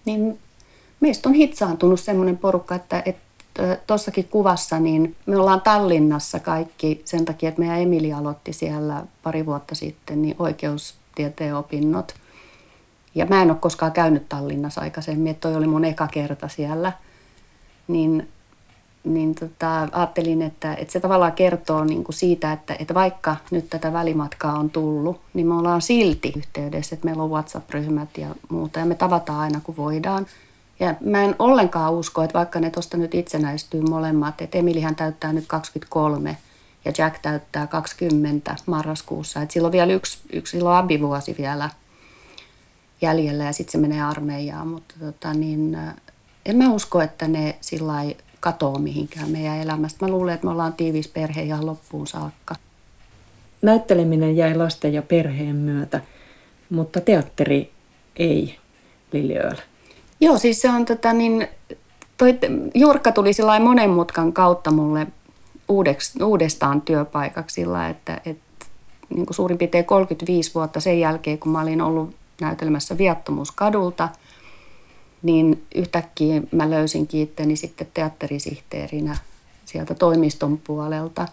niin 0.06 0.40
meistä 1.00 1.30
on 1.30 1.36
hitsaantunut 1.36 2.00
semmoinen 2.00 2.38
porukka, 2.38 2.76
että, 2.76 3.04
että 3.06 3.78
tuossakin 3.88 4.28
kuvassa, 4.28 4.80
niin 4.80 5.16
me 5.26 5.38
ollaan 5.38 5.62
Tallinnassa 5.62 6.40
kaikki 6.40 7.02
sen 7.06 7.26
takia, 7.26 7.50
että 7.50 7.62
meidän 7.62 7.80
Emili 7.80 8.14
aloitti 8.14 8.54
siellä 8.54 9.04
pari 9.24 9.46
vuotta 9.46 9.76
sitten 9.76 10.22
niin 10.22 10.36
oikeustieteen 10.40 11.56
opinnot. 11.56 12.16
Ja 13.16 13.26
mä 13.26 13.42
en 13.42 13.52
ole 13.52 13.58
koskaan 13.62 13.92
käynyt 13.92 14.30
Tallinnassa 14.30 14.82
aikaisemmin, 14.82 15.32
että 15.32 15.42
toi 15.42 15.56
oli 15.56 15.68
mun 15.68 15.86
eka 15.86 16.08
kerta 16.08 16.48
siellä. 16.48 16.92
Niin, 17.88 18.28
niin 19.06 19.36
tota, 19.36 19.88
ajattelin, 19.92 20.42
että, 20.42 20.74
että 20.74 20.92
se 20.92 21.00
tavallaan 21.00 21.32
kertoo 21.32 21.84
niin 21.84 22.04
kuin 22.04 22.16
siitä, 22.16 22.52
että, 22.52 22.76
että 22.80 22.94
vaikka 22.94 23.36
nyt 23.52 23.70
tätä 23.70 23.94
välimatkaa 23.94 24.60
on 24.60 24.70
tullut, 24.70 25.22
niin 25.34 25.48
me 25.48 25.54
ollaan 25.54 25.82
silti 25.82 26.34
yhteydessä, 26.38 26.96
että 26.96 27.06
meillä 27.06 27.24
on 27.24 27.30
WhatsApp-ryhmät 27.30 28.18
ja 28.18 28.36
muuta 28.50 28.80
ja 28.80 28.86
me 28.86 28.96
tavataan 28.96 29.40
aina 29.40 29.60
kun 29.64 29.78
voidaan. 29.78 30.28
Ja 30.80 30.96
mä 31.00 31.24
en 31.24 31.36
ollenkaan 31.40 31.94
usko, 31.94 32.24
että 32.24 32.40
vaikka 32.40 32.60
ne 32.60 32.70
tuosta 32.70 32.98
nyt 32.98 33.16
itsenäistyy 33.16 33.82
molemmat, 33.82 34.42
että 34.42 34.58
Emilihän 34.58 34.96
täyttää 34.96 35.34
nyt 35.34 35.46
23 35.48 36.38
ja 36.86 36.94
Jack 36.98 37.22
täyttää 37.22 37.68
20 37.68 38.56
marraskuussa. 38.66 39.42
Että 39.42 39.54
silloin 39.54 39.72
vielä 39.72 39.94
yksi, 39.94 40.20
yksi 40.34 40.52
silloin 40.52 40.78
abivuosi 40.78 41.36
vielä 41.38 41.70
jäljellä 43.02 43.44
ja 43.44 43.54
sitten 43.54 43.72
se 43.72 43.78
menee 43.78 44.02
armeijaan. 44.02 44.68
Mutta 44.68 44.96
tota, 45.00 45.34
niin, 45.34 45.78
en 46.46 46.58
mä 46.58 46.72
usko, 46.72 47.02
että 47.02 47.28
ne 47.28 47.56
sillä 47.62 47.94
katoa 48.46 48.80
mihinkään 48.80 49.32
meidän 49.32 49.58
elämästä. 49.58 50.06
Mä 50.06 50.12
luulen, 50.12 50.34
että 50.34 50.48
me 50.48 50.52
ollaan 50.52 50.74
tiivis 50.74 51.08
perhe 51.08 51.42
ihan 51.42 51.66
loppuun 51.66 52.08
saakka. 52.08 52.56
Näytteleminen 53.62 54.38
jäi 54.38 54.56
lasten 54.56 54.94
ja 54.94 55.02
perheen 55.02 55.56
myötä, 55.56 56.02
mutta 56.70 57.02
teatteri 57.02 57.72
ei, 58.16 58.58
Lili 59.12 59.38
Öl. 59.38 59.56
Joo, 60.20 60.38
siis 60.38 60.62
se 60.62 60.70
on 60.70 60.86
tota 60.86 61.14
niin, 61.14 61.48
toi 62.18 62.38
Jurkka 62.74 63.12
tuli 63.12 63.34
sillä 63.34 63.60
monen 63.60 63.90
mutkan 63.90 64.34
kautta 64.34 64.72
mulle 64.72 65.08
uudeks, 65.68 66.14
uudestaan 66.24 66.82
työpaikaksi 66.82 67.54
sillä, 67.54 67.90
että, 67.90 68.22
että 68.26 68.66
niin 69.10 69.26
kuin 69.26 69.36
suurin 69.36 69.58
piirtein 69.58 69.86
35 69.86 70.52
vuotta 70.56 70.80
sen 70.80 71.00
jälkeen, 71.00 71.40
kun 71.40 71.52
mä 71.52 71.62
olin 71.62 71.82
ollut 71.82 72.16
näytelmässä 72.42 72.98
Viattomuuskadulta– 72.98 74.10
niin 75.24 75.64
yhtäkkiä 75.76 76.42
mä 76.52 76.70
löysin 76.70 77.08
itteni 77.14 77.56
sitten 77.56 77.88
teatterisihteerinä 77.94 79.18
sieltä 79.66 79.94
toimiston 79.94 80.58
puolelta. 80.58 81.28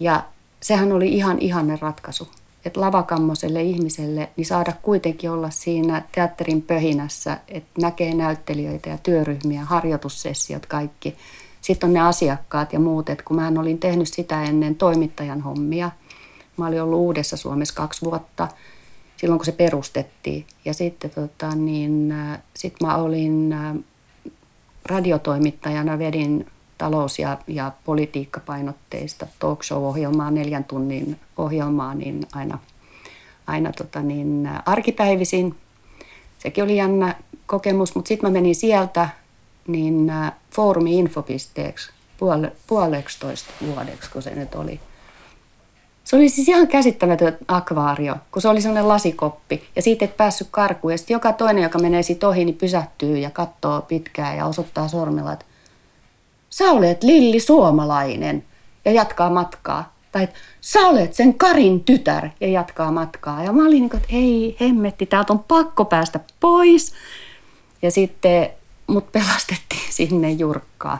Ja 0.00 0.24
sehän 0.62 0.92
oli 0.92 1.08
ihan 1.08 1.38
ihanne 1.38 1.78
ratkaisu, 1.80 2.28
että 2.64 2.80
lavakammoiselle 2.80 3.62
ihmiselle 3.62 4.28
niin 4.36 4.46
saada 4.46 4.72
kuitenkin 4.82 5.30
olla 5.30 5.50
siinä 5.50 6.02
teatterin 6.12 6.62
pöhinässä, 6.62 7.38
että 7.48 7.80
näkee 7.80 8.14
näyttelijöitä 8.14 8.90
ja 8.90 8.98
työryhmiä, 8.98 9.64
harjoitussessiot, 9.64 10.66
kaikki. 10.66 11.14
Sitten 11.60 11.88
on 11.88 11.94
ne 11.94 12.00
asiakkaat 12.00 12.72
ja 12.72 12.80
muut, 12.80 13.08
että 13.08 13.24
kun 13.24 13.36
mä 13.36 13.52
olin 13.60 13.78
tehnyt 13.78 14.08
sitä 14.08 14.42
ennen 14.42 14.74
toimittajan 14.74 15.40
hommia, 15.40 15.90
mä 16.56 16.66
olin 16.66 16.82
ollut 16.82 16.98
Uudessa 16.98 17.36
Suomessa 17.36 17.74
kaksi 17.74 18.04
vuotta– 18.04 18.48
silloin 19.16 19.38
kun 19.38 19.46
se 19.46 19.52
perustettiin. 19.52 20.46
Ja 20.64 20.74
sitten 20.74 21.10
tota, 21.10 21.54
niin, 21.54 22.12
äh, 22.12 22.38
sit 22.54 22.74
mä 22.82 22.96
olin 22.96 23.52
äh, 23.52 23.76
radiotoimittajana, 24.84 25.98
vedin 25.98 26.46
talous- 26.78 27.18
ja, 27.18 27.38
ja 27.46 27.72
politiikkapainotteista 27.84 29.26
talk 29.38 29.62
show-ohjelmaa, 29.62 30.30
neljän 30.30 30.64
tunnin 30.64 31.20
ohjelmaa, 31.36 31.94
niin 31.94 32.26
aina, 32.32 32.58
aina 33.46 33.72
tota, 33.72 34.02
niin, 34.02 34.46
äh, 34.46 34.62
arkipäivisin. 34.66 35.54
Sekin 36.38 36.64
oli 36.64 36.76
jännä 36.76 37.14
kokemus, 37.46 37.94
mutta 37.94 38.08
sitten 38.08 38.30
mä 38.30 38.32
menin 38.32 38.54
sieltä 38.54 39.08
niin 39.66 40.12
foorumi 40.54 40.98
infopisteeksi 40.98 41.90
puole, 42.18 42.52
puoleksitoista 42.66 43.52
vuodeksi, 43.66 44.10
kun 44.10 44.22
se 44.22 44.34
nyt 44.34 44.54
oli– 44.54 44.80
se 46.06 46.16
oli 46.16 46.28
siis 46.28 46.48
ihan 46.48 46.68
käsittämätön 46.68 47.38
akvaario, 47.48 48.16
kun 48.32 48.42
se 48.42 48.48
oli 48.48 48.60
sellainen 48.60 48.88
lasikoppi 48.88 49.62
ja 49.76 49.82
siitä 49.82 50.04
et 50.04 50.16
päässyt 50.16 50.48
karkuun. 50.50 50.92
Ja 50.92 50.98
sitten 50.98 51.14
joka 51.14 51.32
toinen, 51.32 51.62
joka 51.62 51.78
menee 51.78 52.02
siitä 52.02 52.28
ohi, 52.28 52.44
niin 52.44 52.56
pysähtyy 52.56 53.18
ja 53.18 53.30
katsoo 53.30 53.82
pitkään 53.82 54.36
ja 54.36 54.46
osoittaa 54.46 54.88
sormella, 54.88 55.32
että 55.32 55.44
sä 56.50 56.64
olet 56.64 57.02
Lilli 57.02 57.40
Suomalainen 57.40 58.44
ja 58.84 58.92
jatkaa 58.92 59.30
matkaa. 59.30 59.96
Tai 60.12 60.24
että 60.24 60.38
sä 60.60 60.80
olet 60.80 61.14
sen 61.14 61.34
Karin 61.34 61.84
tytär 61.84 62.28
ja 62.40 62.48
jatkaa 62.48 62.92
matkaa. 62.92 63.44
Ja 63.44 63.52
mä 63.52 63.62
olin 63.62 63.70
niin 63.70 63.90
kuin, 63.90 64.00
että 64.00 64.16
ei 64.16 64.56
hemmetti, 64.60 65.06
täältä 65.06 65.32
on 65.32 65.44
pakko 65.48 65.84
päästä 65.84 66.20
pois. 66.40 66.92
Ja 67.82 67.90
sitten 67.90 68.48
mut 68.86 69.12
pelastettiin 69.12 69.92
sinne 69.98 70.30
jurkkaan. 70.30 70.98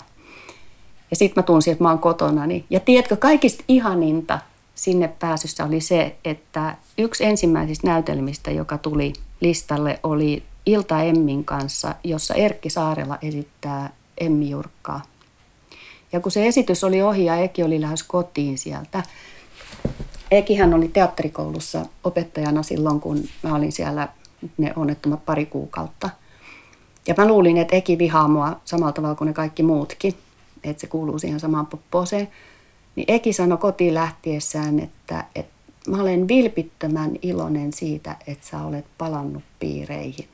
Ja 1.10 1.16
sitten 1.16 1.42
mä 1.42 1.46
tunsin, 1.46 1.72
että 1.72 1.84
mä 1.84 1.90
oon 1.90 1.98
kotona. 1.98 2.42
Ja 2.70 2.80
tiedätkö, 2.80 3.16
kaikista 3.16 3.64
ihaninta 3.68 4.38
sinne 4.76 5.08
pääsyssä 5.08 5.64
oli 5.64 5.80
se, 5.80 6.16
että 6.24 6.76
yksi 6.98 7.24
ensimmäisistä 7.24 7.86
näytelmistä, 7.86 8.50
joka 8.50 8.78
tuli 8.78 9.12
listalle, 9.40 10.00
oli 10.02 10.42
Ilta 10.66 11.02
Emmin 11.02 11.44
kanssa, 11.44 11.94
jossa 12.04 12.34
Erkki 12.34 12.70
Saarela 12.70 13.18
esittää 13.22 13.90
Emmi 14.18 14.50
Jurkkaa. 14.50 15.02
Ja 16.12 16.20
kun 16.20 16.32
se 16.32 16.46
esitys 16.46 16.84
oli 16.84 17.02
ohi 17.02 17.24
ja 17.24 17.36
Eki 17.36 17.62
oli 17.62 17.80
lähes 17.80 18.02
kotiin 18.02 18.58
sieltä, 18.58 19.02
Ekihän 20.30 20.74
oli 20.74 20.88
teatterikoulussa 20.88 21.86
opettajana 22.04 22.62
silloin, 22.62 23.00
kun 23.00 23.24
mä 23.42 23.54
olin 23.54 23.72
siellä 23.72 24.08
ne 24.58 24.72
onnettomat 24.76 25.24
pari 25.24 25.46
kuukautta. 25.46 26.10
Ja 27.06 27.14
mä 27.16 27.26
luulin, 27.26 27.56
että 27.56 27.76
Eki 27.76 27.98
vihaa 27.98 28.28
mua 28.28 28.60
samalla 28.64 28.92
tavalla 28.92 29.14
kuin 29.14 29.26
ne 29.26 29.32
kaikki 29.32 29.62
muutkin, 29.62 30.14
että 30.64 30.80
se 30.80 30.86
kuuluu 30.86 31.18
siihen 31.18 31.40
samaan 31.40 31.66
popposeen. 31.66 32.28
Niin 32.96 33.12
Eki 33.12 33.32
sanoi 33.32 33.58
kotiin 33.58 33.94
lähtiessään, 33.94 34.78
että, 34.78 35.24
että 35.34 35.52
mä 35.88 36.02
olen 36.02 36.28
vilpittömän 36.28 37.10
iloinen 37.22 37.72
siitä, 37.72 38.16
että 38.26 38.46
sä 38.46 38.62
olet 38.62 38.84
palannut 38.98 39.42
piireihin. 39.58 40.28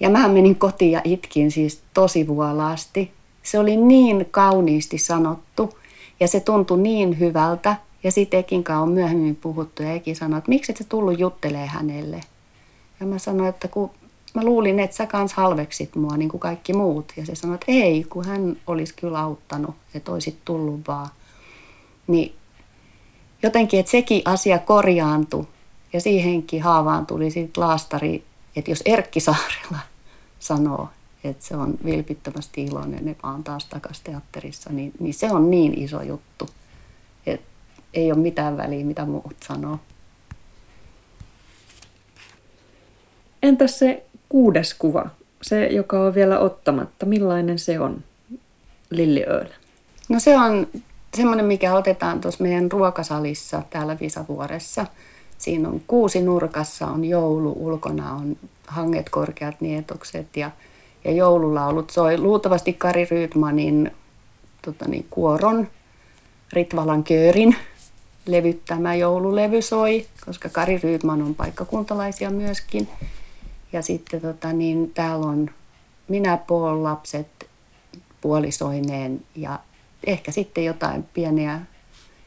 Ja 0.00 0.10
mä 0.10 0.28
menin 0.28 0.56
kotiin 0.56 0.92
ja 0.92 1.00
itkin 1.04 1.50
siis 1.50 1.82
tosi 1.94 2.26
vuolaasti. 2.26 3.12
Se 3.42 3.58
oli 3.58 3.76
niin 3.76 4.28
kauniisti 4.30 4.98
sanottu 4.98 5.78
ja 6.20 6.28
se 6.28 6.40
tuntui 6.40 6.78
niin 6.78 7.18
hyvältä. 7.18 7.76
Ja 8.04 8.12
sitten 8.12 8.40
Ekin 8.40 8.64
on 8.82 8.88
myöhemmin 8.88 9.36
puhuttu 9.36 9.82
ja 9.82 9.92
Eki 9.92 10.14
sanoi, 10.14 10.38
että 10.38 10.48
miksi 10.48 10.72
et 10.72 10.78
sä 10.78 10.84
tullut 10.88 11.18
juttelee 11.18 11.66
hänelle. 11.66 12.20
Ja 13.00 13.06
mä 13.06 13.18
sanoin, 13.18 13.48
että 13.48 13.68
kun 13.68 13.90
mä 14.34 14.44
luulin, 14.44 14.80
että 14.80 14.96
sä 14.96 15.06
kans 15.06 15.32
halveksit 15.32 15.96
mua 15.96 16.16
niin 16.16 16.28
kuin 16.28 16.40
kaikki 16.40 16.72
muut. 16.72 17.12
Ja 17.16 17.26
se 17.26 17.34
sanoi, 17.34 17.54
että 17.54 17.66
ei, 17.68 18.04
kun 18.04 18.24
hän 18.24 18.56
olisi 18.66 18.94
kyllä 18.94 19.20
auttanut, 19.20 19.74
että 19.94 20.12
olisit 20.12 20.38
tullut 20.44 20.80
vaan. 20.88 21.08
Niin 22.06 22.34
jotenkin, 23.42 23.80
että 23.80 23.90
sekin 23.92 24.22
asia 24.24 24.58
korjaantui 24.58 25.46
ja 25.92 26.00
siihenkin 26.00 26.62
haavaan 26.62 27.06
tuli 27.06 27.30
sitten 27.30 27.60
laastari, 27.60 28.24
että 28.56 28.70
jos 28.70 28.82
Erkki 28.84 29.20
Saarella 29.20 29.78
sanoo, 30.38 30.88
että 31.24 31.44
se 31.44 31.56
on 31.56 31.74
vilpittömästi 31.84 32.64
iloinen, 32.64 33.08
että 33.08 33.26
on 33.26 33.44
taas 33.44 33.64
takaisin 33.64 34.04
teatterissa, 34.04 34.70
niin, 34.72 34.92
niin 35.00 35.14
se 35.14 35.30
on 35.30 35.50
niin 35.50 35.78
iso 35.78 36.02
juttu, 36.02 36.48
että 37.26 37.46
ei 37.94 38.12
ole 38.12 38.20
mitään 38.20 38.56
väliä, 38.56 38.84
mitä 38.84 39.04
muut 39.04 39.36
sanoo. 39.46 39.78
Entäs 43.42 43.78
se 43.78 44.06
kuudes 44.32 44.74
kuva, 44.74 45.10
se 45.42 45.66
joka 45.66 46.00
on 46.00 46.14
vielä 46.14 46.38
ottamatta, 46.38 47.06
millainen 47.06 47.58
se 47.58 47.80
on, 47.80 48.04
Lilli 48.90 49.24
Öölä? 49.28 49.54
No 50.08 50.20
se 50.20 50.38
on 50.38 50.66
semmoinen, 51.16 51.46
mikä 51.46 51.74
otetaan 51.74 52.20
tuossa 52.20 52.42
meidän 52.42 52.72
ruokasalissa 52.72 53.62
täällä 53.70 53.96
Visavuoressa. 54.00 54.86
Siinä 55.38 55.68
on 55.68 55.80
kuusi 55.86 56.22
nurkassa, 56.22 56.86
on 56.86 57.04
joulu, 57.04 57.56
ulkona 57.56 58.12
on 58.12 58.36
hanget, 58.66 59.10
korkeat 59.10 59.60
nietokset 59.60 60.36
ja, 60.36 60.50
ja 61.04 61.12
joululaulut 61.12 61.90
soi. 61.90 62.18
Luultavasti 62.18 62.72
Kari 62.72 63.08
Rydmanin 63.10 63.90
tota 64.62 64.88
niin, 64.88 65.06
kuoron, 65.10 65.68
Ritvalan 66.52 67.04
köörin 67.04 67.56
levyttämä 68.26 68.94
joululevy 68.94 69.62
soi, 69.62 70.06
koska 70.26 70.48
Kari 70.48 70.78
Rydman 70.78 71.22
on 71.22 71.34
paikkakuntalaisia 71.34 72.30
myöskin. 72.30 72.88
Ja 73.72 73.82
sitten 73.82 74.20
tota, 74.20 74.52
niin, 74.52 74.90
täällä 74.94 75.26
on 75.26 75.50
minä, 76.08 76.36
Paul, 76.36 76.82
lapset 76.82 77.48
puolisoineen 78.20 79.22
ja 79.36 79.60
ehkä 80.06 80.32
sitten 80.32 80.64
jotain 80.64 81.02
pieniä 81.14 81.60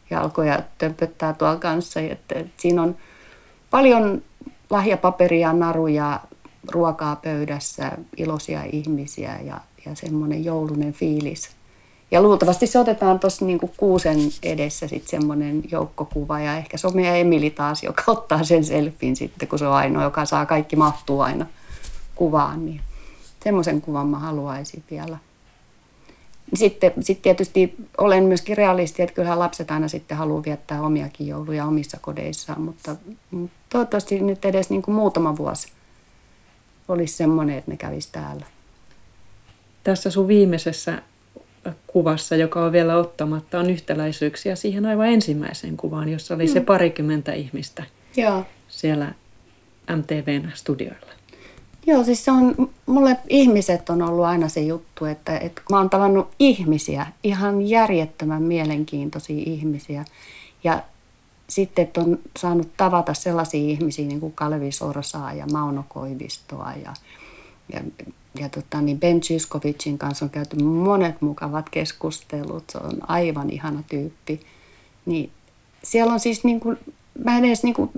jalkoja 0.09 0.63
tömpöttää 0.77 1.33
tuolla 1.33 1.55
kanssa. 1.55 1.99
Että, 1.99 2.39
että 2.39 2.53
siinä 2.61 2.81
on 2.81 2.97
paljon 3.69 4.21
lahjapaperia, 4.69 5.53
naruja, 5.53 6.19
ruokaa 6.71 7.15
pöydässä, 7.15 7.91
iloisia 8.17 8.63
ihmisiä 8.63 9.39
ja, 9.43 9.61
ja 9.85 9.95
semmoinen 9.95 10.45
joulunen 10.45 10.93
fiilis. 10.93 11.49
Ja 12.11 12.21
luultavasti 12.21 12.67
se 12.67 12.79
otetaan 12.79 13.19
tuossa 13.19 13.45
niinku 13.45 13.71
kuusen 13.77 14.17
edessä 14.43 14.87
sitten 14.87 15.09
semmoinen 15.09 15.63
joukkokuva 15.71 16.39
ja 16.39 16.57
ehkä 16.57 16.77
on 16.83 16.95
meidän 16.95 17.15
Emili 17.15 17.49
taas, 17.49 17.83
joka 17.83 18.03
ottaa 18.07 18.43
sen 18.43 18.63
selfin 18.63 19.15
sitten, 19.15 19.47
kun 19.47 19.59
se 19.59 19.67
on 19.67 19.73
ainoa, 19.73 20.03
joka 20.03 20.25
saa 20.25 20.45
kaikki 20.45 20.75
mahtuu 20.75 21.21
aina 21.21 21.45
kuvaan. 22.15 22.65
Niin 22.65 22.81
semmoisen 23.43 23.81
kuvan 23.81 24.07
mä 24.07 24.19
haluaisin 24.19 24.83
vielä. 24.91 25.17
Sitten, 26.53 26.93
sitten 26.99 27.23
tietysti 27.23 27.75
olen 27.97 28.23
myöskin 28.23 28.57
realisti, 28.57 29.01
että 29.01 29.15
kyllähän 29.15 29.39
lapset 29.39 29.71
aina 29.71 29.87
sitten 29.87 30.17
haluaa 30.17 30.43
viettää 30.45 30.81
omiakin 30.81 31.27
jouluja 31.27 31.65
omissa 31.65 31.97
kodeissaan, 32.01 32.61
mutta, 32.61 32.95
mutta 33.31 33.55
toivottavasti 33.69 34.19
nyt 34.19 34.45
edes 34.45 34.69
niin 34.69 34.81
kuin 34.81 34.95
muutama 34.95 35.37
vuosi 35.37 35.71
olisi 36.87 37.17
semmoinen, 37.17 37.57
että 37.57 37.71
ne 37.71 37.77
kävisi 37.77 38.09
täällä. 38.11 38.45
Tässä 39.83 40.11
sun 40.11 40.27
viimeisessä 40.27 41.01
kuvassa, 41.87 42.35
joka 42.35 42.65
on 42.65 42.71
vielä 42.71 42.97
ottamatta, 42.97 43.59
on 43.59 43.69
yhtäläisyyksiä 43.69 44.55
siihen 44.55 44.85
aivan 44.85 45.07
ensimmäiseen 45.07 45.77
kuvaan, 45.77 46.09
jossa 46.09 46.35
oli 46.35 46.45
mm. 46.45 46.53
se 46.53 46.61
parikymmentä 46.61 47.33
ihmistä 47.33 47.83
Joo. 48.17 48.43
siellä 48.67 49.13
MTVn 49.95 50.51
studioilla. 50.53 51.15
Joo, 51.87 52.03
siis 52.03 52.25
se 52.25 52.31
on, 52.31 52.69
mulle 52.85 53.17
ihmiset 53.29 53.89
on 53.89 54.01
ollut 54.01 54.25
aina 54.25 54.49
se 54.49 54.61
juttu, 54.61 55.05
että, 55.05 55.37
että 55.37 55.61
mä 55.69 55.77
oon 55.77 55.89
tavannut 55.89 56.27
ihmisiä, 56.39 57.07
ihan 57.23 57.61
järjettömän 57.61 58.43
mielenkiintoisia 58.43 59.43
ihmisiä. 59.45 60.05
Ja 60.63 60.83
sitten, 61.49 61.83
että 61.83 62.01
on 62.01 62.19
saanut 62.37 62.69
tavata 62.77 63.13
sellaisia 63.13 63.69
ihmisiä 63.69 64.07
niin 64.07 64.19
kuin 64.19 64.33
Kalevi 64.33 64.71
Sorsaa 64.71 65.33
ja 65.33 65.45
Mauno 65.51 65.85
Koivistoa 65.89 66.73
ja, 66.83 66.93
ja, 67.73 67.79
ja 68.39 68.49
tota, 68.49 68.81
niin 68.81 68.99
Ben 68.99 69.21
Zyskovicin 69.21 69.97
kanssa 69.97 70.25
on 70.25 70.29
käyty 70.29 70.63
monet 70.63 71.21
mukavat 71.21 71.69
keskustelut. 71.69 72.63
Se 72.69 72.77
on 72.77 72.97
aivan 73.07 73.49
ihana 73.49 73.83
tyyppi. 73.89 74.39
Niin 75.05 75.31
siellä 75.83 76.13
on 76.13 76.19
siis, 76.19 76.43
niin 76.43 76.59
kuin, 76.59 76.77
mä 77.23 77.37
en 77.37 77.45
edes 77.45 77.63
niin 77.63 77.75
kuin, 77.75 77.89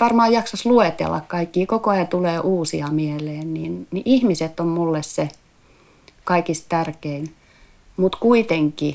varmaan 0.00 0.32
jaksas 0.32 0.66
luetella 0.66 1.20
kaikki, 1.20 1.66
koko 1.66 1.90
ajan 1.90 2.08
tulee 2.08 2.40
uusia 2.40 2.86
mieleen, 2.86 3.54
niin, 3.54 3.86
niin 3.90 4.02
ihmiset 4.04 4.60
on 4.60 4.68
mulle 4.68 5.02
se 5.02 5.28
kaikista 6.24 6.66
tärkein. 6.68 7.34
Mutta 7.96 8.18
kuitenkin, 8.18 8.94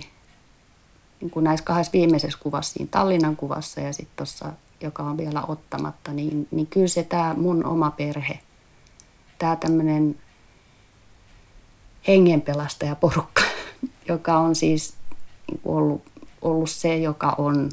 niin 1.22 1.32
kuin 1.32 1.44
näissä 1.44 1.66
kahdessa 1.66 1.94
viimeisessä 1.94 2.40
kuvassa, 2.42 2.74
siinä 2.74 2.88
Tallinnan 2.92 3.36
kuvassa 3.36 3.82
ja 3.82 3.94
sitten 3.94 4.18
tuossa, 4.18 4.54
joka 4.82 5.04
on 5.04 5.18
vielä 5.18 5.44
ottamatta, 5.48 6.14
niin, 6.14 6.48
niin 6.52 6.68
kyllä 6.68 6.88
se 6.88 7.04
tämä 7.04 7.34
mun 7.38 7.66
oma 7.66 7.92
perhe, 7.92 8.40
tämä 9.38 9.56
tämmöinen 9.56 10.16
hengenpelastajaporukka, 12.08 13.42
joka 14.10 14.38
on 14.38 14.56
siis 14.56 14.94
niin 15.52 15.62
ollut, 15.66 16.04
ollut 16.42 16.70
se, 16.70 16.98
joka 16.98 17.36
on 17.38 17.70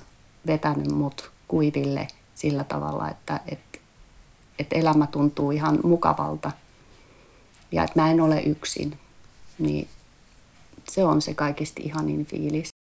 vetänyt 0.47 0.93
mut 0.93 1.31
kuiville 1.49 2.09
sillä 2.35 2.65
tavalla, 2.65 3.11
että, 3.11 3.41
että, 3.49 3.79
että 4.59 4.77
elämä 4.77 5.07
tuntuu 5.07 5.51
ihan 5.51 5.79
mukavalta 5.83 6.51
ja 7.73 7.85
että 7.85 8.01
mä 8.01 8.11
en 8.11 8.21
ole 8.21 8.41
yksin, 8.41 8.99
niin 9.59 9.89
se 10.89 11.05
on 11.05 11.23
se 11.23 11.35
kaikista 11.35 11.83
ihanin 11.85 12.27
fiilis. 12.27 12.76